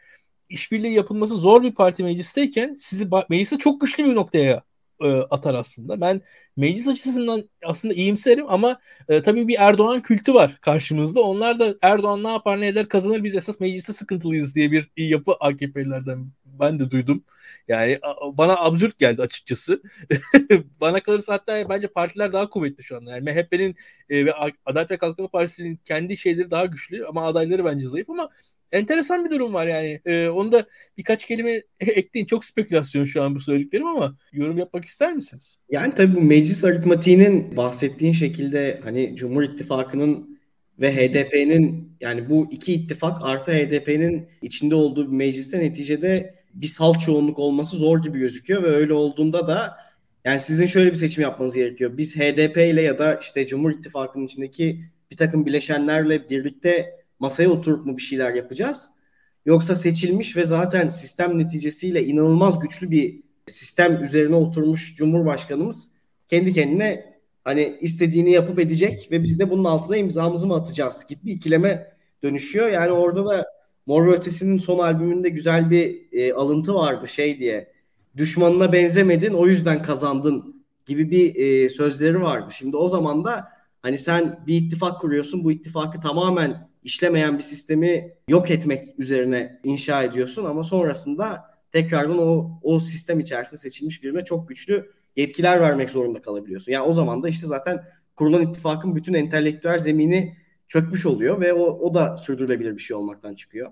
işbirliği 0.49 0.93
yapılması 0.93 1.37
zor 1.37 1.63
bir 1.63 1.75
parti 1.75 2.03
meclisteyken 2.03 2.75
sizi 2.75 3.07
mecliste 3.29 3.57
çok 3.57 3.81
güçlü 3.81 4.05
bir 4.05 4.15
noktaya 4.15 4.63
e, 5.01 5.07
atar 5.07 5.55
aslında. 5.55 6.01
Ben 6.01 6.21
meclis 6.57 6.87
açısından 6.87 7.49
aslında 7.65 7.93
iyimserim 7.93 8.45
ama 8.49 8.79
e, 9.09 9.21
tabii 9.21 9.47
bir 9.47 9.55
Erdoğan 9.59 10.01
kültü 10.01 10.33
var 10.33 10.57
karşımızda. 10.61 11.21
Onlar 11.21 11.59
da 11.59 11.75
Erdoğan 11.81 12.23
ne 12.23 12.27
yapar 12.29 12.61
ne 12.61 12.67
eder 12.67 12.89
kazanır 12.89 13.23
biz 13.23 13.35
esas 13.35 13.59
mecliste 13.59 13.93
sıkıntılıyız 13.93 14.55
diye 14.55 14.71
bir 14.71 14.91
yapı 14.97 15.33
AKP'lilerden 15.39 16.27
ben 16.45 16.79
de 16.79 16.91
duydum. 16.91 17.23
Yani 17.67 17.99
bana 18.23 18.55
absürt 18.55 18.97
geldi 18.97 19.21
açıkçası. 19.21 19.81
bana 20.81 20.99
kalırsa 21.03 21.33
hatta 21.33 21.69
bence 21.69 21.87
partiler 21.87 22.33
daha 22.33 22.49
kuvvetli 22.49 22.83
şu 22.83 22.97
anda. 22.97 23.11
Yani 23.11 23.31
MHP'nin 23.31 23.75
e, 24.09 24.25
ve 24.25 24.33
Adalet 24.65 24.91
ve 24.91 24.97
Kalkınma 24.97 25.29
Partisi'nin 25.29 25.79
kendi 25.85 26.17
şeyleri 26.17 26.51
daha 26.51 26.65
güçlü 26.65 27.05
ama 27.05 27.25
adayları 27.25 27.65
bence 27.65 27.89
zayıf 27.89 28.09
ama 28.09 28.29
enteresan 28.73 29.25
bir 29.25 29.29
durum 29.29 29.53
var 29.53 29.67
yani. 29.67 29.99
Ee, 30.05 30.27
onu 30.27 30.51
da 30.51 30.65
birkaç 30.97 31.25
kelime 31.25 31.61
ekleyin. 31.79 32.25
Çok 32.25 32.45
spekülasyon 32.45 33.05
şu 33.05 33.23
an 33.23 33.35
bu 33.35 33.39
söylediklerim 33.39 33.87
ama 33.87 34.17
yorum 34.31 34.57
yapmak 34.57 34.85
ister 34.85 35.13
misiniz? 35.13 35.57
Yani 35.69 35.95
tabii 35.95 36.15
bu 36.15 36.21
meclis 36.21 36.63
aritmatiğinin 36.63 37.57
bahsettiğin 37.57 38.13
şekilde 38.13 38.79
hani 38.83 39.15
Cumhur 39.15 39.43
İttifakı'nın 39.43 40.39
ve 40.79 40.95
HDP'nin 40.95 41.95
yani 42.01 42.29
bu 42.29 42.47
iki 42.51 42.73
ittifak 42.73 43.17
artı 43.21 43.51
HDP'nin 43.51 44.27
içinde 44.41 44.75
olduğu 44.75 45.11
bir 45.11 45.17
mecliste 45.17 45.59
neticede 45.59 46.35
bir 46.53 46.67
salt 46.67 46.99
çoğunluk 46.99 47.39
olması 47.39 47.77
zor 47.77 48.01
gibi 48.01 48.19
gözüküyor 48.19 48.63
ve 48.63 48.67
öyle 48.67 48.93
olduğunda 48.93 49.47
da 49.47 49.77
yani 50.25 50.39
sizin 50.39 50.65
şöyle 50.65 50.91
bir 50.91 50.95
seçim 50.95 51.23
yapmanız 51.23 51.55
gerekiyor. 51.55 51.97
Biz 51.97 52.15
HDP 52.15 52.57
ile 52.57 52.81
ya 52.81 52.99
da 52.99 53.15
işte 53.15 53.47
Cumhur 53.47 53.71
İttifakı'nın 53.71 54.25
içindeki 54.25 54.85
bir 55.11 55.17
takım 55.17 55.45
bileşenlerle 55.45 56.29
birlikte 56.29 57.02
masaya 57.23 57.49
oturup 57.49 57.85
mu 57.85 57.97
bir 57.97 58.01
şeyler 58.01 58.33
yapacağız? 58.33 58.89
Yoksa 59.45 59.75
seçilmiş 59.75 60.37
ve 60.37 60.45
zaten 60.45 60.89
sistem 60.89 61.37
neticesiyle 61.37 62.05
inanılmaz 62.05 62.59
güçlü 62.59 62.91
bir 62.91 63.21
sistem 63.47 64.03
üzerine 64.03 64.35
oturmuş 64.35 64.95
Cumhurbaşkanımız 64.95 65.89
kendi 66.29 66.53
kendine 66.53 67.19
hani 67.43 67.77
istediğini 67.81 68.31
yapıp 68.31 68.59
edecek 68.59 69.07
ve 69.11 69.23
biz 69.23 69.39
de 69.39 69.49
bunun 69.49 69.63
altına 69.63 69.97
imzamızı 69.97 70.47
mı 70.47 70.55
atacağız 70.55 71.05
gibi 71.07 71.19
bir 71.25 71.31
ikileme 71.31 71.93
dönüşüyor. 72.23 72.69
Yani 72.69 72.91
orada 72.91 73.25
da 73.25 73.45
Mor 73.85 74.07
ve 74.07 74.11
Ötesi'nin 74.11 74.57
son 74.57 74.79
albümünde 74.79 75.29
güzel 75.29 75.69
bir 75.69 76.11
e, 76.11 76.33
alıntı 76.33 76.75
vardı 76.75 77.07
şey 77.07 77.39
diye. 77.39 77.73
Düşmanına 78.17 78.73
benzemedin 78.73 79.33
o 79.33 79.47
yüzden 79.47 79.81
kazandın 79.81 80.65
gibi 80.85 81.11
bir 81.11 81.35
e, 81.35 81.69
sözleri 81.69 82.21
vardı. 82.21 82.51
Şimdi 82.51 82.77
o 82.77 82.89
zaman 82.89 83.25
da 83.25 83.47
hani 83.81 83.97
sen 83.97 84.43
bir 84.47 84.55
ittifak 84.55 84.99
kuruyorsun 85.01 85.43
bu 85.43 85.51
ittifakı 85.51 85.99
tamamen 85.99 86.72
işlemeyen 86.83 87.37
bir 87.37 87.43
sistemi 87.43 88.13
yok 88.27 88.51
etmek 88.51 88.83
üzerine 88.97 89.59
inşa 89.63 90.03
ediyorsun 90.03 90.45
ama 90.45 90.63
sonrasında 90.63 91.53
tekrardan 91.71 92.17
o 92.17 92.59
o 92.63 92.79
sistem 92.79 93.19
içerisinde 93.19 93.59
seçilmiş 93.59 94.03
birine 94.03 94.25
çok 94.25 94.49
güçlü 94.49 94.91
yetkiler 95.15 95.61
vermek 95.61 95.89
zorunda 95.89 96.21
kalabiliyorsun. 96.21 96.71
Yani 96.71 96.85
o 96.85 96.93
zaman 96.93 97.23
da 97.23 97.29
işte 97.29 97.47
zaten 97.47 97.83
kurulan 98.15 98.41
ittifakın 98.41 98.95
bütün 98.95 99.13
entelektüel 99.13 99.77
zemini 99.77 100.37
çökmüş 100.67 101.05
oluyor 101.05 101.41
ve 101.41 101.53
o, 101.53 101.63
o 101.63 101.93
da 101.93 102.17
sürdürülebilir 102.17 102.77
bir 102.77 102.81
şey 102.81 102.97
olmaktan 102.97 103.35
çıkıyor. 103.35 103.71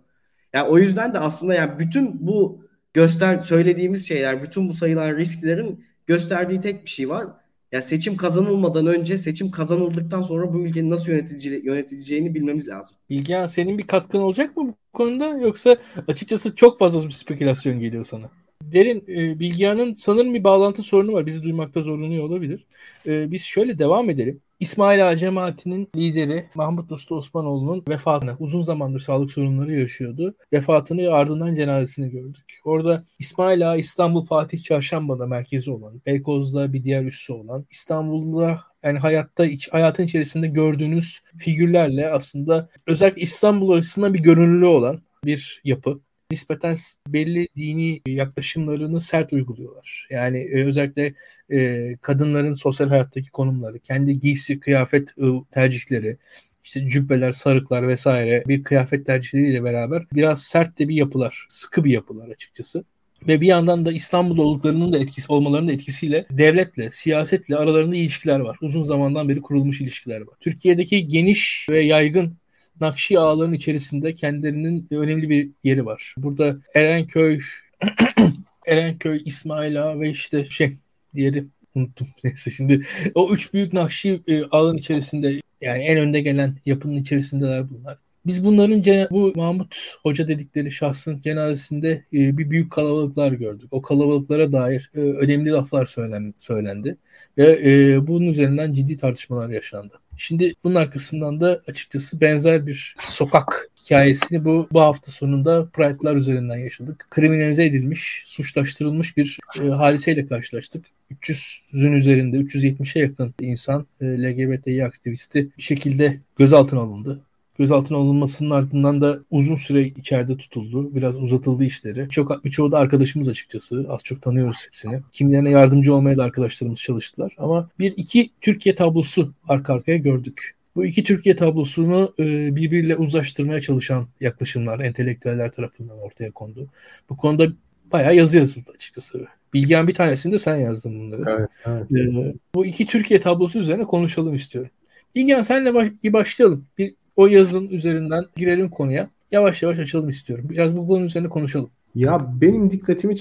Yani 0.53 0.69
o 0.69 0.77
yüzden 0.77 1.13
de 1.13 1.19
aslında 1.19 1.53
yani 1.53 1.79
bütün 1.79 2.27
bu 2.27 2.65
göster 2.93 3.37
söylediğimiz 3.37 4.07
şeyler, 4.07 4.43
bütün 4.43 4.69
bu 4.69 4.73
sayılan 4.73 5.17
risklerin 5.17 5.85
gösterdiği 6.07 6.61
tek 6.61 6.85
bir 6.85 6.89
şey 6.89 7.09
var. 7.09 7.27
Yani 7.71 7.83
seçim 7.83 8.17
kazanılmadan 8.17 8.87
önce, 8.87 9.17
seçim 9.17 9.51
kazanıldıktan 9.51 10.21
sonra 10.21 10.53
bu 10.53 10.59
ülkenin 10.59 10.89
nasıl 10.89 11.11
yönetileceğini, 11.11 11.65
yönetileceğini 11.65 12.35
bilmemiz 12.35 12.67
lazım. 12.67 12.97
İlgen 13.09 13.47
senin 13.47 13.77
bir 13.77 13.87
katkın 13.87 14.19
olacak 14.19 14.57
mı 14.57 14.67
bu 14.67 14.75
konuda 14.93 15.37
yoksa 15.37 15.77
açıkçası 16.07 16.55
çok 16.55 16.79
fazla 16.79 17.03
bir 17.07 17.11
spekülasyon 17.11 17.79
geliyor 17.79 18.05
sana? 18.05 18.29
Derin, 18.61 19.03
e, 19.07 19.39
Bilgehan'ın 19.39 19.93
sanırım 19.93 20.33
bir 20.33 20.43
bağlantı 20.43 20.81
sorunu 20.81 21.13
var. 21.13 21.25
Bizi 21.25 21.43
duymakta 21.43 21.81
zorlanıyor 21.81 22.23
olabilir. 22.23 22.65
E, 23.05 23.31
biz 23.31 23.43
şöyle 23.43 23.79
devam 23.79 24.09
edelim. 24.09 24.41
İsmail 24.61 25.09
Ağa 25.09 25.17
cemaatinin 25.17 25.89
lideri 25.95 26.49
Mahmut 26.55 26.91
Usta 26.91 27.15
Osmanoğlu'nun 27.15 27.83
vefatını 27.89 28.35
uzun 28.39 28.61
zamandır 28.61 28.99
sağlık 28.99 29.31
sorunları 29.31 29.79
yaşıyordu. 29.79 30.35
Vefatını 30.53 31.01
ve 31.01 31.13
ardından 31.13 31.55
cenazesini 31.55 32.09
gördük. 32.11 32.59
Orada 32.65 33.03
İsmail 33.19 33.71
Ağa 33.71 33.75
İstanbul 33.75 34.25
Fatih 34.25 34.63
Çarşamba'da 34.63 35.27
merkezi 35.27 35.71
olan, 35.71 36.01
Beykoz'da 36.05 36.73
bir 36.73 36.83
diğer 36.83 37.03
üssü 37.03 37.33
olan, 37.33 37.65
İstanbul'da 37.71 38.61
yani 38.83 38.99
hayatta 38.99 39.45
hayatın 39.71 40.03
içerisinde 40.03 40.47
gördüğünüz 40.47 41.21
figürlerle 41.37 42.11
aslında 42.11 42.69
özellikle 42.87 43.21
İstanbul 43.21 43.71
arasında 43.71 44.13
bir 44.13 44.19
görünürlüğü 44.19 44.65
olan 44.65 45.01
bir 45.25 45.61
yapı 45.63 46.01
nispeten 46.31 46.75
belli 47.07 47.47
dini 47.55 48.01
yaklaşımlarını 48.07 49.01
sert 49.01 49.33
uyguluyorlar. 49.33 50.07
Yani 50.09 50.39
e, 50.39 50.65
özellikle 50.65 51.13
e, 51.51 51.89
kadınların 52.01 52.53
sosyal 52.53 52.89
hayattaki 52.89 53.31
konumları, 53.31 53.79
kendi 53.79 54.19
giysi, 54.19 54.59
kıyafet 54.59 55.09
e, 55.17 55.23
tercihleri, 55.51 56.17
işte 56.63 56.89
cübbeler, 56.89 57.31
sarıklar 57.31 57.87
vesaire 57.87 58.43
bir 58.47 58.63
kıyafet 58.63 59.05
tercihleriyle 59.05 59.63
beraber 59.63 60.05
biraz 60.13 60.43
sert 60.43 60.79
de 60.79 60.87
bir 60.87 60.95
yapılar, 60.95 61.45
sıkı 61.49 61.83
bir 61.83 61.91
yapılar 61.91 62.29
açıkçası. 62.29 62.83
Ve 63.27 63.41
bir 63.41 63.47
yandan 63.47 63.85
da 63.85 63.91
İstanbul 63.91 64.37
olduklarının 64.37 64.93
da 64.93 64.97
etkisi 64.97 65.33
olmalarının 65.33 65.67
da 65.67 65.71
etkisiyle 65.71 66.25
devletle, 66.31 66.91
siyasetle 66.91 67.55
aralarında 67.55 67.95
ilişkiler 67.95 68.39
var. 68.39 68.57
Uzun 68.61 68.83
zamandan 68.83 69.29
beri 69.29 69.41
kurulmuş 69.41 69.81
ilişkiler 69.81 70.21
var. 70.21 70.35
Türkiye'deki 70.39 71.07
geniş 71.07 71.67
ve 71.69 71.79
yaygın 71.79 72.37
Nakşi 72.81 73.19
ağaların 73.19 73.53
içerisinde 73.53 74.13
kendilerinin 74.13 74.87
önemli 74.91 75.29
bir 75.29 75.49
yeri 75.63 75.85
var. 75.85 76.15
Burada 76.17 76.57
Erenköy, 76.75 77.39
Erenköy, 78.67 79.21
İsmail 79.25 79.83
Ağa 79.83 79.99
ve 79.99 80.09
işte 80.09 80.45
şey 80.45 80.77
diğeri 81.15 81.45
unuttum. 81.75 82.07
Neyse 82.23 82.51
şimdi 82.51 82.81
o 83.15 83.33
üç 83.33 83.53
büyük 83.53 83.73
Nakşi 83.73 84.21
e, 84.27 84.43
ağın 84.43 84.77
içerisinde 84.77 85.41
yani 85.61 85.83
en 85.83 85.97
önde 85.97 86.21
gelen 86.21 86.57
yapının 86.65 86.97
içerisindeler 86.97 87.69
bunlar. 87.69 87.97
Biz 88.25 88.45
bunların 88.45 89.09
bu 89.11 89.33
Mahmut 89.35 89.75
Hoca 90.03 90.27
dedikleri 90.27 90.71
şahsın 90.71 91.21
cenazesinde 91.21 92.05
e, 92.13 92.37
bir 92.37 92.49
büyük 92.49 92.71
kalabalıklar 92.71 93.31
gördük. 93.31 93.67
O 93.71 93.81
kalabalıklara 93.81 94.51
dair 94.53 94.91
e, 94.95 94.99
önemli 94.99 95.49
laflar 95.49 95.85
söylen, 95.85 96.33
söylendi 96.39 96.97
ve 97.37 97.59
e, 97.65 98.07
bunun 98.07 98.27
üzerinden 98.27 98.73
ciddi 98.73 98.97
tartışmalar 98.97 99.49
yaşandı. 99.49 100.00
Şimdi 100.17 100.53
bunun 100.63 100.75
arkasından 100.75 101.41
da 101.41 101.61
açıkçası 101.67 102.21
benzer 102.21 102.67
bir 102.67 102.95
sokak 103.07 103.69
hikayesini 103.85 104.45
bu 104.45 104.67
bu 104.71 104.81
hafta 104.81 105.11
sonunda 105.11 105.69
Pride'lar 105.73 106.15
üzerinden 106.15 106.57
yaşadık. 106.57 107.07
Kriminalize 107.09 107.65
edilmiş, 107.65 108.23
suçlaştırılmış 108.25 109.17
bir 109.17 109.39
e, 109.61 109.67
hadiseyle 109.67 110.27
karşılaştık. 110.27 110.85
300'ün 111.11 111.93
üzerinde 111.93 112.37
370'e 112.37 113.01
yakın 113.01 113.33
insan 113.41 113.87
e, 114.01 114.05
LGBTİ 114.05 114.85
aktivisti 114.85 115.49
bir 115.57 115.63
şekilde 115.63 116.19
gözaltına 116.37 116.79
alındı. 116.79 117.21
Gözaltına 117.61 117.97
alınmasının 117.97 118.49
ardından 118.49 119.01
da 119.01 119.19
uzun 119.31 119.55
süre 119.55 119.83
içeride 119.83 120.37
tutuldu. 120.37 120.95
Biraz 120.95 121.17
uzatıldı 121.17 121.63
işleri. 121.63 122.09
Çok 122.09 122.45
birçoğu 122.45 122.71
da 122.71 122.77
arkadaşımız 122.77 123.27
açıkçası. 123.27 123.85
Az 123.89 124.03
çok 124.03 124.21
tanıyoruz 124.21 124.65
hepsini. 124.65 124.99
Kimilerine 125.11 125.51
yardımcı 125.51 125.95
olmaya 125.95 126.17
da 126.17 126.23
arkadaşlarımız 126.23 126.79
çalıştılar. 126.79 127.35
Ama 127.37 127.69
bir 127.79 127.93
iki 127.97 128.29
Türkiye 128.41 128.75
tablosu 128.75 129.33
arka 129.47 129.73
arkaya 129.73 129.97
gördük. 129.97 130.55
Bu 130.75 130.85
iki 130.85 131.03
Türkiye 131.03 131.35
tablosunu 131.35 132.13
e, 132.19 132.55
birbiriyle 132.55 132.95
uzlaştırmaya 132.95 133.61
çalışan 133.61 134.07
yaklaşımlar 134.19 134.79
entelektüeller 134.79 135.51
tarafından 135.51 135.99
ortaya 135.99 136.31
kondu. 136.31 136.67
Bu 137.09 137.17
konuda 137.17 137.47
bayağı 137.91 138.15
yazı 138.15 138.37
yazıldı 138.37 138.71
açıkçası. 138.75 139.27
Bilgen 139.53 139.87
bir 139.87 139.93
tanesini 139.93 140.31
de 140.31 140.39
sen 140.39 140.55
yazdın 140.55 140.99
bunları. 140.99 141.37
Evet, 141.39 141.49
evet. 141.65 141.91
E, 141.91 142.33
bu 142.55 142.65
iki 142.65 142.85
Türkiye 142.85 143.19
tablosu 143.19 143.59
üzerine 143.59 143.83
konuşalım 143.83 144.35
istiyorum. 144.35 144.71
Bilgen 145.15 145.41
senle 145.41 145.73
baş, 145.73 145.87
bir 146.03 146.13
başlayalım. 146.13 146.65
Bir 146.77 147.00
o 147.21 147.27
yazın 147.27 147.67
üzerinden 147.67 148.25
girelim 148.37 148.69
konuya. 148.69 149.09
Yavaş 149.31 149.63
yavaş 149.63 149.79
açalım 149.79 150.09
istiyorum. 150.09 150.45
Biraz 150.49 150.77
bu 150.77 150.87
konu 150.87 151.05
üzerine 151.05 151.29
konuşalım. 151.29 151.69
Ya 151.95 152.27
benim 152.41 152.71
dikkatimi 152.71 153.15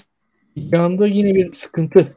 yanda 0.56 1.06
yine 1.06 1.34
bir 1.34 1.52
sıkıntı 1.52 2.16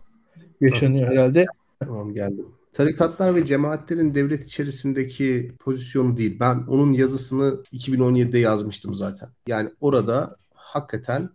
yaşanıyor 0.61 1.11
herhalde. 1.11 1.45
Tamam 1.79 2.13
geldim. 2.13 2.45
Tarikatlar 2.73 3.35
ve 3.35 3.45
cemaatlerin 3.45 4.15
devlet 4.15 4.45
içerisindeki 4.45 5.51
pozisyonu 5.59 6.17
değil. 6.17 6.37
Ben 6.39 6.55
onun 6.67 6.93
yazısını 6.93 7.63
2017'de 7.73 8.39
yazmıştım 8.39 8.93
zaten. 8.93 9.29
Yani 9.47 9.69
orada 9.81 10.35
hakikaten 10.53 11.29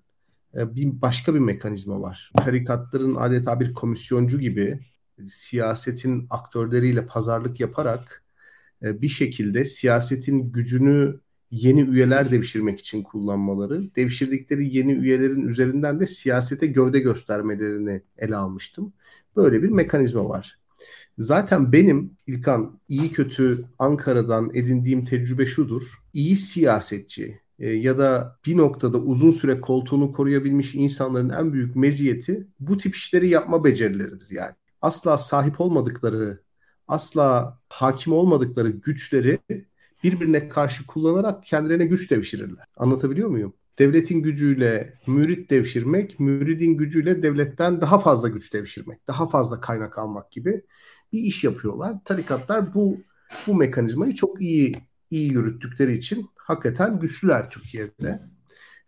e, 0.55 0.75
bir 0.75 1.03
başka 1.03 1.35
bir 1.35 1.39
mekanizma 1.39 2.01
var. 2.01 2.33
Tarikatların 2.37 3.15
adeta 3.15 3.61
bir 3.61 3.75
komisyoncu 3.75 4.41
gibi 4.41 4.81
siyasetin 5.27 6.27
aktörleriyle 6.31 7.07
pazarlık 7.07 7.61
yaparak 7.61 8.23
e, 8.83 9.03
bir 9.03 9.09
şekilde 9.09 9.65
siyasetin 9.65 10.53
gücünü 10.53 11.21
yeni 11.51 11.81
üyeler 11.81 12.31
devşirmek 12.31 12.81
için 12.81 13.03
kullanmaları, 13.03 13.95
devşirdikleri 13.97 14.77
yeni 14.77 14.93
üyelerin 14.93 15.49
üzerinden 15.49 16.01
de 16.01 16.07
siyasete 16.07 16.67
gövde 16.67 17.01
göstermelerini 17.01 18.03
ele 18.19 18.37
almıştım. 18.37 18.93
Böyle 19.37 19.63
bir 19.63 19.69
mekanizma 19.69 20.29
var. 20.29 20.59
Zaten 21.19 21.73
benim 21.73 22.11
İlkan 22.27 22.81
iyi 22.89 23.13
kötü 23.13 23.65
Ankara'dan 23.79 24.51
edindiğim 24.55 25.05
tecrübe 25.05 25.47
şudur. 25.47 26.03
İyi 26.13 26.37
siyasetçi 26.37 27.41
e, 27.59 27.71
ya 27.71 27.99
da 27.99 28.39
bir 28.47 28.57
noktada 28.57 28.99
uzun 28.99 29.31
süre 29.31 29.61
koltuğunu 29.61 30.13
koruyabilmiş 30.13 30.75
insanların 30.75 31.29
en 31.29 31.53
büyük 31.53 31.77
meziyeti 31.77 32.47
bu 32.61 32.77
tip 32.77 32.95
işleri 32.97 33.29
yapma 33.29 33.65
becerileridir 33.65 34.31
yani. 34.31 34.55
Asla 34.83 35.19
sahip 35.19 35.61
olmadıkları 35.61 36.43
asla 36.89 37.59
hakim 37.69 38.13
olmadıkları 38.13 38.69
güçleri 38.69 39.39
birbirine 40.05 40.49
karşı 40.49 40.87
kullanarak 40.87 41.45
kendilerine 41.45 41.87
güç 41.87 42.11
devşirirler. 42.11 42.65
Anlatabiliyor 42.77 43.29
muyum? 43.29 43.55
Devletin 43.79 44.23
gücüyle 44.23 44.95
mürit 45.07 45.51
devşirmek, 45.51 46.21
müridin 46.21 46.75
gücüyle 46.75 47.23
devletten 47.23 47.81
daha 47.81 47.99
fazla 47.99 48.29
güç 48.29 48.55
devşirmek, 48.55 49.09
daha 49.09 49.29
fazla 49.29 49.61
kaynak 49.61 49.99
almak 49.99 50.31
gibi 50.31 50.63
bir 51.13 51.21
iş 51.21 51.45
yapıyorlar. 51.45 51.95
Tarikatlar 52.05 52.75
bu 52.75 52.99
bu 53.47 53.55
mekanizmayı 53.55 54.15
çok 54.15 54.41
iyi 54.41 54.77
iyi 55.11 55.33
yürüttükleri 55.33 55.97
için 55.97 56.31
hakikaten 56.37 57.01
güçlüler 57.01 57.51
Türkiye'de. 57.51 58.23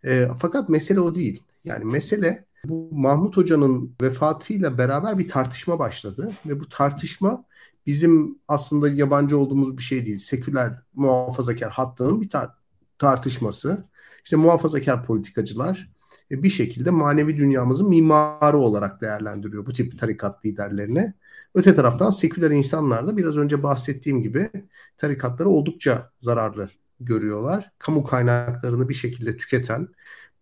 E, 0.03 0.27
fakat 0.39 0.69
mesele 0.69 0.99
o 0.99 1.15
değil. 1.15 1.43
Yani 1.65 1.85
mesele 1.85 2.45
bu 2.65 2.89
Mahmut 2.91 3.37
Hoca'nın 3.37 3.95
vefatıyla 4.01 4.77
beraber 4.77 5.17
bir 5.17 5.27
tartışma 5.27 5.79
başladı 5.79 6.31
ve 6.45 6.59
bu 6.59 6.69
tartışma 6.69 7.45
bizim 7.85 8.39
aslında 8.47 8.89
yabancı 8.89 9.37
olduğumuz 9.37 9.77
bir 9.77 9.83
şey 9.83 10.05
değil. 10.05 10.17
Seküler 10.17 10.81
muhafazakar 10.93 11.71
hattının 11.71 12.21
bir 12.21 12.29
tar- 12.29 12.51
tartışması. 12.97 13.87
İşte 14.23 14.35
muhafazakar 14.35 15.05
politikacılar 15.05 15.91
e, 16.31 16.43
bir 16.43 16.49
şekilde 16.49 16.91
manevi 16.91 17.37
dünyamızın 17.37 17.89
mimarı 17.89 18.57
olarak 18.57 19.01
değerlendiriyor 19.01 19.65
bu 19.65 19.73
tip 19.73 19.99
tarikat 19.99 20.45
liderlerini. 20.45 21.13
Öte 21.55 21.75
taraftan 21.75 22.09
seküler 22.09 22.51
insanlar 22.51 23.07
da 23.07 23.17
biraz 23.17 23.37
önce 23.37 23.63
bahsettiğim 23.63 24.21
gibi 24.23 24.49
tarikatları 24.97 25.49
oldukça 25.49 26.11
zararlı 26.19 26.69
görüyorlar. 26.99 27.71
Kamu 27.79 28.03
kaynaklarını 28.03 28.89
bir 28.89 28.93
şekilde 28.93 29.37
tüketen, 29.37 29.87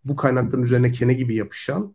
bu 0.04 0.16
kaynakların 0.16 0.62
üzerine 0.62 0.92
kene 0.92 1.14
gibi 1.14 1.34
yapışan 1.34 1.94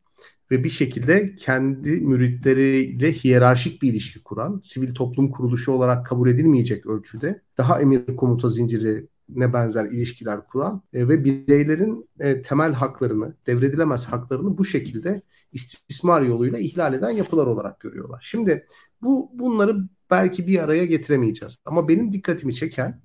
ve 0.51 0.63
bir 0.63 0.69
şekilde 0.69 1.35
kendi 1.35 1.91
müritleriyle 1.91 3.13
hiyerarşik 3.13 3.81
bir 3.81 3.91
ilişki 3.91 4.23
kuran, 4.23 4.59
sivil 4.63 4.93
toplum 4.93 5.29
kuruluşu 5.29 5.71
olarak 5.71 6.05
kabul 6.05 6.29
edilmeyecek 6.29 6.85
ölçüde 6.85 7.41
daha 7.57 7.81
emir 7.81 8.15
komuta 8.15 8.49
zinciri 8.49 9.07
ne 9.29 9.53
benzer 9.53 9.85
ilişkiler 9.85 10.47
kuran 10.47 10.83
e, 10.93 11.07
ve 11.07 11.23
bireylerin 11.23 12.09
e, 12.19 12.41
temel 12.41 12.73
haklarını, 12.73 13.35
devredilemez 13.47 14.05
haklarını 14.05 14.57
bu 14.57 14.65
şekilde 14.65 15.21
istismar 15.51 16.21
yoluyla 16.21 16.59
ihlal 16.59 16.93
eden 16.93 17.09
yapılar 17.09 17.47
olarak 17.47 17.79
görüyorlar. 17.79 18.21
Şimdi 18.27 18.65
bu 19.01 19.31
bunları 19.33 19.77
belki 20.11 20.47
bir 20.47 20.63
araya 20.63 20.85
getiremeyeceğiz. 20.85 21.57
Ama 21.65 21.87
benim 21.87 22.11
dikkatimi 22.11 22.55
çeken 22.55 23.01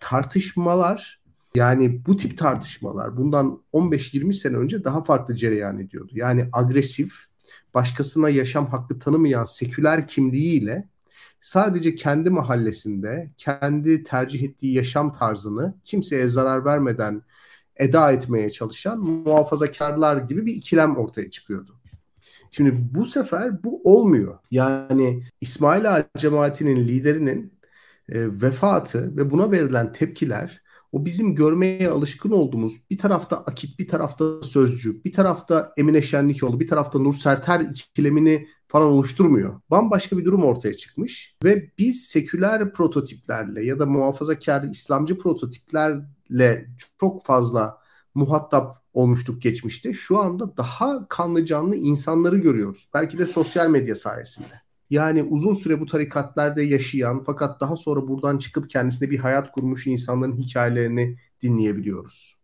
tartışmalar 0.00 1.17
yani 1.58 2.06
bu 2.06 2.16
tip 2.16 2.38
tartışmalar 2.38 3.16
bundan 3.16 3.62
15-20 3.72 4.32
sene 4.32 4.56
önce 4.56 4.84
daha 4.84 5.02
farklı 5.02 5.34
cereyan 5.34 5.78
ediyordu. 5.78 6.12
Yani 6.14 6.48
agresif, 6.52 7.12
başkasına 7.74 8.28
yaşam 8.28 8.66
hakkı 8.66 8.98
tanımayan 8.98 9.44
seküler 9.44 10.06
kimliğiyle 10.06 10.88
sadece 11.40 11.94
kendi 11.94 12.30
mahallesinde 12.30 13.30
kendi 13.36 14.04
tercih 14.04 14.42
ettiği 14.42 14.74
yaşam 14.74 15.14
tarzını 15.14 15.74
kimseye 15.84 16.28
zarar 16.28 16.64
vermeden 16.64 17.22
eda 17.76 18.12
etmeye 18.12 18.50
çalışan 18.50 18.98
muhafazakarlar 18.98 20.16
gibi 20.16 20.46
bir 20.46 20.54
ikilem 20.54 20.96
ortaya 20.96 21.30
çıkıyordu. 21.30 21.74
Şimdi 22.50 22.88
bu 22.94 23.04
sefer 23.04 23.64
bu 23.64 23.80
olmuyor. 23.84 24.38
Yani 24.50 25.24
İsmail 25.40 25.94
Ağa 25.94 26.04
cemaatinin 26.18 26.76
liderinin 26.76 27.52
e, 28.08 28.42
vefatı 28.42 29.16
ve 29.16 29.30
buna 29.30 29.52
verilen 29.52 29.92
tepkiler 29.92 30.67
o 30.92 31.04
bizim 31.04 31.34
görmeye 31.34 31.90
alışkın 31.90 32.30
olduğumuz 32.30 32.90
bir 32.90 32.98
tarafta 32.98 33.36
Akit, 33.36 33.78
bir 33.78 33.88
tarafta 33.88 34.42
Sözcü, 34.42 35.04
bir 35.04 35.12
tarafta 35.12 35.72
Emine 35.76 36.02
Şenlikoğlu, 36.02 36.60
bir 36.60 36.66
tarafta 36.68 36.98
Nur 36.98 37.14
Serter 37.14 37.60
ikilemini 37.60 38.48
falan 38.68 38.86
oluşturmuyor. 38.86 39.60
Bambaşka 39.70 40.18
bir 40.18 40.24
durum 40.24 40.44
ortaya 40.44 40.76
çıkmış 40.76 41.36
ve 41.44 41.70
biz 41.78 42.04
seküler 42.04 42.72
prototiplerle 42.72 43.64
ya 43.64 43.78
da 43.78 43.86
muhafazakar 43.86 44.62
İslamcı 44.62 45.18
prototiplerle 45.18 46.68
çok 47.00 47.26
fazla 47.26 47.78
muhatap 48.14 48.82
olmuştuk 48.92 49.42
geçmişte. 49.42 49.92
Şu 49.92 50.18
anda 50.18 50.56
daha 50.56 51.08
kanlı 51.08 51.44
canlı 51.44 51.76
insanları 51.76 52.38
görüyoruz. 52.38 52.88
Belki 52.94 53.18
de 53.18 53.26
sosyal 53.26 53.70
medya 53.70 53.94
sayesinde. 53.94 54.67
Yani 54.90 55.22
uzun 55.22 55.52
süre 55.52 55.80
bu 55.80 55.86
tarikatlarda 55.86 56.62
yaşayan 56.62 57.22
fakat 57.26 57.60
daha 57.60 57.76
sonra 57.76 58.08
buradan 58.08 58.38
çıkıp 58.38 58.70
kendisine 58.70 59.10
bir 59.10 59.18
hayat 59.18 59.52
kurmuş 59.52 59.86
insanların 59.86 60.36
hikayelerini 60.36 61.18
dinleyebiliyoruz. 61.42 62.36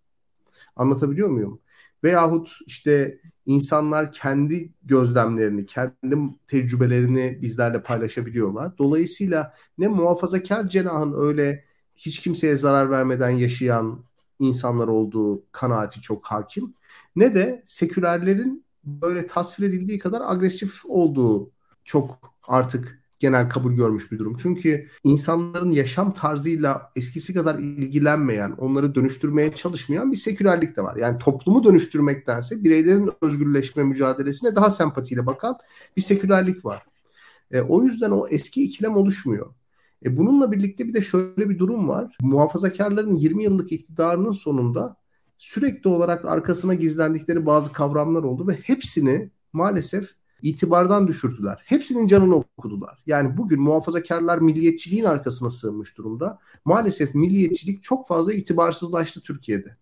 Anlatabiliyor 0.77 1.29
muyum? 1.29 1.61
Veyahut 2.05 2.59
işte 2.67 3.21
insanlar 3.47 4.13
kendi 4.13 4.73
gözlemlerini, 4.83 5.67
kendi 5.67 6.17
tecrübelerini 6.47 7.39
bizlerle 7.43 7.83
paylaşabiliyorlar. 7.83 8.79
Dolayısıyla 8.79 9.55
ne 9.79 9.89
muhafazakar 9.89 10.69
cenahın 10.69 11.15
öyle 11.17 11.65
hiç 11.97 12.21
kimseye 12.21 12.57
zarar 12.57 12.91
vermeden 12.91 13.31
yaşayan 13.31 14.05
insanlar 14.39 14.89
olduğu 14.89 15.45
kanaati 15.53 16.01
çok 16.01 16.27
hakim. 16.27 16.75
Ne 17.17 17.35
de 17.35 17.63
sekülerlerin 17.67 18.65
böyle 18.85 19.27
tasvir 19.27 19.69
edildiği 19.69 19.99
kadar 19.99 20.23
agresif 20.25 20.81
olduğu 20.87 21.51
çok 21.85 22.34
artık 22.49 23.05
genel 23.19 23.49
kabul 23.49 23.73
görmüş 23.73 24.13
bir 24.13 24.19
durum. 24.19 24.37
Çünkü 24.43 24.89
insanların 25.05 25.71
yaşam 25.71 26.15
tarzıyla 26.15 26.93
eskisi 26.97 27.35
kadar 27.35 27.59
ilgilenmeyen, 27.59 28.51
onları 28.51 28.95
dönüştürmeye 28.95 29.55
çalışmayan 29.55 30.13
bir 30.13 30.17
sekülerlik 30.17 30.77
de 30.77 30.83
var. 30.83 30.97
Yani 30.97 31.19
toplumu 31.19 31.65
dönüştürmektense 31.65 32.65
bireylerin 32.65 33.11
özgürleşme 33.23 33.83
mücadelesine 33.83 34.57
daha 34.57 34.71
sempatiyle 34.71 35.27
bakan 35.27 35.59
bir 35.97 36.03
sekülerlik 36.03 36.65
var. 36.65 36.83
E, 37.51 37.61
o 37.61 37.83
yüzden 37.83 38.11
o 38.11 38.27
eski 38.29 38.65
ikilem 38.65 38.97
oluşmuyor. 38.97 39.55
E, 40.05 40.17
bununla 40.17 40.53
birlikte 40.53 40.89
bir 40.89 40.95
de 40.95 41.03
şöyle 41.03 41.51
bir 41.51 41.59
durum 41.59 41.89
var. 41.89 42.17
Muhafazakarların 42.23 43.17
20 43.17 43.45
yıllık 43.45 43.73
iktidarının 43.73 44.33
sonunda 44.33 44.97
sürekli 45.39 45.91
olarak 45.91 46.25
arkasına 46.25 46.75
gizlendikleri 46.75 47.47
bazı 47.47 47.73
kavramlar 47.73 48.23
oldu 48.23 48.49
ve 48.49 48.53
hepsini 48.53 49.31
maalesef 49.53 50.15
itibardan 50.45 51.09
düşürdüler. 51.09 51.63
Hepsinin 51.65 52.07
canını 52.07 52.37
okudular. 52.37 53.03
Yani 53.07 53.37
bugün 53.37 53.61
muhafazakarlar 53.61 54.39
milliyetçiliğin 54.39 55.05
arkasına 55.05 55.51
sığınmış 55.51 55.99
durumda. 55.99 56.39
Maalesef 56.65 57.15
milliyetçilik 57.15 57.83
çok 57.83 58.09
fazla 58.09 58.33
itibarsızlaştı 58.33 59.21
Türkiye'de. 59.21 59.77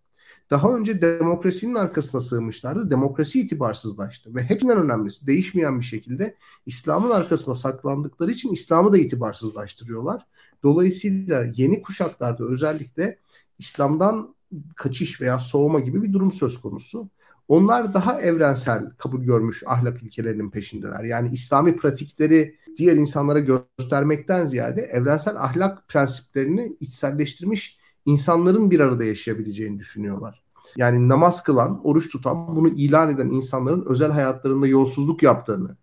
Daha 0.50 0.74
önce 0.74 1.02
demokrasinin 1.02 1.74
arkasına 1.74 2.20
sığınmışlardı. 2.20 2.90
Demokrasi 2.90 3.40
itibarsızlaştı. 3.40 4.34
Ve 4.34 4.42
hepsinden 4.42 4.78
önemlisi 4.78 5.26
değişmeyen 5.26 5.80
bir 5.80 5.84
şekilde 5.84 6.36
İslam'ın 6.66 7.10
arkasına 7.10 7.54
saklandıkları 7.54 8.30
için 8.30 8.52
İslam'ı 8.52 8.92
da 8.92 8.98
itibarsızlaştırıyorlar. 8.98 10.26
Dolayısıyla 10.62 11.44
yeni 11.56 11.82
kuşaklarda 11.82 12.44
özellikle 12.44 13.18
İslam'dan 13.58 14.34
kaçış 14.76 15.20
veya 15.20 15.38
soğuma 15.38 15.80
gibi 15.80 16.02
bir 16.02 16.12
durum 16.12 16.32
söz 16.32 16.60
konusu. 16.60 17.08
Onlar 17.48 17.94
daha 17.94 18.20
evrensel 18.20 18.90
kabul 18.98 19.24
görmüş 19.24 19.62
ahlak 19.66 20.02
ilkelerinin 20.02 20.50
peşindeler. 20.50 21.04
Yani 21.04 21.28
İslami 21.32 21.76
pratikleri 21.76 22.56
diğer 22.76 22.96
insanlara 22.96 23.40
göstermekten 23.40 24.44
ziyade 24.44 24.82
evrensel 24.82 25.36
ahlak 25.36 25.88
prensiplerini 25.88 26.76
içselleştirmiş 26.80 27.78
insanların 28.06 28.70
bir 28.70 28.80
arada 28.80 29.04
yaşayabileceğini 29.04 29.78
düşünüyorlar. 29.78 30.42
Yani 30.76 31.08
namaz 31.08 31.42
kılan, 31.42 31.86
oruç 31.86 32.12
tutan, 32.12 32.56
bunu 32.56 32.68
ilan 32.68 33.08
eden 33.08 33.28
insanların 33.28 33.84
özel 33.86 34.10
hayatlarında 34.10 34.66
yolsuzluk 34.66 35.22
yaptığını 35.22 35.76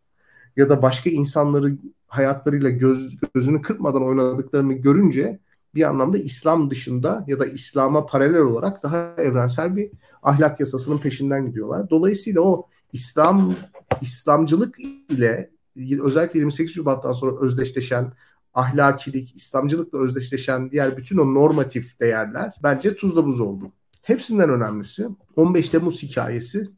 ya 0.58 0.70
da 0.70 0.82
başka 0.82 1.10
insanları 1.10 1.78
hayatlarıyla 2.08 2.70
göz, 2.70 3.18
gözünü 3.34 3.62
kırpmadan 3.62 4.04
oynadıklarını 4.04 4.74
görünce 4.74 5.40
bir 5.76 5.84
anlamda 5.84 6.18
İslam 6.18 6.72
dışında 6.72 7.24
ya 7.28 7.40
da 7.40 7.46
İslam'a 7.46 8.06
paralel 8.06 8.42
olarak 8.42 8.84
daha 8.84 9.14
evrensel 9.18 9.76
bir 9.76 9.92
ahlak 10.24 10.60
yasasının 10.60 10.98
peşinden 10.98 11.46
gidiyorlar. 11.46 11.90
Dolayısıyla 11.90 12.42
o 12.42 12.68
İslam 12.94 13.56
İslamcılık 14.02 14.80
ile 15.10 15.52
özellikle 16.02 16.40
28 16.40 16.76
Şubat'tan 16.76 17.14
sonra 17.14 17.40
özdeşleşen 17.40 18.14
ahlakilik, 18.54 19.36
İslamcılıkla 19.36 20.00
özdeşleşen 20.00 20.72
diğer 20.72 20.98
bütün 20.98 21.18
o 21.18 21.34
normatif 21.34 22.00
değerler 22.00 22.54
bence 22.64 22.96
tuzla 22.96 23.26
buz 23.26 23.42
oldu. 23.42 23.72
Hepsinden 24.02 24.50
önemlisi 24.50 25.08
15 25.36 25.70
Temmuz 25.70 26.04
hikayesi 26.04 26.70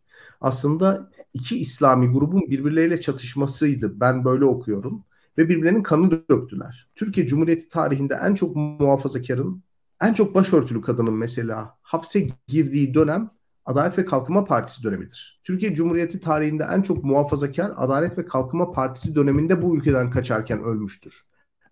aslında 0.41 1.11
iki 1.33 1.59
İslami 1.59 2.07
grubun 2.07 2.41
birbirleriyle 2.41 3.01
çatışmasıydı. 3.01 3.99
Ben 3.99 4.25
böyle 4.25 4.45
okuyorum. 4.45 5.03
Ve 5.37 5.49
birbirlerinin 5.49 5.83
kanını 5.83 6.23
döktüler. 6.29 6.89
Türkiye 6.95 7.27
Cumhuriyeti 7.27 7.69
tarihinde 7.69 8.19
en 8.23 8.35
çok 8.35 8.55
muhafazakarın, 8.55 9.63
en 10.01 10.13
çok 10.13 10.35
başörtülü 10.35 10.81
kadının 10.81 11.13
mesela 11.13 11.77
hapse 11.81 12.27
girdiği 12.47 12.93
dönem 12.93 13.29
Adalet 13.65 13.97
ve 13.97 14.05
Kalkınma 14.05 14.45
Partisi 14.45 14.83
dönemidir. 14.83 15.41
Türkiye 15.43 15.75
Cumhuriyeti 15.75 16.19
tarihinde 16.19 16.67
en 16.71 16.81
çok 16.81 17.03
muhafazakar 17.03 17.73
Adalet 17.77 18.17
ve 18.17 18.25
Kalkınma 18.25 18.71
Partisi 18.71 19.15
döneminde 19.15 19.61
bu 19.61 19.77
ülkeden 19.77 20.09
kaçarken 20.09 20.63
ölmüştür. 20.63 21.25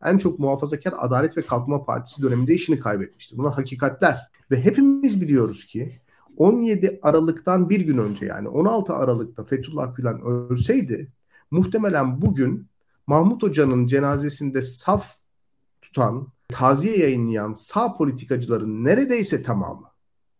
En 0.03 0.17
çok 0.17 0.39
muhafazakar 0.39 0.93
Adalet 0.97 1.37
ve 1.37 1.41
Kalkınma 1.41 1.85
Partisi 1.85 2.21
döneminde 2.21 2.53
işini 2.53 2.79
kaybetmiştir. 2.79 3.37
Bunlar 3.37 3.53
hakikatler. 3.53 4.29
Ve 4.51 4.63
hepimiz 4.63 5.21
biliyoruz 5.21 5.65
ki 5.65 6.01
17 6.37 6.99
Aralık'tan 7.01 7.69
bir 7.69 7.81
gün 7.81 7.97
önce 7.97 8.25
yani 8.25 8.47
16 8.47 8.93
Aralık'ta 8.93 9.43
Fethullah 9.43 9.95
Gülen 9.95 10.21
ölseydi 10.21 11.11
muhtemelen 11.51 12.21
bugün 12.21 12.69
Mahmut 13.07 13.43
Hoca'nın 13.43 13.87
cenazesinde 13.87 14.61
saf 14.61 15.15
tutan, 15.81 16.27
taziye 16.49 16.97
yayınlayan 16.97 17.53
sağ 17.53 17.93
politikacıların 17.93 18.83
neredeyse 18.83 19.43
tamamı, 19.43 19.87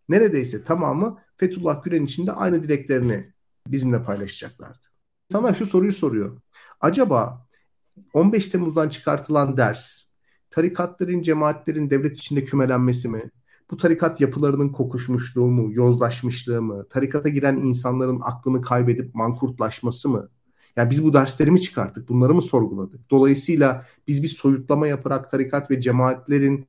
neredeyse 0.10 0.64
tamamı 0.64 1.18
Fethullah 1.38 1.84
Gülen 1.84 2.06
için 2.06 2.28
de 2.28 2.32
aynı 2.32 2.64
dileklerini 2.64 3.34
bizimle 3.68 4.04
paylaşacaklardı. 4.04 4.88
Sana 5.32 5.54
şu 5.54 5.66
soruyu 5.66 5.94
soruyor. 5.94 6.42
Acaba 6.82 7.48
15 8.14 8.48
Temmuz'dan 8.48 8.90
çıkartılan 8.90 9.58
ders, 9.58 10.02
tarikatların, 10.50 11.22
cemaatlerin 11.22 11.90
devlet 11.90 12.18
içinde 12.18 12.44
kümelenmesi 12.44 13.10
mi? 13.10 13.32
Bu 13.72 13.78
tarikat 13.78 14.22
yapılarının 14.22 14.70
kokuşmuşluğu 14.70 15.48
mu, 15.48 15.74
yozlaşmışlığı 15.74 16.62
mı? 16.62 16.88
Tarikata 16.90 17.30
giren 17.30 17.56
insanların 17.56 18.20
aklını 18.24 18.62
kaybedip 18.62 19.16
mankurtlaşması 19.16 20.10
mı? 20.10 20.30
Yani 20.76 20.90
biz 20.90 21.04
bu 21.04 21.14
dersleri 21.14 21.52
mi 21.52 21.62
çıkarttık? 21.62 22.10
Bunları 22.10 22.34
mı 22.34 22.42
sorguladık? 22.42 23.12
Dolayısıyla 23.12 23.86
biz 24.08 24.24
bir 24.24 24.28
soyutlama 24.28 24.88
yaparak 24.88 25.32
tarikat 25.32 25.72
ve 25.72 25.82
cemaatlerin 25.82 26.68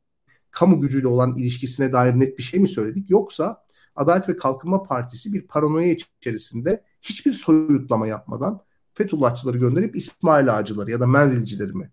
kamu 0.50 0.80
gücüyle 0.80 1.08
olan 1.08 1.36
ilişkisine 1.36 1.92
dair 1.92 2.20
net 2.20 2.38
bir 2.38 2.42
şey 2.42 2.60
mi 2.60 2.68
söyledik? 2.68 3.10
Yoksa 3.10 3.64
Adalet 3.96 4.28
ve 4.28 4.36
Kalkınma 4.36 4.82
Partisi 4.82 5.32
bir 5.32 5.46
paranoya 5.46 5.92
içerisinde 5.92 6.84
hiçbir 7.02 7.32
soyutlama 7.32 8.06
yapmadan 8.06 8.60
Fethullahçıları 8.94 9.58
gönderip 9.58 9.96
İsmail 9.96 10.58
Ağacıları 10.58 10.90
ya 10.90 11.00
da 11.00 11.06
menzilcileri 11.06 11.72
mi 11.72 11.92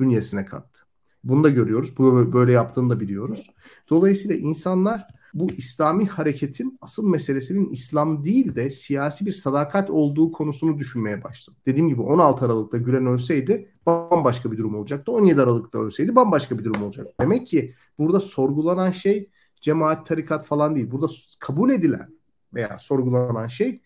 bünyesine 0.00 0.44
kattı? 0.44 0.80
Bunu 1.24 1.44
da 1.44 1.48
görüyoruz. 1.50 1.98
Bunu 1.98 2.32
böyle 2.32 2.52
yaptığını 2.52 2.90
da 2.90 3.00
biliyoruz. 3.00 3.50
Dolayısıyla 3.90 4.36
insanlar 4.36 5.06
bu 5.34 5.46
İslami 5.56 6.06
hareketin 6.06 6.78
asıl 6.80 7.08
meselesinin 7.08 7.70
İslam 7.70 8.24
değil 8.24 8.54
de 8.54 8.70
siyasi 8.70 9.26
bir 9.26 9.32
sadakat 9.32 9.90
olduğu 9.90 10.32
konusunu 10.32 10.78
düşünmeye 10.78 11.24
başladım. 11.24 11.58
Dediğim 11.66 11.88
gibi 11.88 12.02
16 12.02 12.44
Aralık'ta 12.44 12.76
Gülen 12.76 13.06
ölseydi 13.06 13.70
bambaşka 13.86 14.52
bir 14.52 14.58
durum 14.58 14.74
olacaktı. 14.74 15.12
17 15.12 15.42
Aralık'ta 15.42 15.78
ölseydi 15.78 16.16
bambaşka 16.16 16.58
bir 16.58 16.64
durum 16.64 16.82
olacaktı. 16.82 17.14
Demek 17.20 17.46
ki 17.46 17.74
burada 17.98 18.20
sorgulanan 18.20 18.90
şey 18.90 19.30
cemaat, 19.60 20.06
tarikat 20.06 20.46
falan 20.46 20.76
değil. 20.76 20.90
Burada 20.90 21.06
kabul 21.40 21.70
edilen 21.70 22.08
veya 22.54 22.78
sorgulanan 22.78 23.48
şey 23.48 23.80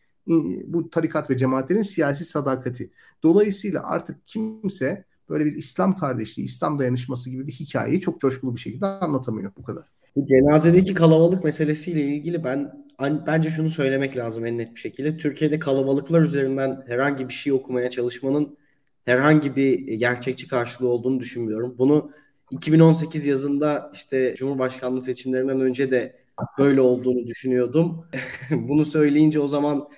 bu 0.66 0.90
tarikat 0.90 1.30
ve 1.30 1.36
cemaatlerin 1.36 1.82
siyasi 1.82 2.24
sadakati. 2.24 2.90
Dolayısıyla 3.22 3.82
artık 3.82 4.28
kimse 4.28 5.04
böyle 5.28 5.44
bir 5.44 5.52
İslam 5.52 5.98
kardeşliği, 5.98 6.46
İslam 6.46 6.78
dayanışması 6.78 7.30
gibi 7.30 7.46
bir 7.46 7.52
hikayeyi 7.52 8.00
çok 8.00 8.20
coşkulu 8.20 8.54
bir 8.54 8.60
şekilde 8.60 8.86
anlatamıyor 8.86 9.52
bu 9.56 9.62
kadar. 9.62 9.97
Bu 10.18 10.26
cenazedeki 10.26 10.94
kalabalık 10.94 11.44
meselesiyle 11.44 12.02
ilgili 12.02 12.44
ben 12.44 12.86
bence 13.26 13.50
şunu 13.50 13.70
söylemek 13.70 14.16
lazım 14.16 14.46
en 14.46 14.58
net 14.58 14.74
bir 14.74 14.80
şekilde. 14.80 15.16
Türkiye'de 15.16 15.58
kalabalıklar 15.58 16.22
üzerinden 16.22 16.84
herhangi 16.86 17.28
bir 17.28 17.34
şey 17.34 17.52
okumaya 17.52 17.90
çalışmanın 17.90 18.58
herhangi 19.04 19.56
bir 19.56 19.78
gerçekçi 19.78 20.48
karşılığı 20.48 20.88
olduğunu 20.88 21.20
düşünmüyorum. 21.20 21.74
Bunu 21.78 22.10
2018 22.50 23.26
yazında 23.26 23.92
işte 23.94 24.34
Cumhurbaşkanlığı 24.36 25.00
seçimlerinden 25.00 25.60
önce 25.60 25.90
de 25.90 26.16
böyle 26.58 26.80
olduğunu 26.80 27.26
düşünüyordum. 27.26 28.06
Bunu 28.50 28.84
söyleyince 28.84 29.40
o 29.40 29.48
zaman 29.48 29.88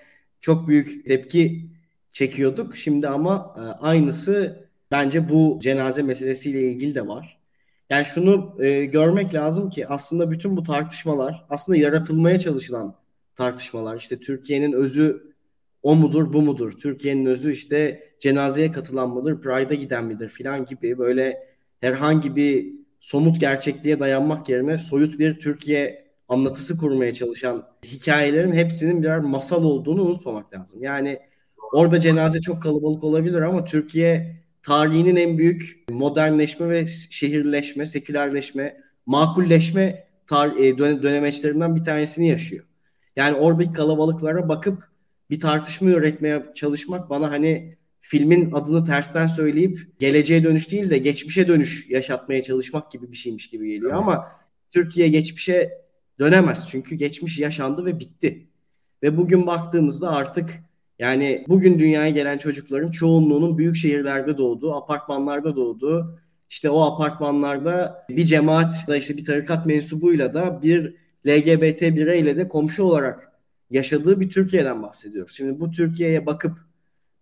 çok 0.40 0.68
büyük 0.68 1.06
tepki 1.06 1.70
çekiyorduk. 2.10 2.76
Şimdi 2.76 3.08
ama 3.08 3.54
e, 3.58 3.60
aynısı 3.60 4.64
bence 4.90 5.28
bu 5.28 5.58
cenaze 5.62 6.02
meselesiyle 6.02 6.62
ilgili 6.62 6.94
de 6.94 7.08
var. 7.08 7.39
Yani 7.91 8.05
şunu 8.05 8.57
e, 8.61 8.84
görmek 8.84 9.34
lazım 9.34 9.70
ki 9.70 9.88
aslında 9.88 10.30
bütün 10.30 10.57
bu 10.57 10.62
tartışmalar 10.62 11.47
aslında 11.51 11.78
yaratılmaya 11.78 12.38
çalışılan 12.38 12.95
tartışmalar. 13.36 13.97
İşte 13.97 14.20
Türkiye'nin 14.20 14.72
özü 14.72 15.34
o 15.82 15.97
mudur 15.97 16.32
bu 16.32 16.43
mudur? 16.43 16.72
Türkiye'nin 16.72 17.26
özü 17.26 17.53
işte 17.53 18.05
cenazeye 18.20 18.72
katılan 18.72 19.11
mıdır, 19.11 19.41
Pride'a 19.41 19.74
giden 19.74 20.05
midir 20.05 20.28
filan 20.28 20.64
gibi 20.64 20.99
böyle 20.99 21.51
herhangi 21.80 22.36
bir 22.36 22.72
somut 23.01 23.41
gerçekliğe 23.41 24.01
dayanmak 24.01 24.49
yerine 24.49 24.78
soyut 24.78 25.18
bir 25.18 25.38
Türkiye 25.41 26.11
anlatısı 26.28 26.78
kurmaya 26.78 27.12
çalışan 27.12 27.66
hikayelerin 27.84 28.53
hepsinin 28.53 29.03
birer 29.03 29.18
masal 29.20 29.64
olduğunu 29.64 30.03
unutmamak 30.03 30.55
lazım. 30.55 30.82
Yani 30.82 31.20
orada 31.72 32.01
cenaze 32.01 32.41
çok 32.41 32.62
kalabalık 32.62 33.05
olabilir 33.05 33.43
ama 33.43 33.64
Türkiye 33.64 34.39
tarihinin 34.62 35.16
en 35.16 35.38
büyük 35.38 35.84
modernleşme 35.90 36.68
ve 36.68 36.86
şehirleşme, 36.86 37.86
sekülerleşme, 37.86 38.80
makulleşme 39.06 40.06
tar- 40.26 40.58
e, 40.58 40.78
dönemeçlerinden 40.78 41.76
bir 41.76 41.84
tanesini 41.84 42.28
yaşıyor. 42.28 42.64
Yani 43.16 43.36
oradaki 43.36 43.72
kalabalıklara 43.72 44.48
bakıp 44.48 44.90
bir 45.30 45.40
tartışma 45.40 45.90
üretmeye 45.90 46.46
çalışmak 46.54 47.11
bana 47.11 47.30
hani 47.30 47.76
filmin 48.00 48.52
adını 48.52 48.84
tersten 48.84 49.26
söyleyip 49.26 49.78
geleceğe 49.98 50.44
dönüş 50.44 50.70
değil 50.70 50.90
de 50.90 50.98
geçmişe 50.98 51.48
dönüş 51.48 51.90
yaşatmaya 51.90 52.42
çalışmak 52.42 52.92
gibi 52.92 53.12
bir 53.12 53.16
şeymiş 53.16 53.48
gibi 53.48 53.70
geliyor 53.70 53.92
ama 53.92 54.26
Türkiye 54.70 55.08
geçmişe 55.08 55.70
dönemez. 56.18 56.68
Çünkü 56.70 56.94
geçmiş 56.94 57.38
yaşandı 57.38 57.84
ve 57.84 58.00
bitti. 58.00 58.46
Ve 59.02 59.16
bugün 59.16 59.46
baktığımızda 59.46 60.11
artık 60.11 60.50
yani 61.01 61.44
bugün 61.48 61.78
dünyaya 61.78 62.11
gelen 62.11 62.38
çocukların 62.38 62.90
çoğunluğunun 62.90 63.59
büyük 63.59 63.76
şehirlerde 63.76 64.38
doğduğu, 64.38 64.74
apartmanlarda 64.74 65.57
doğduğu, 65.57 66.18
işte 66.51 66.70
o 66.70 66.80
apartmanlarda 66.80 68.07
bir 68.11 68.24
cemaat 68.24 68.88
da 68.88 68.96
işte 68.96 69.16
bir 69.16 69.24
tarikat 69.24 69.66
mensubuyla 69.66 70.34
da 70.34 70.62
bir 70.62 70.94
LGBT 71.26 71.82
bireyle 71.82 72.36
de 72.36 72.48
komşu 72.48 72.82
olarak 72.82 73.32
yaşadığı 73.70 74.20
bir 74.20 74.30
Türkiye'den 74.30 74.82
bahsediyoruz. 74.82 75.36
Şimdi 75.36 75.61
bu 75.61 75.70
Türkiye'ye 75.70 76.26
bakıp 76.26 76.59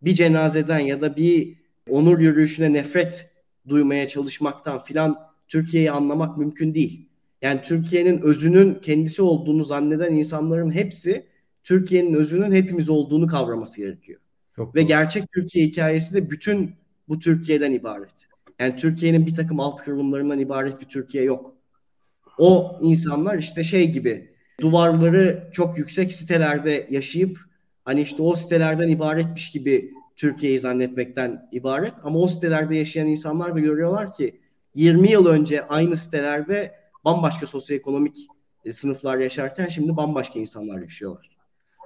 bir 0.03 0.14
cenazeden 0.14 0.79
ya 0.79 1.01
da 1.01 1.16
bir 1.16 1.55
onur 1.91 2.18
yürüyüşüne 2.18 2.72
nefret 2.72 3.31
duymaya 3.68 4.09
çalışmaktan 4.09 4.85
filan 4.85 5.18
Türkiye'yi 5.49 5.91
anlamak 5.91 6.39
mümkün 6.39 6.74
değil. 6.74 7.09
Yani 7.43 7.61
Türkiye'nin 7.62 8.20
özünün 8.20 8.74
kendisi 8.74 9.22
olduğunu 9.22 9.64
zanneden 9.64 10.12
insanların 10.12 10.70
hepsi 10.70 11.26
Türkiye'nin 11.69 12.14
özünün 12.14 12.53
hepimiz 12.53 12.89
olduğunu 12.89 13.27
kavraması 13.27 13.81
gerekiyor. 13.81 14.21
Çok 14.57 14.75
Ve 14.75 14.81
doğru. 14.81 14.89
gerçek 14.89 15.33
Türkiye 15.33 15.66
hikayesi 15.66 16.14
de 16.14 16.31
bütün 16.31 16.75
bu 17.09 17.19
Türkiye'den 17.19 17.73
ibaret. 17.73 18.29
Yani 18.59 18.77
Türkiye'nin 18.77 19.27
bir 19.27 19.35
takım 19.35 19.61
alt 19.61 19.83
kırılımlarından 19.83 20.39
ibaret 20.39 20.81
bir 20.81 20.87
Türkiye 20.87 21.25
yok. 21.25 21.55
O 22.39 22.79
insanlar 22.83 23.39
işte 23.39 23.64
şey 23.64 23.91
gibi 23.93 24.35
duvarları 24.61 25.51
çok 25.53 25.79
yüksek 25.79 26.12
sitelerde 26.14 26.87
yaşayıp 26.91 27.39
hani 27.85 28.01
işte 28.01 28.23
o 28.23 28.35
sitelerden 28.35 28.89
ibaretmiş 28.89 29.51
gibi 29.51 29.93
Türkiye'yi 30.16 30.59
zannetmekten 30.59 31.49
ibaret. 31.53 31.95
Ama 32.03 32.19
o 32.19 32.27
sitelerde 32.27 32.77
yaşayan 32.77 33.07
insanlar 33.07 33.55
da 33.55 33.61
görüyorlar 33.61 34.12
ki 34.12 34.41
20 34.75 35.11
yıl 35.11 35.27
önce 35.27 35.66
aynı 35.66 35.97
sitelerde 35.97 36.75
bambaşka 37.05 37.47
sosyoekonomik 37.47 38.27
e, 38.64 38.73
sınıflar 38.73 39.19
yaşarken 39.19 39.66
şimdi 39.66 39.97
bambaşka 39.97 40.39
insanlar 40.39 40.81
yaşıyorlar. 40.81 41.38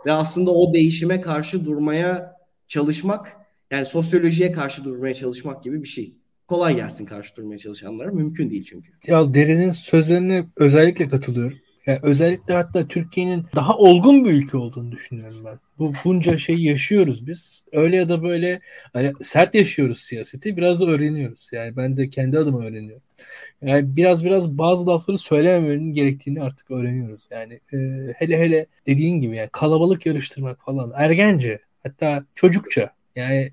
Ve 0.07 0.13
aslında 0.13 0.51
o 0.51 0.75
değişime 0.75 1.21
karşı 1.21 1.65
durmaya 1.65 2.37
çalışmak 2.69 3.37
yani 3.71 3.87
sosyolojiye 3.87 4.53
karşı 4.53 4.85
durmaya 4.85 5.15
çalışmak 5.15 5.65
gibi 5.65 5.83
bir 5.83 5.89
şey. 5.89 6.15
Kolay 6.49 6.77
gelsin 6.77 7.07
karşı 7.07 7.37
durmaya 7.37 7.59
çalışanlara. 7.59 8.11
Mümkün 8.11 8.51
değil 8.51 8.65
çünkü. 8.65 8.93
Ya 9.07 9.35
Derin'in 9.35 9.71
sözlerine 9.71 10.45
özellikle 10.57 11.09
katılıyorum. 11.09 11.59
Yani 11.87 11.99
özellikle 12.03 12.55
hatta 12.55 12.89
Türkiye'nin 12.89 13.45
daha 13.55 13.77
olgun 13.77 14.25
bir 14.25 14.31
ülke 14.31 14.57
olduğunu 14.57 14.93
düşünüyorum 14.93 15.43
ben. 15.45 15.59
Bu 15.79 15.93
bunca 16.05 16.37
şey 16.37 16.57
yaşıyoruz 16.57 17.27
biz. 17.27 17.65
Öyle 17.73 17.97
ya 17.97 18.09
da 18.09 18.23
böyle 18.23 18.61
hani 18.93 19.13
sert 19.21 19.55
yaşıyoruz 19.55 20.01
siyaseti. 20.01 20.57
Biraz 20.57 20.81
da 20.81 20.87
öğreniyoruz. 20.87 21.51
Yani 21.53 21.77
ben 21.77 21.97
de 21.97 22.11
kendi 22.11 22.39
adıma 22.39 22.65
öğreniyorum. 22.65 23.03
Yani 23.63 23.97
biraz 23.97 24.25
biraz 24.25 24.59
bazı 24.59 24.87
lafları 24.87 25.19
söylememenin 25.19 25.95
gerektiğini 25.95 26.43
artık 26.43 26.71
öğreniyoruz. 26.71 27.29
Yani 27.31 27.61
e, 27.73 27.77
hele 28.17 28.39
hele 28.39 28.67
dediğin 28.87 29.21
gibi 29.21 29.37
yani 29.37 29.49
kalabalık 29.53 30.07
yarıştırmak 30.07 30.65
falan 30.65 30.93
ergence 30.97 31.61
hatta 31.83 32.25
çocukça 32.35 32.91
yani 33.17 33.51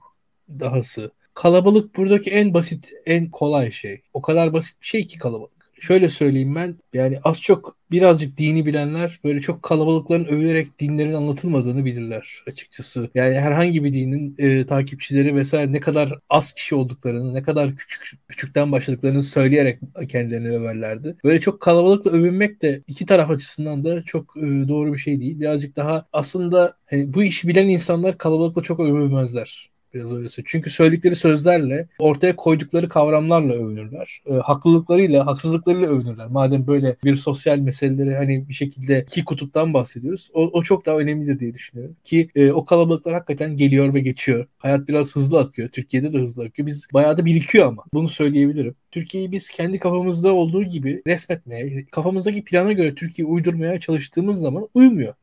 dahası. 0.49 1.11
Kalabalık 1.33 1.97
buradaki 1.97 2.29
en 2.29 2.53
basit, 2.53 2.91
en 3.05 3.31
kolay 3.31 3.71
şey. 3.71 4.01
O 4.13 4.21
kadar 4.21 4.53
basit 4.53 4.81
bir 4.81 4.87
şey 4.87 5.07
ki 5.07 5.17
kalabalık 5.17 5.58
şöyle 5.81 6.09
söyleyeyim 6.09 6.55
ben 6.55 6.75
yani 6.93 7.19
az 7.23 7.41
çok 7.41 7.77
birazcık 7.91 8.37
dini 8.37 8.65
bilenler 8.65 9.19
böyle 9.23 9.41
çok 9.41 9.63
kalabalıkların 9.63 10.25
övülerek 10.25 10.79
dinlerin 10.79 11.13
anlatılmadığını 11.13 11.85
bilirler 11.85 12.43
açıkçası. 12.47 13.09
Yani 13.15 13.39
herhangi 13.39 13.83
bir 13.83 13.93
dinin 13.93 14.35
e, 14.37 14.65
takipçileri 14.65 15.35
vesaire 15.35 15.71
ne 15.71 15.79
kadar 15.79 16.19
az 16.29 16.51
kişi 16.51 16.75
olduklarını, 16.75 17.33
ne 17.33 17.43
kadar 17.43 17.75
küçük 17.75 18.27
küçükten 18.27 18.71
başladıklarını 18.71 19.23
söyleyerek 19.23 19.79
kendilerini 20.09 20.49
överlerdi. 20.51 21.15
Böyle 21.23 21.39
çok 21.39 21.59
kalabalıkla 21.61 22.11
övünmek 22.11 22.61
de 22.61 22.81
iki 22.87 23.05
taraf 23.05 23.29
açısından 23.29 23.85
da 23.85 24.03
çok 24.03 24.37
e, 24.37 24.41
doğru 24.41 24.93
bir 24.93 24.97
şey 24.97 25.19
değil. 25.21 25.39
Birazcık 25.39 25.75
daha 25.75 26.05
aslında 26.13 26.77
hani, 26.85 27.13
bu 27.13 27.23
işi 27.23 27.47
bilen 27.47 27.69
insanlar 27.69 28.17
kalabalıkla 28.17 28.63
çok 28.63 28.79
övülmezler. 28.79 29.69
Biraz 29.93 30.13
öyle 30.13 30.27
Çünkü 30.45 30.69
söyledikleri 30.69 31.15
sözlerle, 31.15 31.87
ortaya 31.99 32.35
koydukları 32.35 32.89
kavramlarla 32.89 33.53
övünürler. 33.53 34.21
E, 34.25 34.33
haklılıklarıyla, 34.33 35.27
haksızlıklarıyla 35.27 35.87
övünürler. 35.87 36.27
Madem 36.27 36.67
böyle 36.67 36.95
bir 37.03 37.15
sosyal 37.15 37.57
meseleleri 37.57 38.15
hani 38.15 38.49
bir 38.49 38.53
şekilde 38.53 39.05
iki 39.07 39.25
kutuptan 39.25 39.73
bahsediyoruz. 39.73 40.29
O, 40.33 40.41
o 40.41 40.63
çok 40.63 40.85
daha 40.85 40.97
önemlidir 40.97 41.39
diye 41.39 41.53
düşünüyorum. 41.53 41.95
Ki 42.03 42.29
e, 42.35 42.51
o 42.51 42.65
kalabalıklar 42.65 43.13
hakikaten 43.13 43.57
geliyor 43.57 43.93
ve 43.93 43.99
geçiyor. 43.99 44.47
Hayat 44.57 44.87
biraz 44.87 45.15
hızlı 45.15 45.39
akıyor. 45.39 45.69
Türkiye'de 45.69 46.13
de 46.13 46.17
hızlı 46.17 46.43
akıyor. 46.43 46.67
Biz 46.67 46.87
bayağı 46.93 47.17
da 47.17 47.25
birikiyor 47.25 47.67
ama. 47.67 47.83
Bunu 47.93 48.09
söyleyebilirim. 48.09 48.75
Türkiye'yi 48.91 49.31
biz 49.31 49.49
kendi 49.49 49.79
kafamızda 49.79 50.33
olduğu 50.33 50.63
gibi 50.63 51.01
resmetmeye, 51.07 51.85
kafamızdaki 51.91 52.43
plana 52.43 52.71
göre 52.71 52.95
Türkiye'yi 52.95 53.31
uydurmaya 53.31 53.79
çalıştığımız 53.79 54.39
zaman 54.39 54.67
uymuyor. 54.73 55.13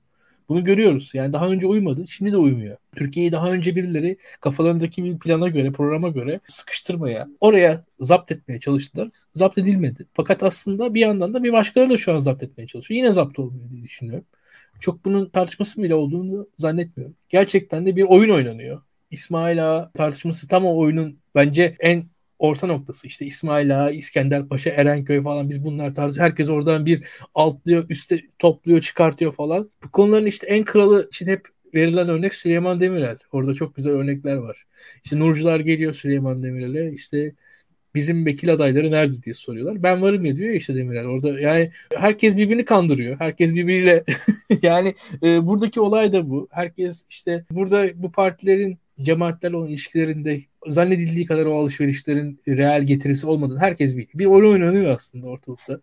Bunu 0.48 0.64
görüyoruz. 0.64 1.10
Yani 1.14 1.32
daha 1.32 1.48
önce 1.48 1.66
uymadı, 1.66 2.08
şimdi 2.08 2.32
de 2.32 2.36
uymuyor. 2.36 2.76
Türkiye'yi 2.96 3.32
daha 3.32 3.52
önce 3.52 3.76
birileri 3.76 4.16
kafalarındaki 4.40 5.04
bir 5.04 5.18
plana 5.18 5.48
göre, 5.48 5.72
programa 5.72 6.08
göre 6.08 6.40
sıkıştırmaya, 6.46 7.28
oraya 7.40 7.84
zapt 8.00 8.32
etmeye 8.32 8.60
çalıştılar. 8.60 9.08
Zapt 9.34 9.58
edilmedi. 9.58 10.06
Fakat 10.14 10.42
aslında 10.42 10.94
bir 10.94 11.00
yandan 11.00 11.34
da 11.34 11.44
bir 11.44 11.52
başkaları 11.52 11.90
da 11.90 11.96
şu 11.96 12.12
an 12.12 12.20
zapt 12.20 12.42
etmeye 12.42 12.66
çalışıyor. 12.66 12.98
Yine 12.98 13.12
zapt 13.12 13.38
olmuyor 13.38 13.70
diye 13.70 13.82
düşünüyorum. 13.82 14.24
Çok 14.80 15.04
bunun 15.04 15.28
tartışması 15.28 15.82
bile 15.82 15.94
olduğunu 15.94 16.48
zannetmiyorum. 16.58 17.16
Gerçekten 17.28 17.86
de 17.86 17.96
bir 17.96 18.02
oyun 18.02 18.30
oynanıyor. 18.30 18.82
İsmail 19.10 19.76
Ağa 19.76 19.90
tartışması 19.94 20.48
tam 20.48 20.66
o 20.66 20.76
oyunun 20.76 21.18
bence 21.34 21.76
en 21.80 22.04
orta 22.38 22.66
noktası 22.66 23.06
işte 23.06 23.26
İsmail 23.26 23.84
Ağa, 23.84 23.90
İskender 23.90 24.48
Paşa, 24.48 24.70
Erenköy 24.70 25.22
falan 25.22 25.48
biz 25.48 25.64
bunlar 25.64 25.94
tarzı 25.94 26.20
herkes 26.20 26.48
oradan 26.48 26.86
bir 26.86 27.04
altlıyor, 27.34 27.86
üste 27.90 28.20
topluyor, 28.38 28.80
çıkartıyor 28.80 29.32
falan. 29.32 29.70
Bu 29.84 29.90
konuların 29.90 30.26
işte 30.26 30.46
en 30.46 30.64
kralı 30.64 31.06
için 31.12 31.26
hep 31.26 31.48
verilen 31.74 32.08
örnek 32.08 32.34
Süleyman 32.34 32.80
Demirel. 32.80 33.18
Orada 33.32 33.54
çok 33.54 33.76
güzel 33.76 33.92
örnekler 33.92 34.36
var. 34.36 34.66
İşte 35.04 35.18
Nurcular 35.18 35.60
geliyor 35.60 35.94
Süleyman 35.94 36.42
Demirel'e 36.42 36.92
işte 36.92 37.32
bizim 37.94 38.26
vekil 38.26 38.52
adayları 38.52 38.90
nerede 38.90 39.22
diye 39.22 39.34
soruyorlar. 39.34 39.82
Ben 39.82 40.02
varım 40.02 40.24
ya 40.24 40.36
diyor 40.36 40.50
işte 40.54 40.74
Demirel. 40.74 41.06
Orada 41.06 41.40
yani 41.40 41.70
herkes 41.96 42.36
birbirini 42.36 42.64
kandırıyor. 42.64 43.16
Herkes 43.18 43.54
birbiriyle 43.54 44.04
yani 44.62 44.94
e, 45.22 45.46
buradaki 45.46 45.80
olay 45.80 46.12
da 46.12 46.30
bu. 46.30 46.48
Herkes 46.50 47.06
işte 47.08 47.44
burada 47.50 47.86
bu 47.94 48.12
partilerin 48.12 48.78
cemaatlerle 49.00 49.56
olan 49.56 49.68
ilişkilerinde 49.68 50.40
zannedildiği 50.66 51.26
kadar 51.26 51.46
o 51.46 51.58
alışverişlerin 51.60 52.40
reel 52.48 52.82
getirisi 52.82 53.26
olmadığını 53.26 53.60
herkes 53.60 53.92
biliyor. 53.92 54.08
Bir 54.14 54.26
oyun 54.26 54.52
oynanıyor 54.52 54.94
aslında 54.94 55.26
ortalıkta 55.26 55.80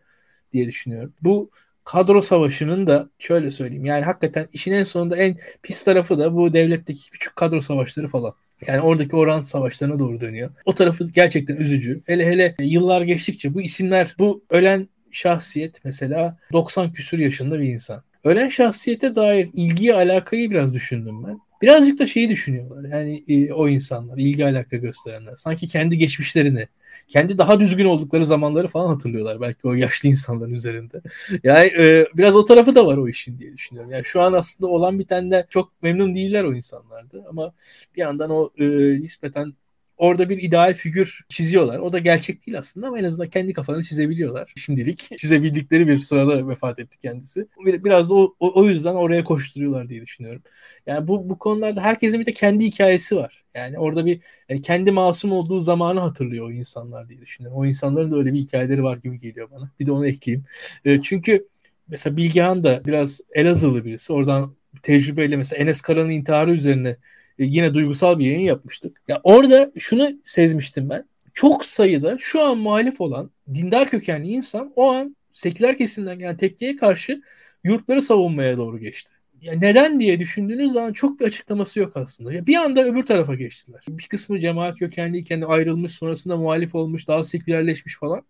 diye 0.53 0.68
düşünüyorum. 0.68 1.14
Bu 1.22 1.49
kadro 1.84 2.22
savaşının 2.22 2.88
da 2.88 3.09
şöyle 3.20 3.51
söyleyeyim 3.51 3.86
yani 3.86 4.05
hakikaten 4.05 4.47
işin 4.53 4.72
en 4.72 4.84
sonunda 4.84 5.18
en 5.18 5.38
pis 5.64 5.84
tarafı 5.84 6.20
da 6.20 6.36
bu 6.36 6.53
devletteki 6.53 7.09
küçük 7.09 7.36
kadro 7.36 7.61
savaşları 7.61 8.07
falan. 8.07 8.34
Yani 8.68 8.82
oradaki 8.82 9.16
oran 9.16 9.43
savaşlarına 9.43 9.99
doğru 9.99 10.22
dönüyor. 10.22 10.49
O 10.66 10.74
tarafı 10.74 11.11
gerçekten 11.11 11.55
üzücü. 11.55 12.01
Hele 12.05 12.26
hele 12.26 12.55
yıllar 12.59 13.01
geçtikçe 13.01 13.53
bu 13.53 13.61
isimler, 13.61 14.16
bu 14.20 14.43
ölen 14.49 14.88
şahsiyet 15.11 15.86
mesela 15.86 16.38
90 16.53 16.91
küsür 16.91 17.20
yaşında 17.20 17.59
bir 17.59 17.68
insan. 17.68 18.03
Ölen 18.24 18.47
şahsiyete 18.47 19.16
dair 19.16 19.49
ilgiyi 19.53 19.93
alakayı 19.93 20.51
biraz 20.51 20.74
düşündüm 20.74 21.24
ben. 21.28 21.39
Birazcık 21.64 21.99
da 21.99 22.05
şeyi 22.05 22.30
düşünüyorlar. 22.30 22.89
Yani 22.89 23.24
e, 23.28 23.53
o 23.53 23.68
insanlar, 23.70 24.18
ilgi 24.18 24.45
alaka 24.45 24.78
gösterenler. 24.78 25.36
Sanki 25.36 25.68
kendi 25.68 25.97
geçmişlerini, 25.97 26.68
kendi 27.07 27.38
daha 27.38 27.59
düzgün 27.59 27.86
oldukları 27.86 28.26
zamanları 28.26 28.68
falan 28.68 28.88
hatırlıyorlar. 28.88 29.41
Belki 29.41 29.68
o 29.68 29.74
yaşlı 29.74 30.09
insanların 30.09 30.53
üzerinde. 30.53 31.01
Yani 31.43 31.68
e, 31.68 32.07
biraz 32.14 32.36
o 32.36 32.45
tarafı 32.45 32.76
da 32.76 32.86
var 32.86 32.97
o 32.97 33.07
işin 33.07 33.39
diye 33.39 33.53
düşünüyorum. 33.53 33.91
Yani 33.91 34.05
şu 34.05 34.22
an 34.22 34.34
aslında 34.34 34.72
olan 34.72 34.99
bitenden 34.99 35.45
çok 35.49 35.82
memnun 35.84 36.16
değiller 36.16 36.43
o 36.43 36.53
insanlardı. 36.55 37.24
Ama 37.30 37.53
bir 37.95 38.01
yandan 38.01 38.30
o 38.30 38.49
e, 38.57 38.66
nispeten 39.01 39.53
orada 39.98 40.30
bir 40.30 40.38
ideal 40.38 40.74
figür 40.74 41.26
çiziyorlar. 41.30 41.80
O 41.80 41.94
da 41.94 42.00
gerçek 42.00 42.48
değil 42.48 42.58
aslında 42.58 42.88
ama 42.88 43.00
en 43.00 43.04
azından 43.04 43.30
kendi 43.30 43.54
kafalarını 43.54 43.84
çizebiliyorlar. 43.84 44.54
Şimdilik 44.56 45.10
çizebildikleri 45.18 45.88
bir 45.88 46.00
sırada 46.00 46.48
vefat 46.48 46.80
etti 46.80 47.00
kendisi. 47.00 47.48
Biraz 47.66 48.10
da 48.10 48.16
o, 48.16 48.34
o, 48.39 48.66
yüzden 48.70 48.94
oraya 48.94 49.24
koşturuyorlar 49.24 49.89
diye 49.89 50.02
düşünüyorum. 50.02 50.41
Yani 50.88 51.08
bu, 51.08 51.30
bu 51.30 51.39
konularda 51.39 51.82
herkesin 51.82 52.20
bir 52.20 52.26
de 52.26 52.32
kendi 52.32 52.66
hikayesi 52.66 53.16
var. 53.16 53.44
Yani 53.56 53.80
orada 53.80 54.06
bir 54.06 54.22
yani 54.50 54.62
kendi 54.62 54.91
masum 54.91 55.32
olduğu 55.32 55.60
zamanı 55.60 56.00
hatırlıyor 56.00 56.48
o 56.48 56.52
insanlar 56.52 57.10
diye 57.10 57.22
düşünüyorum. 57.22 57.60
O 57.60 57.66
insanların 57.66 58.12
da 58.12 58.18
öyle 58.18 58.34
bir 58.34 58.39
hikayeleri 58.39 58.84
var 58.84 58.98
gibi 58.98 59.20
geliyor 59.20 59.52
bana. 59.52 59.72
Bir 59.80 59.86
de 59.86 59.91
onu 59.91 60.08
ekleyeyim. 60.08 60.46
E, 60.86 61.02
çünkü 61.02 61.48
mesela 61.88 62.18
Bilgehan 62.18 62.64
da 62.64 62.86
biraz 62.86 63.22
Elazığlı 63.34 63.86
birisi. 63.86 64.14
Oradan 64.14 64.56
tecrübeyle 64.84 65.38
mesela 65.38 65.64
Enes 65.64 65.82
Kara'nın 65.82 66.10
intiharı 66.10 66.52
üzerine 66.54 66.98
yine 67.38 67.74
duygusal 67.74 68.20
bir 68.20 68.26
yayın 68.26 68.40
yapmıştık. 68.40 69.02
Ya 69.08 69.22
orada 69.24 69.72
şunu 69.80 70.12
sezmiştim 70.24 70.90
ben. 70.90 71.06
Çok 71.34 71.66
sayıda 71.66 72.18
şu 72.20 72.42
an 72.42 72.58
muhalif 72.58 73.02
olan 73.02 73.32
dindar 73.54 73.90
kökenli 73.90 74.28
insan 74.28 74.74
o 74.76 74.92
an 74.92 75.16
seküler 75.32 75.78
kesimden 75.78 76.20
gelen 76.20 76.38
tepkiye 76.38 76.76
karşı 76.76 77.22
yurtları 77.64 78.02
savunmaya 78.02 78.58
doğru 78.58 78.80
geçti. 78.80 79.12
Ya 79.42 79.54
neden 79.54 80.00
diye 80.00 80.20
düşündüğünüz 80.20 80.74
zaman 80.74 80.94
çok 80.94 81.20
bir 81.20 81.26
açıklaması 81.26 81.80
yok 81.80 81.98
aslında. 81.98 82.34
Ya 82.34 82.48
bir 82.48 82.56
anda 82.56 82.86
öbür 82.86 83.06
tarafa 83.06 83.36
geçtiler. 83.36 83.82
Bir 83.88 84.08
kısmı 84.08 84.40
cemaat 84.40 84.76
kökenliyken 84.80 85.42
ayrılmış, 85.42 85.92
sonrasında 85.92 86.38
muhalif 86.38 86.76
olmuş, 86.76 87.08
daha 87.08 87.24
sekülerleşmiş 87.24 87.98
falan. 87.98 88.22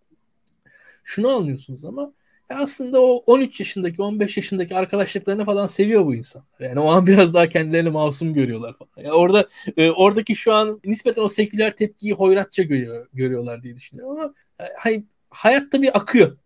Şunu 1.03 1.29
anlıyorsunuz 1.29 1.85
ama 1.85 2.13
aslında 2.61 3.01
o 3.01 3.23
13 3.25 3.59
yaşındaki 3.59 4.01
15 4.01 4.37
yaşındaki 4.37 4.75
arkadaşlıklarını 4.75 5.45
falan 5.45 5.67
seviyor 5.67 6.05
bu 6.05 6.15
insanlar. 6.15 6.47
Yani 6.59 6.79
o 6.79 6.91
an 6.91 7.07
biraz 7.07 7.33
daha 7.33 7.49
kendilerini 7.49 7.89
masum 7.89 8.33
görüyorlar 8.33 8.77
falan. 8.77 8.91
Yani 8.97 9.11
orada 9.11 9.47
e, 9.77 9.91
oradaki 9.91 10.35
şu 10.35 10.53
an 10.53 10.79
nispeten 10.85 11.21
o 11.21 11.29
seküler 11.29 11.75
tepkiyi 11.75 12.13
hoyratça 12.13 12.63
görüyor, 12.63 13.07
görüyorlar 13.13 13.63
diye 13.63 13.75
düşünüyorum 13.75 14.19
ama 14.19 14.33
e, 14.59 14.63
hay, 14.77 15.03
hayatta 15.29 15.81
bir 15.81 15.97
akıyor. 15.97 16.37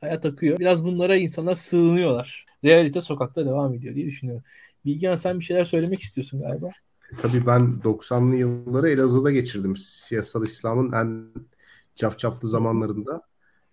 Hayat 0.00 0.24
akıyor. 0.24 0.58
Biraz 0.58 0.84
bunlara 0.84 1.16
insanlar 1.16 1.54
sığınıyorlar. 1.54 2.46
Realite 2.64 3.00
sokakta 3.00 3.46
devam 3.46 3.74
ediyor 3.74 3.94
diye 3.94 4.06
düşünüyorum. 4.06 4.44
Bilgehan 4.84 5.14
sen 5.14 5.40
bir 5.40 5.44
şeyler 5.44 5.64
söylemek 5.64 6.00
istiyorsun 6.00 6.42
galiba. 6.42 6.66
E, 7.12 7.16
tabii 7.16 7.46
ben 7.46 7.80
90'lı 7.84 8.36
yılları 8.36 8.90
Elazığ'da 8.90 9.30
geçirdim. 9.30 9.76
Siyasal 9.76 10.44
İslam'ın 10.44 10.92
en 10.92 11.24
cafcaflı 11.96 12.48
zamanlarında. 12.48 13.22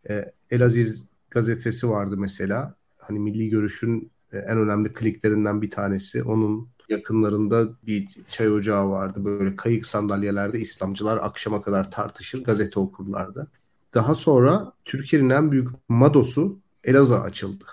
E, 0.10 0.32
Elaziz 0.52 1.06
gazetesi 1.34 1.90
vardı 1.90 2.18
mesela. 2.18 2.76
Hani 2.98 3.20
Milli 3.20 3.50
Görüş'ün 3.50 4.12
e, 4.32 4.38
en 4.38 4.58
önemli 4.58 4.94
kliklerinden 4.94 5.62
bir 5.62 5.72
tanesi. 5.72 6.24
Onun 6.24 6.70
yakınlarında 6.90 7.70
bir 7.84 8.08
çay 8.30 8.52
ocağı 8.52 8.90
vardı. 8.90 9.26
Böyle 9.26 9.56
kayık 9.56 9.86
sandalyelerde 9.86 10.60
İslamcılar 10.60 11.18
akşama 11.18 11.62
kadar 11.62 11.92
tartışır, 11.92 12.44
gazete 12.44 12.80
okurlardı. 12.80 13.48
Daha 13.94 14.16
sonra 14.16 14.74
Türkiye'nin 14.86 15.30
en 15.30 15.52
büyük 15.52 15.68
madosu 15.90 16.60
Elazığ 16.84 17.20
açıldı. 17.20 17.66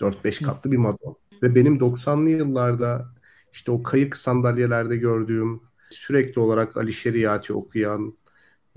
4-5 0.00 0.44
katlı 0.44 0.72
bir 0.72 0.76
mado. 0.76 1.18
Ve 1.42 1.54
benim 1.54 1.76
90'lı 1.76 2.30
yıllarda 2.30 3.06
işte 3.52 3.72
o 3.72 3.82
kayık 3.82 4.16
sandalyelerde 4.16 4.96
gördüğüm 4.96 5.60
sürekli 5.90 6.40
olarak 6.40 6.76
Ali 6.76 6.92
Şeriat'i 6.92 7.52
okuyan, 7.52 8.14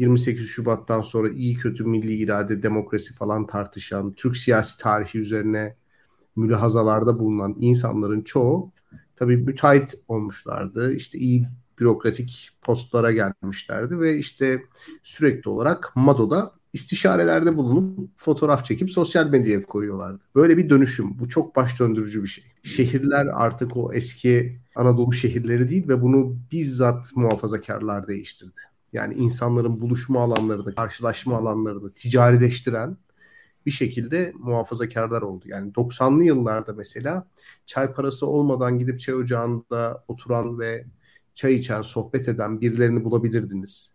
28 0.04 0.48
Şubat'tan 0.48 1.02
sonra 1.02 1.30
iyi 1.30 1.56
kötü 1.56 1.84
milli 1.84 2.14
irade, 2.14 2.64
demokrasi 2.64 3.14
falan 3.14 3.48
tartışan, 3.48 4.14
Türk 4.14 4.38
siyasi 4.38 4.78
tarihi 4.78 5.20
üzerine 5.20 5.76
mülahazalarda 6.36 7.20
bulunan 7.20 7.56
insanların 7.60 8.22
çoğu 8.22 8.72
tabii 9.16 9.38
müteahhit 9.38 9.96
olmuşlardı. 10.08 10.94
İşte 10.94 11.18
iyi 11.18 11.48
bürokratik 11.80 12.50
postlara 12.62 13.12
gelmişlerdi 13.12 14.00
ve 14.00 14.18
işte 14.18 14.64
sürekli 15.04 15.50
olarak 15.50 15.92
Mado'da 15.96 16.54
istişarelerde 16.74 17.58
bulunup 17.58 18.10
fotoğraf 18.16 18.66
çekip 18.66 18.92
sosyal 18.92 19.30
medyaya 19.30 19.64
koyuyorlardı. 19.64 20.24
Böyle 20.36 20.58
bir 20.58 20.70
dönüşüm. 20.70 21.20
Bu 21.20 21.30
çok 21.30 21.56
baş 21.56 21.80
döndürücü 21.80 22.24
bir 22.24 22.28
şey. 22.28 22.44
Şehirler 22.64 23.26
artık 23.26 23.78
o 23.78 23.94
eski 23.94 24.60
Anadolu 24.76 25.14
şehirleri 25.14 25.70
değil 25.70 25.88
ve 25.88 26.02
bunu 26.02 26.38
bizzat 26.52 27.12
muhafazakarlar 27.16 28.08
değiştirdi. 28.08 28.73
Yani 28.94 29.14
insanların 29.14 29.82
buluşma 29.82 30.24
alanlarını, 30.24 30.76
karşılaşma 30.76 31.38
alanlarını 31.38 31.94
ticarileştiren 31.94 32.98
bir 33.66 33.72
şekilde 33.72 34.34
muhafazakarlar 34.36 35.22
oldu. 35.22 35.46
Yani 35.48 35.72
90'lı 35.72 36.24
yıllarda 36.24 36.74
mesela 36.74 37.28
çay 37.66 37.94
parası 37.94 38.28
olmadan 38.28 38.80
gidip 38.80 39.00
çay 39.00 39.16
ocağında 39.16 40.04
oturan 40.08 40.60
ve 40.60 40.86
çay 41.36 41.56
içen, 41.56 41.82
sohbet 41.82 42.28
eden 42.28 42.62
birilerini 42.62 43.04
bulabilirdiniz. 43.04 43.94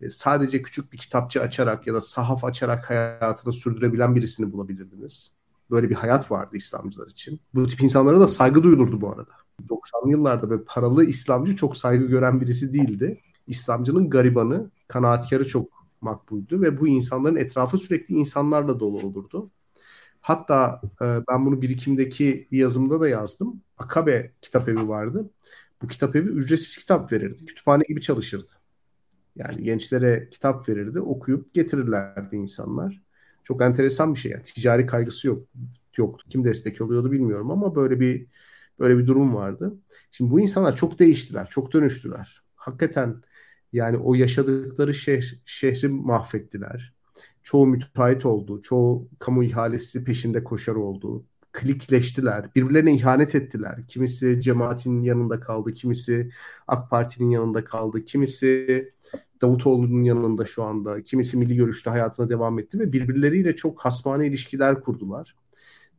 E, 0.00 0.10
sadece 0.10 0.62
küçük 0.62 0.92
bir 0.92 0.98
kitapçı 0.98 1.42
açarak 1.42 1.86
ya 1.86 1.94
da 1.94 2.00
sahaf 2.00 2.44
açarak 2.44 2.90
hayatını 2.90 3.52
sürdürebilen 3.52 4.14
birisini 4.14 4.52
bulabilirdiniz. 4.52 5.32
Böyle 5.70 5.90
bir 5.90 5.94
hayat 5.94 6.30
vardı 6.30 6.56
İslamcılar 6.56 7.08
için. 7.08 7.40
Bu 7.54 7.66
tip 7.66 7.82
insanlara 7.82 8.20
da 8.20 8.28
saygı 8.28 8.62
duyulurdu 8.62 9.00
bu 9.00 9.12
arada. 9.12 9.30
90'lı 9.68 10.10
yıllarda 10.10 10.50
böyle 10.50 10.64
paralı 10.64 11.04
İslamcı 11.04 11.56
çok 11.56 11.76
saygı 11.76 12.06
gören 12.06 12.40
birisi 12.40 12.72
değildi. 12.72 13.20
İslamcının 13.46 14.10
garibanı, 14.10 14.70
kanaatkarı 14.88 15.46
çok 15.48 15.86
makbuldü 16.00 16.60
ve 16.60 16.80
bu 16.80 16.88
insanların 16.88 17.36
etrafı 17.36 17.78
sürekli 17.78 18.14
insanlarla 18.14 18.80
dolu 18.80 18.98
olurdu. 18.98 19.50
Hatta 20.20 20.80
e, 21.02 21.04
ben 21.30 21.46
bunu 21.46 21.62
birikimdeki 21.62 22.48
bir 22.52 22.58
yazımda 22.58 23.00
da 23.00 23.08
yazdım. 23.08 23.62
Akabe 23.78 24.32
kitap 24.42 24.68
evi 24.68 24.88
vardı. 24.88 25.30
Bu 25.82 25.86
kitap 25.86 26.16
evi 26.16 26.28
ücretsiz 26.28 26.78
kitap 26.78 27.12
verirdi. 27.12 27.44
Kütüphane 27.44 27.82
gibi 27.88 28.00
çalışırdı. 28.00 28.50
Yani 29.36 29.62
gençlere 29.62 30.28
kitap 30.30 30.68
verirdi, 30.68 31.00
okuyup 31.00 31.54
getirirlerdi 31.54 32.36
insanlar. 32.36 33.02
Çok 33.44 33.62
enteresan 33.62 34.14
bir 34.14 34.18
şey. 34.18 34.30
Yani 34.32 34.42
ticari 34.42 34.86
kaygısı 34.86 35.26
yok. 35.26 35.48
Yoktu. 35.96 36.26
Kim 36.30 36.44
destek 36.44 36.80
oluyordu 36.80 37.12
bilmiyorum 37.12 37.50
ama 37.50 37.74
böyle 37.74 38.00
bir 38.00 38.26
böyle 38.78 38.98
bir 38.98 39.06
durum 39.06 39.34
vardı. 39.34 39.74
Şimdi 40.10 40.30
bu 40.30 40.40
insanlar 40.40 40.76
çok 40.76 40.98
değiştiler, 40.98 41.46
çok 41.50 41.72
dönüştüler. 41.72 42.42
Hakikaten 42.56 43.22
yani 43.72 43.96
o 43.96 44.14
yaşadıkları 44.14 44.94
şehir, 44.94 45.40
şehri 45.44 45.88
mahvettiler. 45.88 46.92
Çoğu 47.42 47.66
müteahhit 47.66 48.26
oldu. 48.26 48.60
Çoğu 48.62 49.08
kamu 49.18 49.44
ihalesi 49.44 50.04
peşinde 50.04 50.44
koşar 50.44 50.74
oldu. 50.74 51.24
Klikleştiler. 51.52 52.50
Birbirlerine 52.54 52.94
ihanet 52.94 53.34
ettiler. 53.34 53.86
Kimisi 53.88 54.40
cemaatin 54.40 54.98
yanında 54.98 55.40
kaldı. 55.40 55.72
Kimisi 55.72 56.30
AK 56.68 56.90
Parti'nin 56.90 57.30
yanında 57.30 57.64
kaldı. 57.64 58.04
Kimisi 58.04 58.92
Davutoğlu'nun 59.42 60.02
yanında 60.02 60.44
şu 60.44 60.62
anda. 60.62 61.02
Kimisi 61.02 61.36
milli 61.36 61.56
görüşte 61.56 61.90
hayatına 61.90 62.28
devam 62.30 62.58
etti 62.58 62.78
ve 62.78 62.92
birbirleriyle 62.92 63.54
çok 63.56 63.80
hasmane 63.80 64.26
ilişkiler 64.26 64.80
kurdular. 64.80 65.36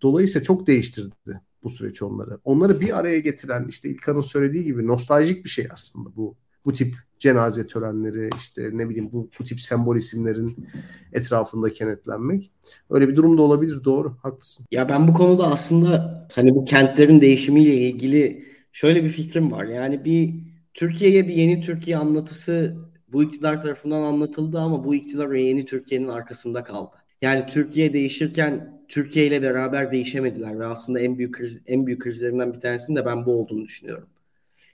Dolayısıyla 0.01 0.43
çok 0.43 0.67
değiştirdi 0.67 1.41
bu 1.63 1.69
süreç 1.69 2.01
onları. 2.01 2.39
Onları 2.43 2.79
bir 2.79 2.99
araya 2.99 3.19
getiren 3.19 3.65
işte 3.69 3.89
İlkan'ın 3.89 4.21
söylediği 4.21 4.63
gibi 4.63 4.87
nostaljik 4.87 5.45
bir 5.45 5.49
şey 5.49 5.67
aslında 5.71 6.15
bu 6.15 6.35
bu 6.65 6.73
tip 6.73 6.95
cenaze 7.19 7.67
törenleri 7.67 8.29
işte 8.37 8.69
ne 8.73 8.89
bileyim 8.89 9.09
bu, 9.11 9.29
bu 9.39 9.43
tip 9.43 9.61
sembol 9.61 9.95
isimlerin 9.95 10.67
etrafında 11.13 11.69
kenetlenmek. 11.69 12.51
Öyle 12.89 13.07
bir 13.07 13.15
durumda 13.15 13.41
olabilir 13.41 13.83
doğru 13.83 14.15
haklısın. 14.23 14.65
Ya 14.71 14.89
ben 14.89 15.07
bu 15.07 15.13
konuda 15.13 15.51
aslında 15.51 16.27
hani 16.31 16.55
bu 16.55 16.65
kentlerin 16.65 17.21
değişimiyle 17.21 17.75
ilgili 17.75 18.45
şöyle 18.71 19.03
bir 19.03 19.09
fikrim 19.09 19.51
var. 19.51 19.65
Yani 19.65 20.05
bir 20.05 20.35
Türkiye'ye 20.73 21.27
bir 21.27 21.33
yeni 21.33 21.61
Türkiye 21.61 21.97
anlatısı 21.97 22.77
bu 23.13 23.23
iktidar 23.23 23.61
tarafından 23.61 24.01
anlatıldı 24.01 24.59
ama 24.59 24.83
bu 24.83 24.95
iktidar 24.95 25.31
yeni 25.31 25.65
Türkiye'nin 25.65 26.07
arkasında 26.07 26.63
kaldı. 26.63 26.95
Yani 27.21 27.45
Türkiye 27.45 27.93
değişirken 27.93 28.81
Türkiye 28.87 29.27
ile 29.27 29.41
beraber 29.41 29.91
değişemediler 29.91 30.59
ve 30.59 30.65
aslında 30.65 30.99
en 30.99 31.17
büyük 31.17 31.33
kriz 31.33 31.63
en 31.67 31.87
büyük 31.87 32.01
krizlerinden 32.01 32.53
bir 32.53 32.59
tanesinin 32.59 32.97
de 32.97 33.05
ben 33.05 33.25
bu 33.25 33.31
olduğunu 33.31 33.63
düşünüyorum. 33.65 34.07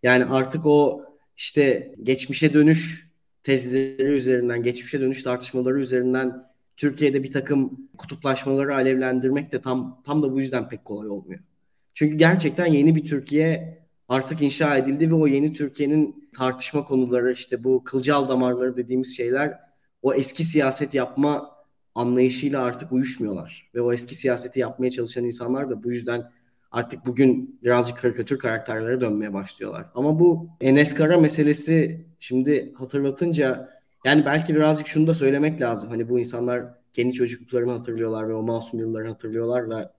Yani 0.03 0.25
artık 0.25 0.65
o 0.65 1.01
işte 1.37 1.95
geçmişe 2.03 2.53
dönüş 2.53 3.09
tezleri 3.43 4.03
üzerinden, 4.03 4.63
geçmişe 4.63 5.01
dönüş 5.01 5.23
tartışmaları 5.23 5.81
üzerinden 5.81 6.43
Türkiye'de 6.77 7.23
bir 7.23 7.31
takım 7.31 7.89
kutuplaşmaları 7.97 8.75
alevlendirmek 8.75 9.51
de 9.51 9.61
tam 9.61 10.01
tam 10.05 10.23
da 10.23 10.31
bu 10.31 10.39
yüzden 10.39 10.69
pek 10.69 10.85
kolay 10.85 11.09
olmuyor. 11.09 11.39
Çünkü 11.93 12.17
gerçekten 12.17 12.65
yeni 12.65 12.95
bir 12.95 13.05
Türkiye 13.05 13.79
artık 14.09 14.41
inşa 14.41 14.77
edildi 14.77 15.11
ve 15.11 15.15
o 15.15 15.27
yeni 15.27 15.53
Türkiye'nin 15.53 16.29
tartışma 16.37 16.85
konuları 16.85 17.31
işte 17.31 17.63
bu 17.63 17.83
kılcal 17.83 18.29
damarları 18.29 18.77
dediğimiz 18.77 19.17
şeyler 19.17 19.59
o 20.01 20.13
eski 20.13 20.43
siyaset 20.43 20.93
yapma 20.93 21.53
anlayışıyla 21.95 22.63
artık 22.63 22.91
uyuşmuyorlar. 22.91 23.71
Ve 23.75 23.81
o 23.81 23.93
eski 23.93 24.15
siyaseti 24.15 24.59
yapmaya 24.59 24.91
çalışan 24.91 25.25
insanlar 25.25 25.69
da 25.69 25.83
bu 25.83 25.91
yüzden 25.91 26.31
artık 26.73 27.05
bugün 27.05 27.59
birazcık 27.63 27.97
karikatür 27.97 28.39
karakterlere 28.39 29.01
dönmeye 29.01 29.33
başlıyorlar. 29.33 29.85
Ama 29.95 30.19
bu 30.19 30.49
Enes 30.61 30.93
Kara 30.93 31.17
meselesi 31.17 32.05
şimdi 32.19 32.73
hatırlatınca 32.73 33.69
yani 34.05 34.25
belki 34.25 34.55
birazcık 34.55 34.87
şunu 34.87 35.07
da 35.07 35.13
söylemek 35.13 35.61
lazım. 35.61 35.89
Hani 35.89 36.09
bu 36.09 36.19
insanlar 36.19 36.63
kendi 36.93 37.13
çocukluklarını 37.13 37.71
hatırlıyorlar 37.71 38.29
ve 38.29 38.33
o 38.33 38.43
masum 38.43 38.79
yılları 38.79 39.07
hatırlıyorlarla 39.07 39.93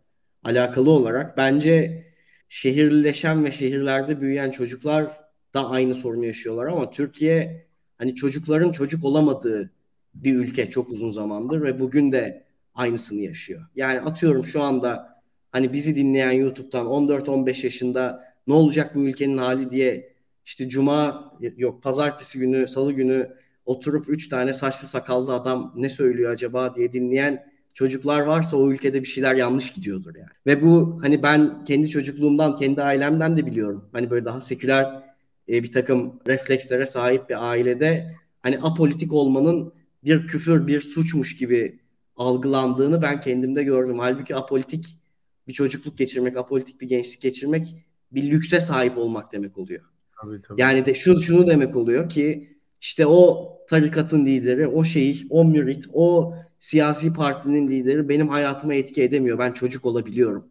alakalı 0.45 0.91
olarak 0.91 1.37
bence 1.37 2.05
şehirleşen 2.49 3.45
ve 3.45 3.53
şehirlerde 3.53 4.21
büyüyen 4.21 4.51
çocuklar 4.51 5.11
da 5.55 5.71
aynı 5.71 5.95
sorunu 5.95 6.25
yaşıyorlar 6.25 6.67
ama 6.67 6.91
Türkiye 6.91 7.67
hani 7.99 8.15
çocukların 8.15 8.73
çocuk 8.73 9.05
olamadığı 9.05 9.71
bir 10.15 10.35
ülke 10.35 10.71
çok 10.71 10.89
uzun 10.89 11.11
zamandır 11.11 11.63
ve 11.63 11.81
bugün 11.81 12.13
de 12.13 12.45
aynısını 12.75 13.21
yaşıyor. 13.21 13.63
Yani 13.77 14.01
atıyorum 14.01 14.47
şu 14.47 14.63
anda 14.63 15.14
hani 15.55 15.73
bizi 15.73 15.97
dinleyen 15.97 16.33
YouTube'dan 16.33 16.87
14-15 16.87 17.65
yaşında 17.65 18.25
ne 18.47 18.55
olacak 18.55 18.95
bu 18.95 19.05
ülkenin 19.05 19.39
hali 19.39 19.71
diye 19.71 20.13
işte 20.45 20.69
cuma 20.69 21.33
yok 21.57 21.83
pazartesi 21.83 22.39
günü 22.39 22.69
salı 22.69 22.93
günü 22.93 23.37
oturup 23.67 24.09
3 24.09 24.29
tane 24.29 24.53
saçlı 24.53 24.89
sakallı 24.89 25.35
adam 25.35 25.73
ne 25.77 25.89
söylüyor 25.89 26.33
acaba 26.33 26.77
diye 26.77 26.93
dinleyen 26.93 27.47
çocuklar 27.75 28.21
varsa 28.21 28.57
o 28.57 28.71
ülkede 28.71 29.01
bir 29.01 29.07
şeyler 29.07 29.35
yanlış 29.35 29.73
gidiyordur 29.73 30.15
yani. 30.15 30.29
Ve 30.47 30.63
bu 30.63 30.99
hani 31.03 31.23
ben 31.23 31.65
kendi 31.65 31.89
çocukluğumdan, 31.89 32.55
kendi 32.55 32.83
ailemden 32.83 33.37
de 33.37 33.47
biliyorum. 33.47 33.89
Hani 33.93 34.11
böyle 34.11 34.25
daha 34.25 34.41
seküler 34.41 35.03
e, 35.49 35.63
bir 35.63 35.73
takım 35.73 36.21
reflekslere 36.27 36.87
sahip 36.87 37.31
bir 37.31 37.51
ailede 37.51 38.15
hani 38.43 38.59
apolitik 38.59 39.13
olmanın 39.13 39.73
bir 40.05 40.27
küfür, 40.27 40.67
bir 40.67 40.81
suçmuş 40.81 41.37
gibi 41.37 41.79
algılandığını 42.17 43.03
ben 43.03 43.21
kendimde 43.21 43.63
gördüm. 43.63 43.99
Halbuki 43.99 44.37
apolitik 44.37 45.04
bir 45.49 45.53
çocukluk 45.53 45.99
geçirmek, 45.99 46.37
apolitik 46.37 46.81
bir 46.81 46.89
gençlik 46.89 47.21
geçirmek 47.21 47.77
bir 48.13 48.31
lükse 48.31 48.61
sahip 48.61 48.99
olmak 48.99 49.33
demek 49.33 49.59
oluyor. 49.59 49.83
Tabii, 50.23 50.43
tabii. 50.43 50.61
Yani 50.61 50.87
de 50.87 50.95
şunu, 50.95 51.21
şunu 51.21 51.47
demek 51.47 51.77
oluyor 51.77 52.09
ki 52.09 52.57
işte 52.81 53.07
o 53.07 53.51
tarikatın 53.69 54.27
lideri, 54.27 54.67
o 54.67 54.85
şeyh, 54.85 55.25
o 55.31 55.45
mürit, 55.45 55.85
o 55.93 56.35
siyasi 56.59 57.13
partinin 57.13 57.69
lideri 57.69 58.09
benim 58.09 58.29
hayatıma 58.29 58.75
etki 58.75 59.03
edemiyor. 59.03 59.39
Ben 59.39 59.53
çocuk 59.53 59.85
olabiliyorum 59.85 60.49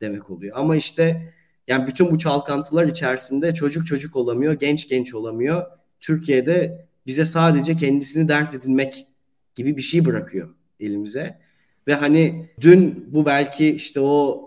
demek 0.00 0.30
oluyor. 0.30 0.56
Ama 0.56 0.76
işte 0.76 1.34
yani 1.68 1.86
bütün 1.86 2.10
bu 2.10 2.18
çalkantılar 2.18 2.84
içerisinde 2.84 3.54
çocuk 3.54 3.86
çocuk 3.86 4.16
olamıyor, 4.16 4.52
genç 4.52 4.88
genç 4.88 5.14
olamıyor. 5.14 5.62
Türkiye'de 6.00 6.86
bize 7.06 7.24
sadece 7.24 7.76
kendisini 7.76 8.28
dert 8.28 8.54
edinmek 8.54 9.06
gibi 9.54 9.76
bir 9.76 9.82
şey 9.82 10.04
bırakıyor 10.04 10.54
elimize. 10.80 11.43
Ve 11.88 11.94
hani 11.94 12.48
dün 12.60 13.08
bu 13.12 13.26
belki 13.26 13.68
işte 13.68 14.00
o 14.00 14.44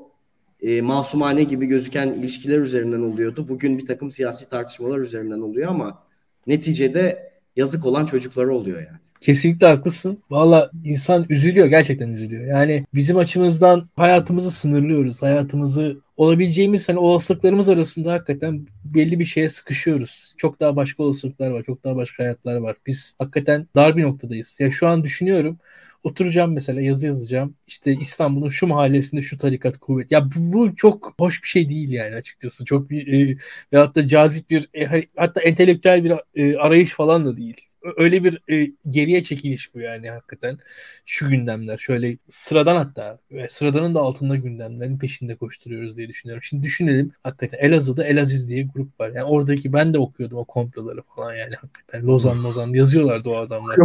e, 0.61 0.81
masumane 0.81 1.43
gibi 1.43 1.65
gözüken 1.65 2.07
ilişkiler 2.07 2.59
üzerinden 2.59 3.01
oluyordu. 3.01 3.45
Bugün 3.49 3.77
bir 3.77 3.85
takım 3.85 4.11
siyasi 4.11 4.49
tartışmalar 4.49 4.97
üzerinden 4.97 5.39
oluyor 5.39 5.69
ama 5.69 6.03
neticede 6.47 7.31
yazık 7.55 7.85
olan 7.85 8.05
çocukları 8.05 8.53
oluyor 8.53 8.77
yani. 8.77 8.97
Kesinlikle 9.21 9.67
haklısın. 9.67 10.23
Valla 10.29 10.71
insan 10.83 11.25
üzülüyor. 11.29 11.67
Gerçekten 11.67 12.09
üzülüyor. 12.09 12.45
Yani 12.45 12.85
bizim 12.93 13.17
açımızdan 13.17 13.87
hayatımızı 13.95 14.51
sınırlıyoruz. 14.51 15.21
Hayatımızı 15.21 15.97
olabileceğimiz 16.17 16.89
hani 16.89 16.99
olasılıklarımız 16.99 17.69
arasında 17.69 18.13
hakikaten 18.13 18.67
belli 18.85 19.19
bir 19.19 19.25
şeye 19.25 19.49
sıkışıyoruz. 19.49 20.33
Çok 20.37 20.59
daha 20.59 20.75
başka 20.75 21.03
olasılıklar 21.03 21.51
var. 21.51 21.63
Çok 21.63 21.83
daha 21.83 21.95
başka 21.95 22.23
hayatlar 22.23 22.55
var. 22.55 22.75
Biz 22.87 23.15
hakikaten 23.19 23.67
dar 23.75 23.97
bir 23.97 24.03
noktadayız. 24.03 24.57
Ya 24.59 24.71
şu 24.71 24.87
an 24.87 25.03
düşünüyorum 25.03 25.57
oturacağım 26.03 26.53
mesela 26.53 26.81
yazı 26.81 27.07
yazacağım. 27.07 27.55
İşte 27.67 27.93
İstanbul'un 28.01 28.49
şu 28.49 28.67
mahallesinde 28.67 29.21
şu 29.21 29.37
tarikat 29.37 29.77
kuvvet. 29.77 30.11
Ya 30.11 30.25
bu, 30.25 30.53
bu 30.53 30.75
çok 30.75 31.13
hoş 31.19 31.43
bir 31.43 31.47
şey 31.47 31.69
değil 31.69 31.89
yani 31.91 32.15
açıkçası. 32.15 32.65
Çok 32.65 32.89
bir 32.89 33.31
e, 33.31 33.37
veyahut 33.73 33.95
da 33.95 34.07
cazip 34.07 34.49
bir 34.49 34.69
e, 34.73 35.07
hatta 35.15 35.41
entelektüel 35.41 36.03
bir 36.03 36.13
e, 36.35 36.57
arayış 36.57 36.91
falan 36.91 37.25
da 37.25 37.37
değil 37.37 37.67
öyle 37.97 38.23
bir 38.23 38.41
e, 38.51 38.71
geriye 38.89 39.23
çekiliş 39.23 39.75
bu 39.75 39.79
yani 39.79 40.09
hakikaten. 40.09 40.57
Şu 41.05 41.29
gündemler 41.29 41.77
şöyle 41.77 42.17
sıradan 42.27 42.75
hatta 42.75 43.19
ve 43.31 43.49
sıradanın 43.49 43.95
da 43.95 43.99
altında 43.99 44.35
gündemlerin 44.35 44.97
peşinde 44.99 45.35
koşturuyoruz 45.35 45.97
diye 45.97 46.09
düşünüyorum. 46.09 46.43
Şimdi 46.43 46.63
düşünelim 46.63 47.11
hakikaten 47.23 47.57
Elazığ'da 47.57 48.03
Elaziz 48.03 48.49
diye 48.49 48.63
grup 48.63 48.99
var. 48.99 49.09
Yani 49.09 49.23
oradaki 49.23 49.73
ben 49.73 49.93
de 49.93 49.99
okuyordum 49.99 50.37
o 50.37 50.45
komploları 50.45 51.01
falan 51.01 51.35
yani 51.35 51.55
hakikaten 51.55 52.07
Lozan 52.07 52.43
Lozan 52.43 52.73
yazıyorlardı 52.73 53.29
o 53.29 53.35
adamlar. 53.35 53.77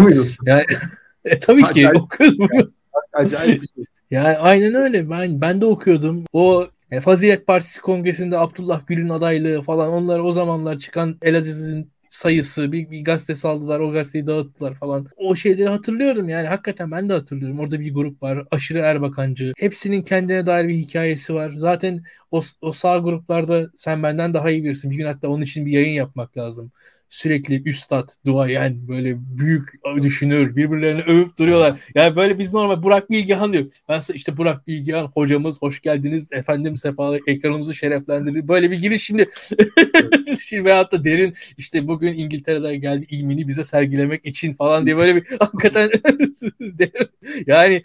Yani 0.46 0.64
e, 1.24 1.38
tabii 1.38 1.62
ki 1.62 1.88
okuyordum. 1.88 2.72
Acayip 3.12 3.62
bir 3.62 3.68
şey. 3.68 3.84
Yani 4.10 4.36
aynen 4.36 4.74
öyle. 4.74 5.10
Ben 5.10 5.40
ben 5.40 5.60
de 5.60 5.66
okuyordum. 5.66 6.24
O 6.32 6.66
yani 6.90 7.02
Fazilet 7.02 7.46
Partisi 7.46 7.80
Kongresi'nde 7.80 8.38
Abdullah 8.38 8.86
Gül'ün 8.86 9.08
adaylığı 9.08 9.62
falan 9.62 9.92
onlar 9.92 10.18
o 10.18 10.32
zamanlar 10.32 10.78
çıkan 10.78 11.18
Elaziz'in 11.22 11.92
sayısı 12.12 12.72
bir, 12.72 12.90
bir 12.90 13.04
gazete 13.04 13.34
saldılar 13.34 13.80
o 13.80 13.92
gazeteyi 13.92 14.26
dağıttılar 14.26 14.74
falan. 14.74 15.06
O 15.16 15.34
şeyleri 15.34 15.68
hatırlıyorum 15.68 16.28
yani 16.28 16.48
hakikaten 16.48 16.90
ben 16.90 17.08
de 17.08 17.12
hatırlıyorum. 17.12 17.60
Orada 17.60 17.80
bir 17.80 17.94
grup 17.94 18.22
var 18.22 18.46
aşırı 18.50 18.78
Erbakancı. 18.78 19.52
Hepsinin 19.56 20.02
kendine 20.02 20.46
dair 20.46 20.68
bir 20.68 20.74
hikayesi 20.74 21.34
var. 21.34 21.52
Zaten 21.56 22.04
o, 22.30 22.40
o 22.60 22.72
sağ 22.72 22.98
gruplarda 22.98 23.70
sen 23.76 24.02
benden 24.02 24.34
daha 24.34 24.50
iyi 24.50 24.64
bilirsin. 24.64 24.90
Bir 24.90 24.96
gün 24.96 25.06
hatta 25.06 25.28
onun 25.28 25.42
için 25.42 25.66
bir 25.66 25.72
yayın 25.72 25.94
yapmak 25.94 26.36
lazım 26.36 26.72
sürekli 27.12 27.62
üstad, 27.68 28.08
dua 28.26 28.48
yani 28.48 28.88
böyle 28.88 29.16
büyük 29.18 29.72
düşünür, 30.02 30.56
birbirlerini 30.56 31.02
övüp 31.02 31.38
duruyorlar. 31.38 31.80
Yani 31.94 32.16
böyle 32.16 32.38
biz 32.38 32.52
normal 32.54 32.82
Burak 32.82 33.10
Bilgehan 33.10 33.52
diyor. 33.52 33.64
Ben 33.88 34.00
işte 34.14 34.36
Burak 34.36 34.66
Bilgehan 34.66 35.06
hocamız 35.06 35.62
hoş 35.62 35.80
geldiniz. 35.80 36.28
Efendim 36.32 36.76
sefalı 36.76 37.20
ekranımızı 37.26 37.74
şereflendirdi. 37.74 38.48
Böyle 38.48 38.70
bir 38.70 38.78
giriş 38.78 39.02
şimdi. 39.04 39.30
şimdi 40.40 40.64
veyahut 40.64 40.92
da 40.92 41.04
derin 41.04 41.34
işte 41.58 41.88
bugün 41.88 42.14
İngiltere'den 42.14 42.80
geldi 42.80 43.06
ilmini 43.10 43.48
bize 43.48 43.64
sergilemek 43.64 44.26
için 44.26 44.54
falan 44.54 44.86
diye 44.86 44.96
böyle 44.96 45.16
bir 45.16 45.36
hakikaten 45.40 45.90
yani 47.46 47.82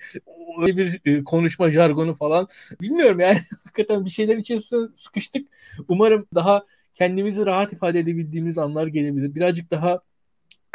öyle 0.61 0.77
bir 0.77 1.01
e, 1.05 1.23
konuşma 1.23 1.71
jargonu 1.71 2.13
falan 2.13 2.47
bilmiyorum 2.81 3.19
yani 3.19 3.39
hakikaten 3.63 4.05
bir 4.05 4.09
şeyler 4.09 4.37
içerisinde 4.37 4.89
sıkıştık. 4.95 5.47
Umarım 5.87 6.27
daha 6.35 6.63
kendimizi 6.97 7.45
rahat 7.45 7.73
ifade 7.73 7.99
edebildiğimiz 7.99 8.57
anlar 8.57 8.87
gelebilir. 8.87 9.35
Birazcık 9.35 9.71
daha 9.71 10.01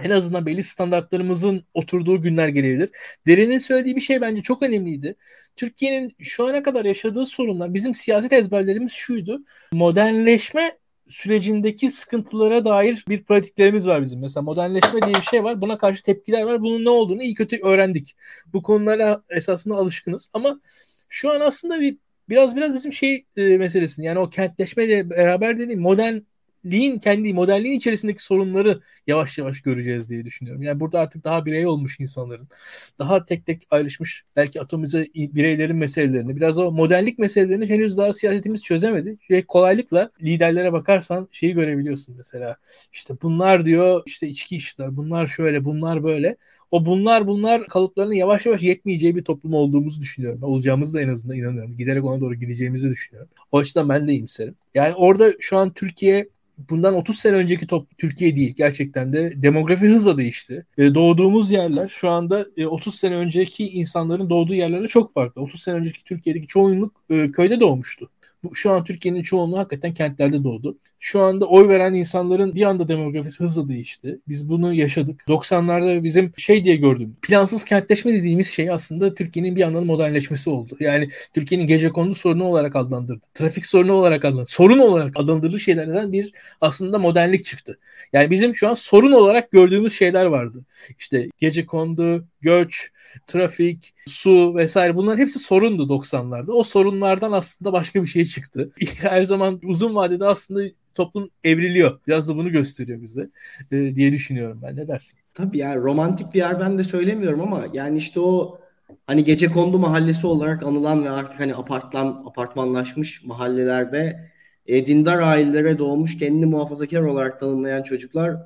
en 0.02 0.10
azından 0.10 0.46
belli 0.46 0.62
standartlarımızın 0.62 1.64
oturduğu 1.74 2.22
günler 2.22 2.48
gelebilir. 2.48 2.90
Derin'in 3.26 3.58
söylediği 3.58 3.96
bir 3.96 4.00
şey 4.00 4.20
bence 4.20 4.42
çok 4.42 4.62
önemliydi. 4.62 5.16
Türkiye'nin 5.56 6.16
şu 6.18 6.46
ana 6.46 6.62
kadar 6.62 6.84
yaşadığı 6.84 7.26
sorunlar, 7.26 7.74
bizim 7.74 7.94
siyaset 7.94 8.32
ezberlerimiz 8.32 8.92
şuydu. 8.92 9.44
Modernleşme 9.72 10.78
sürecindeki 11.08 11.90
sıkıntılara 11.90 12.64
dair 12.64 13.04
bir 13.08 13.24
pratiklerimiz 13.24 13.86
var 13.86 14.02
bizim. 14.02 14.20
Mesela 14.20 14.42
modernleşme 14.42 15.02
diye 15.02 15.14
bir 15.14 15.26
şey 15.30 15.44
var. 15.44 15.60
Buna 15.60 15.78
karşı 15.78 16.02
tepkiler 16.02 16.42
var. 16.42 16.60
Bunun 16.62 16.84
ne 16.84 16.90
olduğunu 16.90 17.22
iyi 17.22 17.34
kötü 17.34 17.60
öğrendik. 17.62 18.16
Bu 18.52 18.62
konulara 18.62 19.22
esasında 19.30 19.74
alışkınız. 19.74 20.30
Ama 20.32 20.60
şu 21.08 21.30
an 21.30 21.40
aslında 21.40 21.80
bir 21.80 21.96
biraz 22.28 22.56
biraz 22.56 22.74
bizim 22.74 22.92
şey 22.92 23.26
e, 23.36 23.58
meselesini 23.58 24.04
yani 24.06 24.18
o 24.18 24.28
kentleşmeyle 24.30 25.10
beraber 25.10 25.58
dediğim 25.58 25.80
modern 25.80 26.18
liğin 26.64 26.98
kendi 26.98 27.34
modelliğin 27.34 27.76
içerisindeki 27.76 28.24
sorunları 28.24 28.80
yavaş 29.06 29.38
yavaş 29.38 29.60
göreceğiz 29.60 30.10
diye 30.10 30.24
düşünüyorum. 30.24 30.62
Yani 30.62 30.80
burada 30.80 31.00
artık 31.00 31.24
daha 31.24 31.46
birey 31.46 31.66
olmuş 31.66 32.00
insanların, 32.00 32.48
daha 32.98 33.24
tek 33.24 33.46
tek 33.46 33.66
ayrışmış 33.70 34.24
belki 34.36 34.60
atomize 34.60 35.06
bireylerin 35.14 35.76
meselelerini, 35.76 36.36
biraz 36.36 36.58
o 36.58 36.72
modernlik 36.72 37.18
meselelerini 37.18 37.68
henüz 37.68 37.96
daha 37.96 38.12
siyasetimiz 38.12 38.62
çözemedi. 38.62 39.16
Şey, 39.28 39.44
kolaylıkla 39.44 40.10
liderlere 40.22 40.72
bakarsan 40.72 41.28
şeyi 41.32 41.54
görebiliyorsun 41.54 42.14
mesela. 42.16 42.56
İşte 42.92 43.14
bunlar 43.22 43.64
diyor 43.64 44.02
işte 44.06 44.28
içki 44.28 44.56
işler, 44.56 44.96
bunlar 44.96 45.26
şöyle, 45.26 45.64
bunlar 45.64 46.04
böyle. 46.04 46.36
O 46.70 46.86
bunlar 46.86 47.26
bunlar 47.26 47.66
kalıplarının 47.66 48.14
yavaş 48.14 48.46
yavaş 48.46 48.62
yetmeyeceği 48.62 49.16
bir 49.16 49.24
toplum 49.24 49.54
olduğumuzu 49.54 50.00
düşünüyorum. 50.00 50.42
Olacağımızı 50.42 50.94
da 50.94 51.00
en 51.00 51.08
azından 51.08 51.36
inanıyorum. 51.36 51.76
Giderek 51.76 52.04
ona 52.04 52.20
doğru 52.20 52.34
gideceğimizi 52.34 52.90
düşünüyorum. 52.90 53.30
O 53.52 53.58
açıdan 53.58 53.88
ben 53.88 54.08
de 54.08 54.12
iyimserim. 54.12 54.54
Yani 54.74 54.94
orada 54.94 55.32
şu 55.40 55.56
an 55.56 55.72
Türkiye 55.72 56.28
bundan 56.58 56.94
30 56.94 57.18
sene 57.18 57.36
önceki 57.36 57.66
top, 57.66 57.98
Türkiye 57.98 58.36
değil. 58.36 58.54
Gerçekten 58.56 59.12
de 59.12 59.32
demografi 59.42 59.86
hızla 59.88 60.18
değişti. 60.18 60.66
E, 60.78 60.94
doğduğumuz 60.94 61.50
yerler 61.50 61.88
şu 61.88 62.10
anda 62.10 62.46
e, 62.56 62.66
30 62.66 62.94
sene 62.94 63.16
önceki 63.16 63.68
insanların 63.68 64.30
doğduğu 64.30 64.54
yerlerle 64.54 64.88
çok 64.88 65.14
farklı. 65.14 65.42
30 65.42 65.62
sene 65.62 65.74
önceki 65.74 66.04
Türkiye'deki 66.04 66.46
çoğunluk 66.46 67.04
e, 67.10 67.32
köyde 67.32 67.60
doğmuştu 67.60 68.10
şu 68.54 68.70
an 68.70 68.84
Türkiye'nin 68.84 69.22
çoğunluğu 69.22 69.58
hakikaten 69.58 69.94
kentlerde 69.94 70.44
doğdu. 70.44 70.78
Şu 70.98 71.20
anda 71.20 71.46
oy 71.46 71.68
veren 71.68 71.94
insanların 71.94 72.54
bir 72.54 72.62
anda 72.62 72.88
demografisi 72.88 73.44
hızla 73.44 73.68
değişti. 73.68 74.18
Biz 74.28 74.48
bunu 74.48 74.74
yaşadık. 74.74 75.24
90'larda 75.28 76.02
bizim 76.02 76.32
şey 76.36 76.64
diye 76.64 76.76
gördüm. 76.76 77.16
Plansız 77.22 77.64
kentleşme 77.64 78.12
dediğimiz 78.12 78.48
şey 78.48 78.70
aslında 78.70 79.14
Türkiye'nin 79.14 79.56
bir 79.56 79.60
yandan 79.60 79.86
modernleşmesi 79.86 80.50
oldu. 80.50 80.76
Yani 80.80 81.08
Türkiye'nin 81.34 81.66
gece 81.66 81.88
kondu 81.88 82.14
sorunu 82.14 82.44
olarak 82.44 82.76
adlandırdı. 82.76 83.26
Trafik 83.34 83.66
sorunu 83.66 83.92
olarak 83.92 84.24
adlandırdı. 84.24 84.50
Sorun 84.50 84.78
olarak 84.78 85.12
adlandırdığı 85.16 85.60
şeylerden 85.60 86.12
bir 86.12 86.32
aslında 86.60 86.98
modernlik 86.98 87.44
çıktı. 87.44 87.78
Yani 88.12 88.30
bizim 88.30 88.54
şu 88.54 88.68
an 88.68 88.74
sorun 88.74 89.12
olarak 89.12 89.50
gördüğümüz 89.50 89.92
şeyler 89.92 90.24
vardı. 90.24 90.64
İşte 90.98 91.28
gece 91.38 91.66
kondu, 91.66 92.24
göç, 92.42 92.90
trafik, 93.26 93.94
su 94.06 94.54
vesaire 94.56 94.96
bunların 94.96 95.18
hepsi 95.18 95.38
sorundu 95.38 95.88
90'larda. 95.88 96.52
O 96.52 96.62
sorunlardan 96.62 97.32
aslında 97.32 97.72
başka 97.72 98.02
bir 98.02 98.08
şey 98.08 98.24
çıktı. 98.24 98.70
Her 98.98 99.24
zaman 99.24 99.60
uzun 99.62 99.94
vadede 99.94 100.24
aslında 100.24 100.62
toplum 100.94 101.30
evriliyor. 101.44 102.00
Biraz 102.06 102.28
da 102.28 102.36
bunu 102.36 102.50
gösteriyor 102.50 103.02
bize 103.02 103.30
e, 103.72 103.94
diye 103.94 104.12
düşünüyorum 104.12 104.60
ben. 104.62 104.76
Ne 104.76 104.88
dersin? 104.88 105.18
Tabii 105.34 105.58
yani 105.58 105.82
romantik 105.82 106.34
bir 106.34 106.38
yerden 106.38 106.78
de 106.78 106.82
söylemiyorum 106.82 107.40
ama 107.40 107.64
yani 107.72 107.98
işte 107.98 108.20
o 108.20 108.58
hani 109.06 109.24
gece 109.24 109.48
kondu 109.48 109.78
mahallesi 109.78 110.26
olarak 110.26 110.62
anılan 110.62 111.04
ve 111.04 111.10
artık 111.10 111.40
hani 111.40 111.54
apartman 111.54 112.24
apartmanlaşmış 112.26 113.24
mahallelerde 113.24 114.30
e, 114.66 114.86
dindar 114.86 115.18
ailelere 115.18 115.78
doğmuş 115.78 116.18
kendini 116.18 116.46
muhafazakar 116.46 117.02
olarak 117.02 117.40
tanımlayan 117.40 117.82
çocuklar 117.82 118.36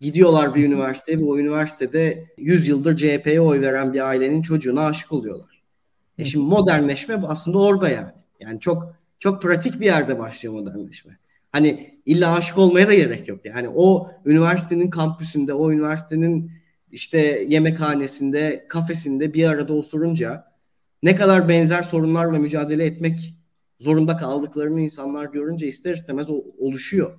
gidiyorlar 0.00 0.54
bir 0.54 0.64
üniversiteye 0.64 1.18
ve 1.18 1.24
o 1.24 1.38
üniversitede 1.38 2.26
100 2.38 2.68
yıldır 2.68 2.96
CHP'ye 2.96 3.40
oy 3.40 3.60
veren 3.60 3.92
bir 3.92 4.08
ailenin 4.08 4.42
çocuğuna 4.42 4.86
aşık 4.86 5.12
oluyorlar. 5.12 5.62
E 6.18 6.24
şimdi 6.24 6.46
modernleşme 6.46 7.14
aslında 7.26 7.58
orada 7.58 7.88
yani. 7.88 8.12
Yani 8.40 8.60
çok 8.60 8.94
çok 9.18 9.42
pratik 9.42 9.80
bir 9.80 9.86
yerde 9.86 10.18
başlıyor 10.18 10.54
modernleşme. 10.54 11.18
Hani 11.52 12.00
illa 12.06 12.32
aşık 12.32 12.58
olmaya 12.58 12.88
da 12.88 12.94
gerek 12.94 13.28
yok. 13.28 13.44
Yani 13.44 13.68
o 13.68 14.10
üniversitenin 14.24 14.90
kampüsünde, 14.90 15.54
o 15.54 15.72
üniversitenin 15.72 16.52
işte 16.90 17.44
yemekhanesinde, 17.48 18.66
kafesinde 18.68 19.34
bir 19.34 19.44
arada 19.44 19.72
oturunca 19.72 20.44
ne 21.02 21.16
kadar 21.16 21.48
benzer 21.48 21.82
sorunlarla 21.82 22.38
mücadele 22.38 22.86
etmek 22.86 23.34
zorunda 23.80 24.16
kaldıklarını 24.16 24.80
insanlar 24.80 25.24
görünce 25.24 25.66
ister 25.66 25.92
istemez 25.92 26.30
o 26.30 26.44
oluşuyor. 26.58 27.18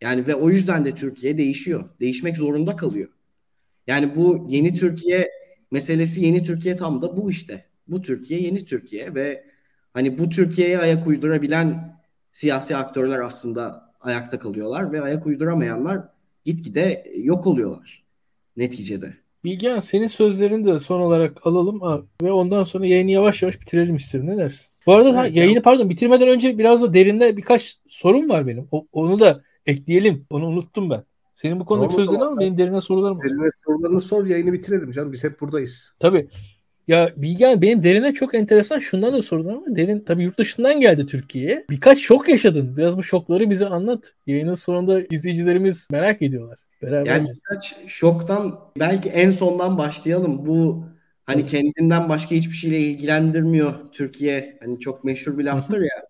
Yani 0.00 0.26
ve 0.26 0.34
o 0.34 0.50
yüzden 0.50 0.84
de 0.84 0.92
Türkiye 0.92 1.38
değişiyor. 1.38 1.88
Değişmek 2.00 2.36
zorunda 2.36 2.76
kalıyor. 2.76 3.08
Yani 3.86 4.16
bu 4.16 4.46
yeni 4.48 4.74
Türkiye 4.74 5.30
meselesi 5.70 6.24
yeni 6.24 6.44
Türkiye 6.44 6.76
tam 6.76 7.02
da 7.02 7.16
bu 7.16 7.30
işte. 7.30 7.64
Bu 7.88 8.02
Türkiye 8.02 8.40
yeni 8.40 8.64
Türkiye 8.64 9.14
ve 9.14 9.44
hani 9.94 10.18
bu 10.18 10.28
Türkiye'ye 10.28 10.78
ayak 10.78 11.06
uydurabilen 11.06 11.98
siyasi 12.32 12.76
aktörler 12.76 13.18
aslında 13.18 13.94
ayakta 14.00 14.38
kalıyorlar 14.38 14.92
ve 14.92 15.02
ayak 15.02 15.26
uyduramayanlar 15.26 16.00
gitgide 16.44 17.12
yok 17.16 17.46
oluyorlar 17.46 18.04
neticede. 18.56 19.14
Bilgehan 19.44 19.80
senin 19.80 20.06
sözlerini 20.06 20.66
de 20.66 20.78
son 20.78 21.00
olarak 21.00 21.46
alalım 21.46 22.08
ve 22.22 22.32
ondan 22.32 22.64
sonra 22.64 22.86
yayını 22.86 23.10
yavaş 23.10 23.42
yavaş 23.42 23.60
bitirelim 23.60 23.96
istiyorum. 23.96 24.30
Ne 24.30 24.36
dersin? 24.36 24.66
Bu 24.86 24.94
arada 24.94 25.08
evet, 25.08 25.18
ha, 25.18 25.26
yayını 25.26 25.62
pardon 25.62 25.90
bitirmeden 25.90 26.28
önce 26.28 26.58
biraz 26.58 26.82
da 26.82 26.94
derinde 26.94 27.36
birkaç 27.36 27.78
sorun 27.88 28.28
var 28.28 28.46
benim. 28.46 28.68
O, 28.70 28.86
onu 28.92 29.18
da 29.18 29.42
ekleyelim. 29.66 30.26
Onu 30.30 30.46
unuttum 30.46 30.90
ben. 30.90 31.02
Senin 31.34 31.60
bu 31.60 31.64
konudaki 31.64 31.92
tamam, 31.92 32.06
sözlerin 32.06 32.30
ama 32.30 32.40
benim 32.40 32.58
derine 32.58 32.80
sorularım 32.80 33.18
var. 33.18 33.24
Derine 33.24 33.48
sorularını 33.66 34.00
sor 34.00 34.26
yayını 34.26 34.52
bitirelim 34.52 34.90
canım. 34.90 35.12
Biz 35.12 35.24
hep 35.24 35.40
buradayız. 35.40 35.92
Tabii. 36.00 36.28
Ya 36.88 37.12
Bilgen 37.16 37.62
benim 37.62 37.82
derine 37.82 38.12
çok 38.12 38.34
enteresan 38.34 38.78
şundan 38.78 39.12
da 39.12 39.22
sordum 39.22 39.48
ama 39.48 39.76
derin 39.76 40.00
tabii 40.00 40.22
yurt 40.22 40.38
dışından 40.38 40.80
geldi 40.80 41.06
Türkiye'ye. 41.06 41.64
Birkaç 41.70 41.98
şok 41.98 42.28
yaşadın. 42.28 42.76
Biraz 42.76 42.96
bu 42.96 43.02
şokları 43.02 43.50
bize 43.50 43.66
anlat. 43.66 44.14
Yayının 44.26 44.54
sonunda 44.54 45.02
izleyicilerimiz 45.10 45.88
merak 45.90 46.22
ediyorlar. 46.22 46.58
Beraber. 46.82 47.06
Yani 47.06 47.28
birkaç 47.34 47.76
şoktan 47.86 48.60
belki 48.78 49.08
en 49.08 49.30
sondan 49.30 49.78
başlayalım. 49.78 50.46
Bu 50.46 50.84
hani 51.26 51.46
kendinden 51.46 52.08
başka 52.08 52.34
hiçbir 52.34 52.54
şeyle 52.54 52.80
ilgilendirmiyor 52.80 53.74
Türkiye. 53.92 54.58
Hani 54.60 54.80
çok 54.80 55.04
meşhur 55.04 55.38
bir 55.38 55.44
laftır 55.44 55.80
ya. 55.80 56.07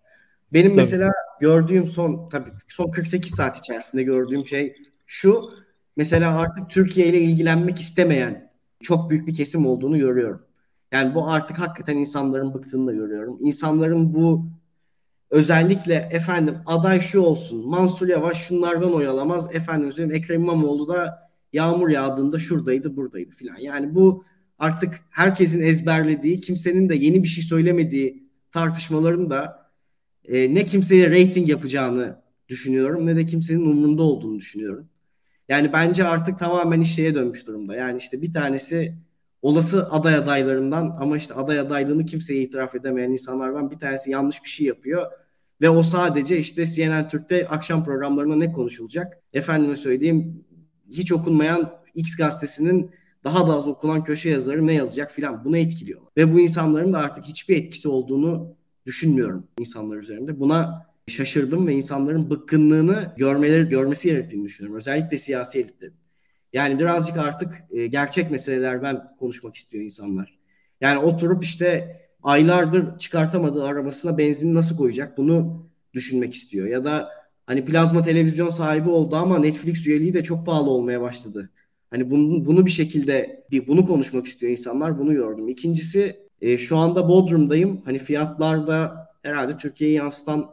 Benim 0.53 0.69
tabii. 0.69 0.77
mesela 0.77 1.11
gördüğüm 1.41 1.87
son 1.87 2.29
tabii 2.29 2.49
son 2.67 2.91
48 2.91 3.31
saat 3.31 3.57
içerisinde 3.57 4.03
gördüğüm 4.03 4.47
şey 4.47 4.75
şu. 5.05 5.49
Mesela 5.97 6.39
artık 6.39 6.69
Türkiye 6.69 7.07
ile 7.07 7.19
ilgilenmek 7.19 7.79
istemeyen 7.79 8.51
çok 8.81 9.09
büyük 9.09 9.27
bir 9.27 9.35
kesim 9.35 9.65
olduğunu 9.65 9.97
görüyorum. 9.97 10.41
Yani 10.91 11.15
bu 11.15 11.27
artık 11.27 11.59
hakikaten 11.59 11.97
insanların 11.97 12.53
bıktığını 12.53 12.87
da 12.87 12.93
görüyorum. 12.93 13.37
İnsanların 13.39 14.13
bu 14.13 14.45
özellikle 15.29 16.09
efendim 16.11 16.57
aday 16.65 17.01
şu 17.01 17.19
olsun, 17.19 17.69
Mansur 17.69 18.07
Yavaş 18.07 18.47
şunlardan 18.47 18.93
oyalamaz, 18.93 19.55
efendim 19.55 19.91
söyleyeyim 19.91 20.23
Ekrem 20.23 20.41
İmamoğlu 20.41 20.87
da 20.87 21.29
yağmur 21.53 21.89
yağdığında 21.89 22.39
şuradaydı 22.39 22.95
buradaydı 22.95 23.31
filan. 23.31 23.57
Yani 23.57 23.95
bu 23.95 24.23
artık 24.59 24.99
herkesin 25.09 25.61
ezberlediği, 25.61 26.39
kimsenin 26.39 26.89
de 26.89 26.95
yeni 26.95 27.23
bir 27.23 27.27
şey 27.27 27.43
söylemediği 27.43 28.29
tartışmaların 28.51 29.29
da 29.29 29.58
e, 30.29 30.55
ne 30.55 30.65
kimseye 30.65 31.09
rating 31.09 31.49
yapacağını 31.49 32.21
düşünüyorum 32.47 33.05
ne 33.05 33.15
de 33.15 33.25
kimsenin 33.25 33.61
umurunda 33.61 34.03
olduğunu 34.03 34.39
düşünüyorum. 34.39 34.89
Yani 35.49 35.73
bence 35.73 36.03
artık 36.03 36.39
tamamen 36.39 36.81
iş 36.81 36.95
şeye 36.95 37.15
dönmüş 37.15 37.47
durumda. 37.47 37.75
Yani 37.75 37.97
işte 37.97 38.21
bir 38.21 38.33
tanesi 38.33 38.95
olası 39.41 39.91
aday 39.91 40.15
adaylarından 40.15 40.97
ama 40.99 41.17
işte 41.17 41.33
aday 41.33 41.59
adaylığını 41.59 42.05
kimseye 42.05 42.41
itiraf 42.41 42.75
edemeyen 42.75 43.11
insanlardan 43.11 43.71
bir 43.71 43.79
tanesi 43.79 44.11
yanlış 44.11 44.43
bir 44.43 44.49
şey 44.49 44.67
yapıyor. 44.67 45.11
Ve 45.61 45.69
o 45.69 45.83
sadece 45.83 46.37
işte 46.37 46.65
CNN 46.65 47.07
Türk'te 47.09 47.47
akşam 47.47 47.85
programlarında 47.85 48.35
ne 48.35 48.51
konuşulacak? 48.51 49.17
Efendime 49.33 49.75
söyleyeyim 49.75 50.45
hiç 50.89 51.11
okunmayan 51.11 51.71
X 51.95 52.15
gazetesinin 52.15 52.91
daha 53.23 53.47
da 53.47 53.55
az 53.55 53.67
okunan 53.67 54.03
köşe 54.03 54.29
yazarı 54.29 54.67
ne 54.67 54.73
yazacak 54.73 55.11
filan 55.11 55.45
bunu 55.45 55.57
etkiliyor. 55.57 56.01
Ve 56.17 56.33
bu 56.33 56.39
insanların 56.39 56.93
da 56.93 56.97
artık 56.97 57.25
hiçbir 57.25 57.57
etkisi 57.57 57.89
olduğunu 57.89 58.55
düşünmüyorum 58.89 59.47
insanlar 59.59 59.97
üzerinde. 59.97 60.39
Buna 60.39 60.85
şaşırdım 61.07 61.67
ve 61.67 61.73
insanların 61.73 62.29
bıkkınlığını 62.29 63.13
görmeleri 63.17 63.69
görmesi 63.69 64.07
gerektiğini 64.07 64.45
düşünüyorum. 64.45 64.77
Özellikle 64.77 65.17
siyasi 65.17 65.59
elitlerin. 65.59 65.93
Yani 66.53 66.79
birazcık 66.79 67.17
artık 67.17 67.63
e, 67.71 67.87
gerçek 67.87 68.31
meselelerden 68.31 69.07
konuşmak 69.19 69.55
istiyor 69.55 69.83
insanlar. 69.83 70.39
Yani 70.81 70.99
oturup 70.99 71.43
işte 71.43 71.97
aylardır 72.23 72.99
çıkartamadığı 72.99 73.63
arabasına 73.63 74.17
benzin 74.17 74.55
nasıl 74.55 74.77
koyacak 74.77 75.17
bunu 75.17 75.67
düşünmek 75.93 76.33
istiyor. 76.33 76.67
Ya 76.67 76.85
da 76.85 77.09
hani 77.45 77.65
plazma 77.65 78.01
televizyon 78.01 78.49
sahibi 78.49 78.89
oldu 78.89 79.15
ama 79.15 79.39
Netflix 79.39 79.87
üyeliği 79.87 80.13
de 80.13 80.23
çok 80.23 80.45
pahalı 80.45 80.69
olmaya 80.69 81.01
başladı. 81.01 81.49
Hani 81.91 82.09
bunu, 82.09 82.45
bunu 82.45 82.65
bir 82.65 82.71
şekilde 82.71 83.45
bir 83.51 83.67
bunu 83.67 83.85
konuşmak 83.85 84.25
istiyor 84.25 84.51
insanlar. 84.51 84.99
Bunu 84.99 85.13
gördüm. 85.13 85.47
İkincisi 85.47 86.28
e, 86.41 86.57
şu 86.57 86.77
anda 86.77 87.09
Bodrum'dayım. 87.09 87.81
Hani 87.85 87.99
fiyatlar 87.99 88.67
da 88.67 89.09
herhalde 89.23 89.57
Türkiye'yi 89.57 89.95
yansıtan 89.95 90.45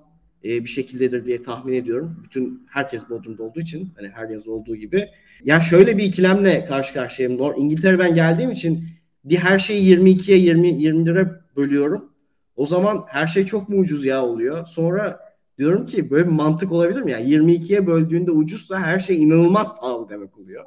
e, 0.45 0.49
bir 0.49 0.69
şekildedir 0.69 1.27
diye 1.27 1.43
tahmin 1.43 1.73
ediyorum. 1.73 2.23
Bütün 2.25 2.67
herkes 2.71 3.11
Bodrum'da 3.11 3.43
olduğu 3.43 3.61
için 3.61 3.93
hani 3.97 4.09
her 4.09 4.29
yaz 4.29 4.49
olduğu 4.49 4.77
gibi. 4.77 5.09
Ya 5.45 5.61
şöyle 5.61 5.99
bir 5.99 6.05
ikilemle 6.05 6.65
karşı 6.65 6.95
karşıyayım. 6.95 7.53
İngiltere'den 7.57 8.15
geldiğim 8.15 8.51
için 8.51 8.89
bir 9.25 9.37
her 9.37 9.59
şeyi 9.59 9.97
22'ye 9.97 10.39
20 10.39 10.69
20 10.69 11.07
lira 11.07 11.41
bölüyorum. 11.57 12.13
O 12.57 12.67
zaman 12.67 13.05
her 13.09 13.27
şey 13.27 13.47
çok 13.47 13.69
mu 13.69 13.79
ucuz 13.79 14.05
ya 14.05 14.25
oluyor. 14.25 14.67
Sonra 14.67 15.21
diyorum 15.59 15.87
ki 15.87 16.11
böyle 16.11 16.27
bir 16.27 16.33
mantık 16.33 16.73
olabilir 16.73 17.01
mi? 17.01 17.13
Yani 17.13 17.25
22'ye 17.25 17.87
böldüğünde 17.87 18.31
ucuzsa 18.31 18.81
her 18.81 18.99
şey 18.99 19.23
inanılmaz 19.23 19.81
pahalı 19.81 20.09
demek 20.09 20.39
oluyor. 20.39 20.65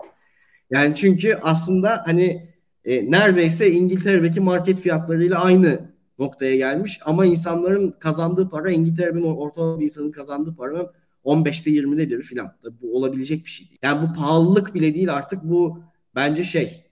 Yani 0.72 0.96
çünkü 0.96 1.38
aslında 1.42 2.02
hani 2.06 2.50
e, 2.90 3.12
neredeyse 3.12 3.72
İngiltere'deki 3.72 4.40
market 4.40 4.80
fiyatlarıyla 4.80 5.40
aynı 5.40 5.80
noktaya 6.20 6.56
gelmiş 6.56 7.00
ama 7.06 7.26
insanların 7.26 7.92
kazandığı 8.00 8.50
para 8.50 8.72
İngiltere'nin 8.72 9.24
ortalama 9.24 9.80
bir 9.80 9.84
insanın 9.84 10.12
kazandığı 10.12 10.56
paranın 10.56 10.88
15'te 11.26 11.72
20'de 11.72 12.10
biri 12.10 12.22
filan. 12.22 12.56
Bu 12.82 12.98
olabilecek 12.98 13.46
bir 13.46 13.50
şey 13.50 13.68
değil. 13.68 13.80
Yani 13.84 14.10
bu 14.10 14.14
pahalılık 14.14 14.76
bile 14.76 14.96
değil 14.96 15.14
artık 15.14 15.44
bu 15.44 15.84
bence 16.16 16.44
şey 16.44 16.86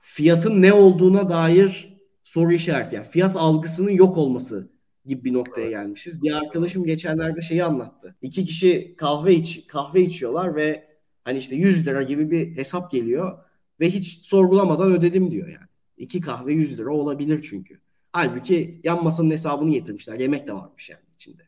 fiyatın 0.00 0.62
ne 0.62 0.72
olduğuna 0.72 1.28
dair 1.28 1.98
soru 2.24 2.52
işareti. 2.52 2.94
Yani 2.94 3.06
fiyat 3.06 3.36
algısının 3.36 3.90
yok 3.90 4.18
olması 4.18 4.70
gibi 5.06 5.24
bir 5.24 5.32
noktaya 5.32 5.70
gelmişiz. 5.70 6.22
Bir 6.22 6.32
arkadaşım 6.32 6.84
geçenlerde 6.84 7.40
şeyi 7.40 7.64
anlattı. 7.64 8.16
İki 8.22 8.44
kişi 8.44 8.94
kahve 8.96 9.34
iç 9.34 9.66
kahve 9.66 10.02
içiyorlar 10.02 10.56
ve 10.56 10.88
hani 11.24 11.38
işte 11.38 11.56
100 11.56 11.86
lira 11.86 12.02
gibi 12.02 12.30
bir 12.30 12.56
hesap 12.56 12.90
geliyor 12.90 13.38
ve 13.84 13.90
hiç 13.90 14.20
sorgulamadan 14.20 14.92
ödedim 14.92 15.30
diyor 15.30 15.48
yani. 15.48 15.68
İki 15.96 16.20
kahve 16.20 16.52
100 16.52 16.78
lira 16.78 16.90
olabilir 16.90 17.46
çünkü. 17.50 17.80
Halbuki 18.12 18.80
yan 18.84 19.04
masanın 19.04 19.30
hesabını 19.30 19.70
getirmişler. 19.70 20.20
Yemek 20.20 20.46
de 20.46 20.52
varmış 20.52 20.90
yani 20.90 21.00
içinde. 21.14 21.42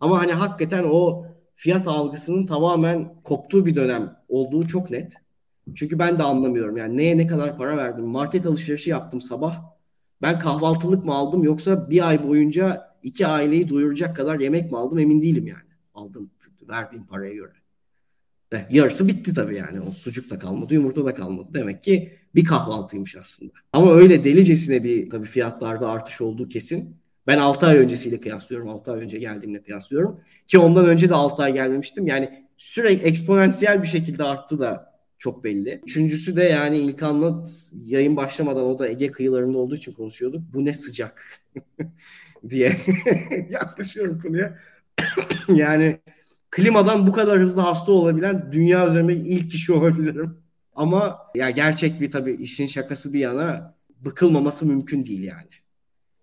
Ama 0.00 0.18
hani 0.22 0.32
hakikaten 0.32 0.84
o 0.90 1.26
fiyat 1.54 1.88
algısının 1.88 2.46
tamamen 2.46 3.14
koptuğu 3.24 3.66
bir 3.66 3.74
dönem 3.74 4.16
olduğu 4.28 4.66
çok 4.66 4.90
net. 4.90 5.12
Çünkü 5.74 5.98
ben 5.98 6.18
de 6.18 6.22
anlamıyorum 6.22 6.76
yani 6.76 6.96
neye 6.96 7.16
ne 7.16 7.26
kadar 7.26 7.56
para 7.56 7.76
verdim. 7.76 8.04
Market 8.04 8.46
alışverişi 8.46 8.90
yaptım 8.90 9.20
sabah. 9.20 9.62
Ben 10.22 10.38
kahvaltılık 10.38 11.04
mı 11.04 11.14
aldım 11.14 11.44
yoksa 11.44 11.90
bir 11.90 12.08
ay 12.08 12.28
boyunca 12.28 12.94
iki 13.02 13.26
aileyi 13.26 13.68
doyuracak 13.68 14.16
kadar 14.16 14.40
yemek 14.40 14.72
mi 14.72 14.78
aldım 14.78 14.98
emin 14.98 15.22
değilim 15.22 15.46
yani. 15.46 15.72
Aldım 15.94 16.30
verdiğim 16.68 17.06
paraya 17.06 17.34
göre. 17.34 17.61
Ve 18.52 18.66
yarısı 18.70 19.08
bitti 19.08 19.34
tabii 19.34 19.56
yani. 19.56 19.80
O 19.80 19.92
sucuk 19.92 20.30
da 20.30 20.38
kalmadı, 20.38 20.74
yumurta 20.74 21.04
da 21.04 21.14
kalmadı. 21.14 21.48
Demek 21.54 21.82
ki 21.82 22.12
bir 22.34 22.44
kahvaltıymış 22.44 23.16
aslında. 23.16 23.52
Ama 23.72 23.94
öyle 23.94 24.24
delicesine 24.24 24.84
bir 24.84 25.10
tabii 25.10 25.26
fiyatlarda 25.26 25.90
artış 25.90 26.20
olduğu 26.20 26.48
kesin. 26.48 26.96
Ben 27.26 27.38
6 27.38 27.66
ay 27.66 27.76
öncesiyle 27.76 28.20
kıyaslıyorum. 28.20 28.68
6 28.68 28.92
ay 28.92 29.00
önce 29.00 29.18
geldiğimle 29.18 29.62
kıyaslıyorum. 29.62 30.20
Ki 30.46 30.58
ondan 30.58 30.86
önce 30.86 31.08
de 31.08 31.14
6 31.14 31.42
ay 31.42 31.52
gelmemiştim. 31.52 32.06
Yani 32.06 32.46
sürekli 32.56 33.06
eksponansiyel 33.06 33.82
bir 33.82 33.88
şekilde 33.88 34.24
arttı 34.24 34.58
da 34.58 34.92
çok 35.18 35.44
belli. 35.44 35.80
Üçüncüsü 35.84 36.36
de 36.36 36.42
yani 36.42 36.78
İlkan'la 36.78 37.44
yayın 37.84 38.16
başlamadan 38.16 38.64
o 38.64 38.78
da 38.78 38.88
Ege 38.88 39.06
kıyılarında 39.06 39.58
olduğu 39.58 39.76
için 39.76 39.92
konuşuyorduk. 39.92 40.42
Bu 40.54 40.64
ne 40.64 40.72
sıcak 40.72 41.40
diye 42.50 42.76
yaklaşıyorum 43.50 44.20
konuya. 44.20 44.58
yani 45.48 45.98
klimadan 46.52 47.06
bu 47.06 47.12
kadar 47.12 47.40
hızlı 47.40 47.60
hasta 47.60 47.92
olabilen 47.92 48.52
dünya 48.52 48.88
üzerinde 48.88 49.16
ilk 49.16 49.50
kişi 49.50 49.72
olabilirim. 49.72 50.36
Ama 50.74 51.18
ya 51.34 51.50
gerçek 51.50 52.00
bir 52.00 52.10
tabii 52.10 52.32
işin 52.32 52.66
şakası 52.66 53.12
bir 53.12 53.20
yana 53.20 53.74
bıkılmaması 54.04 54.66
mümkün 54.66 55.04
değil 55.04 55.22
yani. 55.22 55.48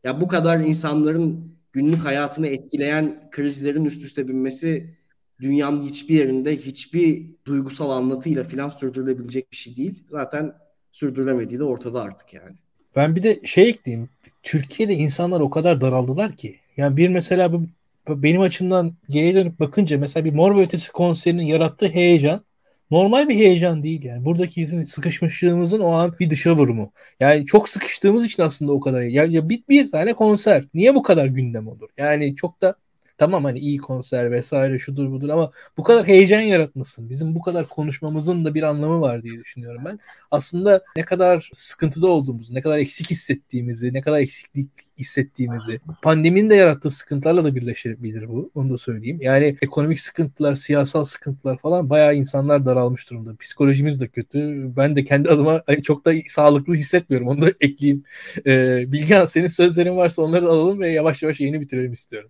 Ya 0.03 0.21
bu 0.21 0.27
kadar 0.27 0.59
insanların 0.59 1.55
günlük 1.73 2.05
hayatını 2.05 2.47
etkileyen 2.47 3.29
krizlerin 3.31 3.85
üst 3.85 4.03
üste 4.03 4.27
binmesi 4.27 4.95
dünyanın 5.41 5.81
hiçbir 5.81 6.15
yerinde 6.15 6.57
hiçbir 6.57 7.25
duygusal 7.45 7.89
anlatıyla 7.89 8.43
filan 8.43 8.69
sürdürülebilecek 8.69 9.51
bir 9.51 9.57
şey 9.57 9.75
değil. 9.75 10.03
Zaten 10.09 10.53
sürdürülemediği 10.91 11.59
de 11.59 11.63
ortada 11.63 12.01
artık 12.01 12.33
yani. 12.33 12.55
Ben 12.95 13.15
bir 13.15 13.23
de 13.23 13.39
şey 13.43 13.69
ekleyeyim. 13.69 14.09
Türkiye'de 14.43 14.93
insanlar 14.93 15.39
o 15.39 15.49
kadar 15.49 15.81
daraldılar 15.81 16.35
ki. 16.35 16.55
Yani 16.77 16.97
bir 16.97 17.09
mesela 17.09 17.53
bu 17.53 17.63
benim 18.09 18.41
açımdan 18.41 18.95
geriye 19.09 19.35
dönüp 19.35 19.59
bakınca 19.59 19.97
mesela 19.97 20.25
bir 20.25 20.33
Mor 20.33 20.57
ve 20.57 20.61
Ötesi 20.61 20.91
konserinin 20.91 21.43
yarattığı 21.43 21.89
heyecan 21.89 22.45
normal 22.91 23.29
bir 23.29 23.35
heyecan 23.35 23.83
değil 23.83 24.03
yani. 24.03 24.25
Buradaki 24.25 24.61
bizim 24.61 24.85
sıkışmışlığımızın 24.85 25.79
o 25.79 25.91
an 25.91 26.15
bir 26.19 26.29
dışa 26.29 26.57
vurumu. 26.57 26.91
Yani 27.19 27.45
çok 27.45 27.69
sıkıştığımız 27.69 28.25
için 28.25 28.43
aslında 28.43 28.71
o 28.71 28.79
kadar. 28.79 29.01
Ya, 29.01 29.23
ya 29.25 29.49
bir, 29.49 29.63
bir 29.69 29.91
tane 29.91 30.13
konser. 30.13 30.63
Niye 30.73 30.95
bu 30.95 31.03
kadar 31.03 31.25
gündem 31.25 31.67
olur? 31.67 31.89
Yani 31.97 32.35
çok 32.35 32.61
da 32.61 32.75
Tamam 33.19 33.43
hani 33.43 33.59
iyi 33.59 33.77
konser 33.77 34.31
vesaire 34.31 34.79
şudur 34.79 35.11
budur 35.11 35.29
ama 35.29 35.51
bu 35.77 35.83
kadar 35.83 36.07
heyecan 36.07 36.41
yaratmasın. 36.41 37.09
Bizim 37.09 37.35
bu 37.35 37.41
kadar 37.41 37.67
konuşmamızın 37.69 38.45
da 38.45 38.53
bir 38.53 38.63
anlamı 38.63 39.01
var 39.01 39.23
diye 39.23 39.39
düşünüyorum 39.39 39.81
ben. 39.85 39.99
Aslında 40.31 40.83
ne 40.95 41.03
kadar 41.03 41.49
sıkıntıda 41.53 42.07
olduğumuzu, 42.07 42.53
ne 42.53 42.61
kadar 42.61 42.77
eksik 42.77 43.09
hissettiğimizi, 43.09 43.93
ne 43.93 44.01
kadar 44.01 44.19
eksiklik 44.19 44.69
hissettiğimizi, 44.99 45.79
pandeminin 46.01 46.49
de 46.49 46.55
yarattığı 46.55 46.89
sıkıntılarla 46.89 47.43
da 47.43 47.55
birleşebilir 47.55 48.29
bu. 48.29 48.51
Onu 48.55 48.69
da 48.69 48.77
söyleyeyim. 48.77 49.19
Yani 49.21 49.57
ekonomik 49.61 49.99
sıkıntılar, 49.99 50.55
siyasal 50.55 51.03
sıkıntılar 51.03 51.57
falan 51.57 51.89
bayağı 51.89 52.15
insanlar 52.15 52.65
daralmış 52.65 53.09
durumda. 53.09 53.35
Psikolojimiz 53.35 54.01
de 54.01 54.07
kötü. 54.07 54.71
Ben 54.77 54.95
de 54.95 55.03
kendi 55.03 55.29
adıma 55.29 55.63
çok 55.83 56.05
da 56.05 56.13
sağlıklı 56.27 56.73
hissetmiyorum. 56.75 57.27
Onu 57.27 57.41
da 57.41 57.53
ekleyeyim. 57.61 58.03
Ee, 58.45 58.91
Bilgehan 58.91 59.25
senin 59.25 59.47
sözlerin 59.47 59.97
varsa 59.97 60.21
onları 60.21 60.45
da 60.45 60.49
alalım 60.49 60.79
ve 60.79 60.89
yavaş 60.89 61.23
yavaş 61.23 61.39
yayını 61.39 61.61
bitirelim 61.61 61.93
istiyorum. 61.93 62.29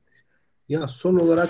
Ya 0.70 0.88
son 0.88 1.16
olarak 1.16 1.50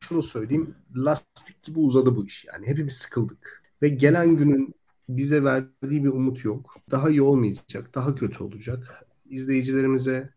şunu 0.00 0.22
söyleyeyim. 0.22 0.74
Lastik 0.96 1.62
gibi 1.62 1.78
uzadı 1.78 2.16
bu 2.16 2.26
iş 2.26 2.44
yani. 2.44 2.66
Hepimiz 2.66 2.92
sıkıldık. 2.92 3.62
Ve 3.82 3.88
gelen 3.88 4.36
günün 4.36 4.74
bize 5.08 5.44
verdiği 5.44 6.04
bir 6.04 6.08
umut 6.08 6.44
yok. 6.44 6.76
Daha 6.90 7.10
iyi 7.10 7.22
olmayacak, 7.22 7.94
daha 7.94 8.14
kötü 8.14 8.44
olacak. 8.44 9.04
İzleyicilerimize 9.26 10.30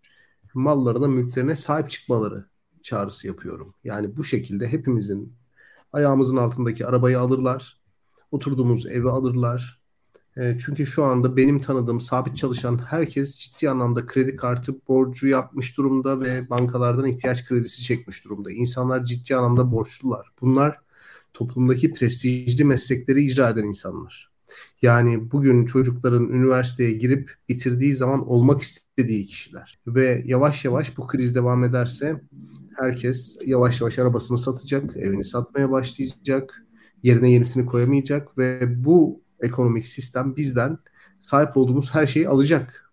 mallarına, 0.54 1.08
mülklerine 1.08 1.56
sahip 1.56 1.90
çıkmaları 1.90 2.46
çağrısı 2.82 3.28
yapıyorum. 3.28 3.76
Yani 3.84 4.18
bu 4.18 4.24
şekilde 4.24 4.68
hepimizin 4.68 5.34
ayağımızın 5.94 6.38
altındaki 6.38 6.88
arabayı 6.88 7.20
alırlar. 7.20 7.82
oturduğumuz 8.32 8.86
evi 8.88 9.10
alırlar. 9.10 9.82
E, 10.38 10.58
çünkü 10.60 10.86
şu 10.86 11.04
anda 11.04 11.38
benim 11.38 11.62
tanıdığım 11.62 12.02
sabit 12.02 12.38
çalışan 12.38 12.78
herkes 12.78 13.36
ciddi 13.36 13.70
anlamda 13.70 14.06
kredi 14.06 14.36
kartı 14.36 14.76
borcu 14.88 15.28
yapmış 15.28 15.78
durumda 15.78 16.20
ve 16.20 16.50
bankalardan 16.50 17.06
ihtiyaç 17.06 17.46
kredisi 17.46 17.84
çekmiş 17.84 18.26
durumda. 18.26 18.52
İnsanlar 18.52 19.06
ciddi 19.06 19.36
anlamda 19.36 19.72
borçlular. 19.72 20.28
Bunlar 20.42 20.80
toplumdaki 21.34 21.94
prestijli 21.94 22.64
meslekleri 22.64 23.22
icra 23.22 23.50
eden 23.50 23.64
insanlar. 23.64 24.32
Yani 24.82 25.32
bugün 25.32 25.66
çocukların 25.66 26.30
üniversiteye 26.30 26.92
girip 26.92 27.32
bitirdiği 27.50 27.96
zaman 27.96 28.28
olmak 28.28 28.62
istediği 28.62 29.26
kişiler. 29.26 29.80
Ve 29.88 30.24
yavaş 30.26 30.66
yavaş 30.66 30.98
bu 30.98 31.08
kriz 31.08 31.36
devam 31.36 31.64
ederse 31.64 32.22
herkes 32.78 33.38
yavaş 33.46 33.82
yavaş 33.82 34.00
arabasını 34.00 34.38
satacak, 34.38 34.98
evini 34.98 35.24
satmaya 35.24 35.72
başlayacak, 35.72 36.66
yerine 37.04 37.32
yenisini 37.32 37.66
koyamayacak 37.66 38.38
ve 38.38 38.84
bu 38.86 39.25
ekonomik 39.40 39.86
sistem 39.86 40.36
bizden 40.36 40.78
sahip 41.22 41.58
olduğumuz 41.58 41.94
her 41.94 42.08
şeyi 42.08 42.30
alacak. 42.30 42.92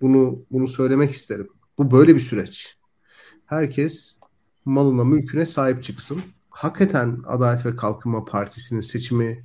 Bunu 0.00 0.44
bunu 0.50 0.68
söylemek 0.68 1.10
isterim. 1.10 1.48
Bu 1.78 1.90
böyle 1.90 2.14
bir 2.14 2.20
süreç. 2.20 2.76
Herkes 3.46 4.16
malına, 4.64 5.04
mülküne 5.04 5.46
sahip 5.46 5.84
çıksın. 5.84 6.22
Hakikaten 6.50 7.18
Adalet 7.26 7.66
ve 7.66 7.76
Kalkınma 7.76 8.24
Partisi'nin 8.24 8.80
seçimi 8.80 9.44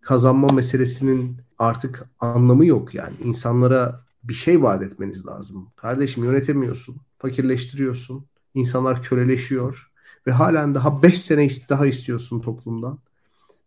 kazanma 0.00 0.48
meselesinin 0.48 1.36
artık 1.58 2.04
anlamı 2.20 2.66
yok 2.66 2.94
yani. 2.94 3.14
İnsanlara 3.24 4.04
bir 4.24 4.34
şey 4.34 4.62
vaat 4.62 4.82
etmeniz 4.82 5.26
lazım. 5.26 5.68
Kardeşim 5.76 6.24
yönetemiyorsun, 6.24 6.96
fakirleştiriyorsun, 7.18 8.26
insanlar 8.54 9.02
köleleşiyor 9.02 9.90
ve 10.26 10.32
halen 10.32 10.74
daha 10.74 11.02
5 11.02 11.20
sene 11.20 11.48
daha 11.68 11.86
istiyorsun 11.86 12.40
toplumdan. 12.40 12.98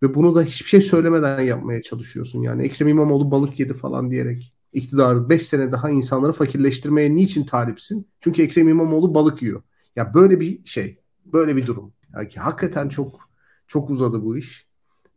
Ve 0.03 0.15
bunu 0.15 0.35
da 0.35 0.43
hiçbir 0.43 0.69
şey 0.69 0.81
söylemeden 0.81 1.39
yapmaya 1.41 1.81
çalışıyorsun. 1.81 2.41
Yani 2.41 2.63
Ekrem 2.63 2.87
İmamoğlu 2.87 3.31
balık 3.31 3.59
yedi 3.59 3.73
falan 3.73 4.11
diyerek 4.11 4.53
iktidarı 4.73 5.29
5 5.29 5.41
sene 5.41 5.71
daha 5.71 5.89
insanları 5.89 6.33
fakirleştirmeye 6.33 7.15
niçin 7.15 7.43
talipsin? 7.45 8.07
Çünkü 8.19 8.41
Ekrem 8.41 8.67
İmamoğlu 8.67 9.13
balık 9.13 9.41
yiyor. 9.41 9.61
Ya 9.95 10.13
böyle 10.13 10.39
bir 10.39 10.65
şey, 10.65 10.99
böyle 11.25 11.55
bir 11.55 11.67
durum. 11.67 11.93
Yani 12.13 12.29
ki 12.29 12.39
hakikaten 12.39 12.89
çok 12.89 13.29
çok 13.67 13.89
uzadı 13.89 14.23
bu 14.23 14.37
iş. 14.37 14.67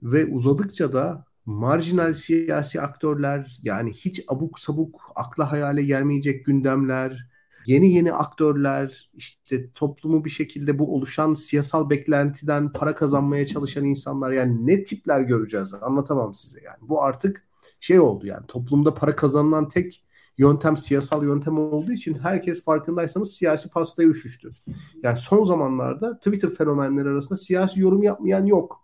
Ve 0.02 0.26
uzadıkça 0.26 0.92
da 0.92 1.24
marjinal 1.46 2.14
siyasi 2.14 2.80
aktörler 2.80 3.58
yani 3.62 3.92
hiç 3.92 4.24
abuk 4.28 4.58
sabuk 4.58 5.12
akla 5.16 5.52
hayale 5.52 5.82
gelmeyecek 5.82 6.46
gündemler, 6.46 7.29
yeni 7.66 7.92
yeni 7.92 8.12
aktörler, 8.12 9.10
işte 9.14 9.70
toplumu 9.72 10.24
bir 10.24 10.30
şekilde 10.30 10.78
bu 10.78 10.94
oluşan 10.94 11.34
siyasal 11.34 11.90
beklentiden 11.90 12.72
para 12.72 12.94
kazanmaya 12.94 13.46
çalışan 13.46 13.84
insanlar 13.84 14.30
yani 14.30 14.66
ne 14.66 14.84
tipler 14.84 15.20
göreceğiz 15.20 15.74
anlatamam 15.74 16.34
size 16.34 16.58
yani. 16.64 16.78
Bu 16.80 17.02
artık 17.02 17.46
şey 17.80 18.00
oldu 18.00 18.26
yani 18.26 18.46
toplumda 18.46 18.94
para 18.94 19.16
kazanılan 19.16 19.68
tek 19.68 20.04
yöntem 20.38 20.76
siyasal 20.76 21.24
yöntem 21.24 21.58
olduğu 21.58 21.92
için 21.92 22.18
herkes 22.18 22.64
farkındaysanız 22.64 23.32
siyasi 23.32 23.70
pastaya 23.70 24.08
üşüştü. 24.08 24.52
Yani 25.02 25.18
son 25.18 25.44
zamanlarda 25.44 26.18
Twitter 26.18 26.50
fenomenleri 26.50 27.08
arasında 27.08 27.38
siyasi 27.38 27.80
yorum 27.80 28.02
yapmayan 28.02 28.46
yok. 28.46 28.80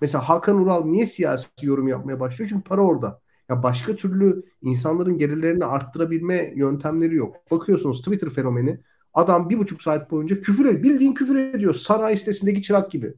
Mesela 0.00 0.28
Hakan 0.28 0.56
Ural 0.56 0.84
niye 0.84 1.06
siyasi 1.06 1.46
yorum 1.62 1.88
yapmaya 1.88 2.20
başlıyor? 2.20 2.48
Çünkü 2.48 2.64
para 2.64 2.80
orada. 2.80 3.20
Ya 3.50 3.62
başka 3.62 3.96
türlü 3.96 4.42
insanların 4.62 5.18
gelirlerini 5.18 5.64
arttırabilme 5.64 6.52
yöntemleri 6.56 7.14
yok. 7.14 7.36
Bakıyorsunuz 7.50 7.98
Twitter 7.98 8.30
fenomeni 8.30 8.80
adam 9.14 9.50
bir 9.50 9.58
buçuk 9.58 9.82
saat 9.82 10.10
boyunca 10.10 10.40
küfür 10.40 10.66
ediyor. 10.66 10.82
Bildiğin 10.82 11.14
küfür 11.14 11.36
ediyor. 11.36 11.74
Sanayi 11.74 12.18
sitesindeki 12.18 12.62
çırak 12.62 12.90
gibi. 12.90 13.14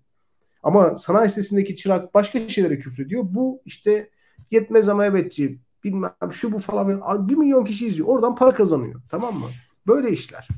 Ama 0.63 0.97
sanayi 0.97 1.29
sitesindeki 1.31 1.77
çırak 1.77 2.15
başka 2.15 2.49
şeylere 2.49 2.79
küfür 2.79 3.07
ediyor. 3.07 3.25
Bu 3.27 3.63
işte 3.65 4.11
yetmez 4.51 4.89
ama 4.89 5.07
evetçi 5.07 5.61
bilmem 5.85 6.15
şu 6.33 6.53
bu 6.53 6.59
falan 6.59 7.29
bir 7.29 7.35
milyon 7.35 7.65
kişi 7.65 7.87
izliyor. 7.87 8.09
Oradan 8.09 8.37
para 8.37 8.55
kazanıyor. 8.55 9.03
Tamam 9.11 9.39
mı? 9.39 9.47
Böyle 9.87 10.11
işler. 10.11 10.49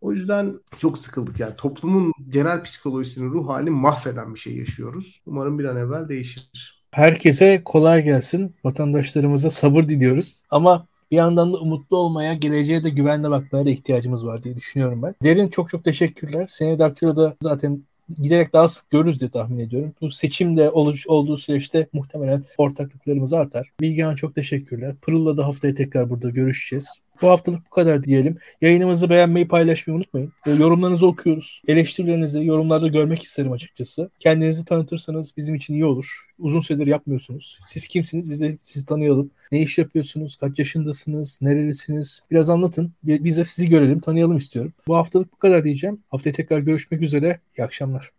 O 0.00 0.12
yüzden 0.12 0.60
çok 0.78 0.98
sıkıldık. 0.98 1.40
Yani 1.40 1.56
toplumun 1.56 2.12
genel 2.28 2.62
psikolojisini, 2.62 3.30
ruh 3.30 3.48
halini 3.48 3.70
mahveden 3.70 4.34
bir 4.34 4.38
şey 4.38 4.56
yaşıyoruz. 4.56 5.22
Umarım 5.26 5.58
bir 5.58 5.64
an 5.64 5.76
evvel 5.76 6.08
değişir. 6.08 6.73
Herkese 6.94 7.62
kolay 7.64 8.04
gelsin. 8.04 8.54
Vatandaşlarımıza 8.64 9.50
sabır 9.50 9.88
diliyoruz. 9.88 10.42
Ama 10.50 10.86
bir 11.10 11.16
yandan 11.16 11.52
da 11.52 11.58
umutlu 11.58 11.96
olmaya, 11.96 12.34
geleceğe 12.34 12.84
de 12.84 12.90
güvenle 12.90 13.30
bakmaya 13.30 13.66
da 13.66 13.70
ihtiyacımız 13.70 14.26
var 14.26 14.44
diye 14.44 14.56
düşünüyorum 14.56 15.02
ben. 15.02 15.14
Derin 15.22 15.48
çok 15.48 15.70
çok 15.70 15.84
teşekkürler. 15.84 16.46
Seni 16.50 16.78
Daktilo'da 16.78 17.36
zaten 17.42 17.82
giderek 18.22 18.52
daha 18.52 18.68
sık 18.68 18.90
görürüz 18.90 19.20
diye 19.20 19.30
tahmin 19.30 19.58
ediyorum. 19.58 19.92
Bu 20.00 20.10
seçimde 20.10 20.70
ol, 20.70 20.94
olduğu 21.06 21.36
süreçte 21.36 21.86
muhtemelen 21.92 22.44
ortaklıklarımız 22.58 23.32
artar. 23.32 23.70
Bilgehan 23.80 24.14
çok 24.14 24.34
teşekkürler. 24.34 24.94
Pırıl'la 25.02 25.36
da 25.36 25.46
haftaya 25.46 25.74
tekrar 25.74 26.10
burada 26.10 26.30
görüşeceğiz. 26.30 27.00
Bu 27.22 27.28
haftalık 27.28 27.66
bu 27.66 27.70
kadar 27.70 28.04
diyelim. 28.04 28.38
Yayınımızı 28.60 29.10
beğenmeyi 29.10 29.48
paylaşmayı 29.48 29.96
unutmayın. 29.96 30.32
Yorumlarınızı 30.46 31.06
okuyoruz. 31.06 31.62
Eleştirilerinizi 31.68 32.44
yorumlarda 32.44 32.88
görmek 32.88 33.22
isterim 33.22 33.52
açıkçası. 33.52 34.10
Kendinizi 34.20 34.64
tanıtırsanız 34.64 35.36
bizim 35.36 35.54
için 35.54 35.74
iyi 35.74 35.84
olur. 35.84 36.06
Uzun 36.38 36.60
süredir 36.60 36.86
yapmıyorsunuz. 36.86 37.60
Siz 37.68 37.86
kimsiniz? 37.86 38.30
Biz 38.30 38.40
de 38.40 38.58
sizi 38.62 38.86
tanıyalım. 38.86 39.30
Ne 39.52 39.62
iş 39.62 39.78
yapıyorsunuz? 39.78 40.36
Kaç 40.36 40.58
yaşındasınız? 40.58 41.38
Nerelisiniz? 41.42 42.22
Biraz 42.30 42.50
anlatın. 42.50 42.92
Biz 43.02 43.36
de 43.36 43.44
sizi 43.44 43.68
görelim, 43.68 44.00
tanıyalım 44.00 44.36
istiyorum. 44.36 44.72
Bu 44.86 44.96
haftalık 44.96 45.32
bu 45.32 45.36
kadar 45.36 45.64
diyeceğim. 45.64 45.98
Haftaya 46.10 46.32
tekrar 46.32 46.58
görüşmek 46.58 47.02
üzere. 47.02 47.40
İyi 47.58 47.64
akşamlar. 47.64 48.10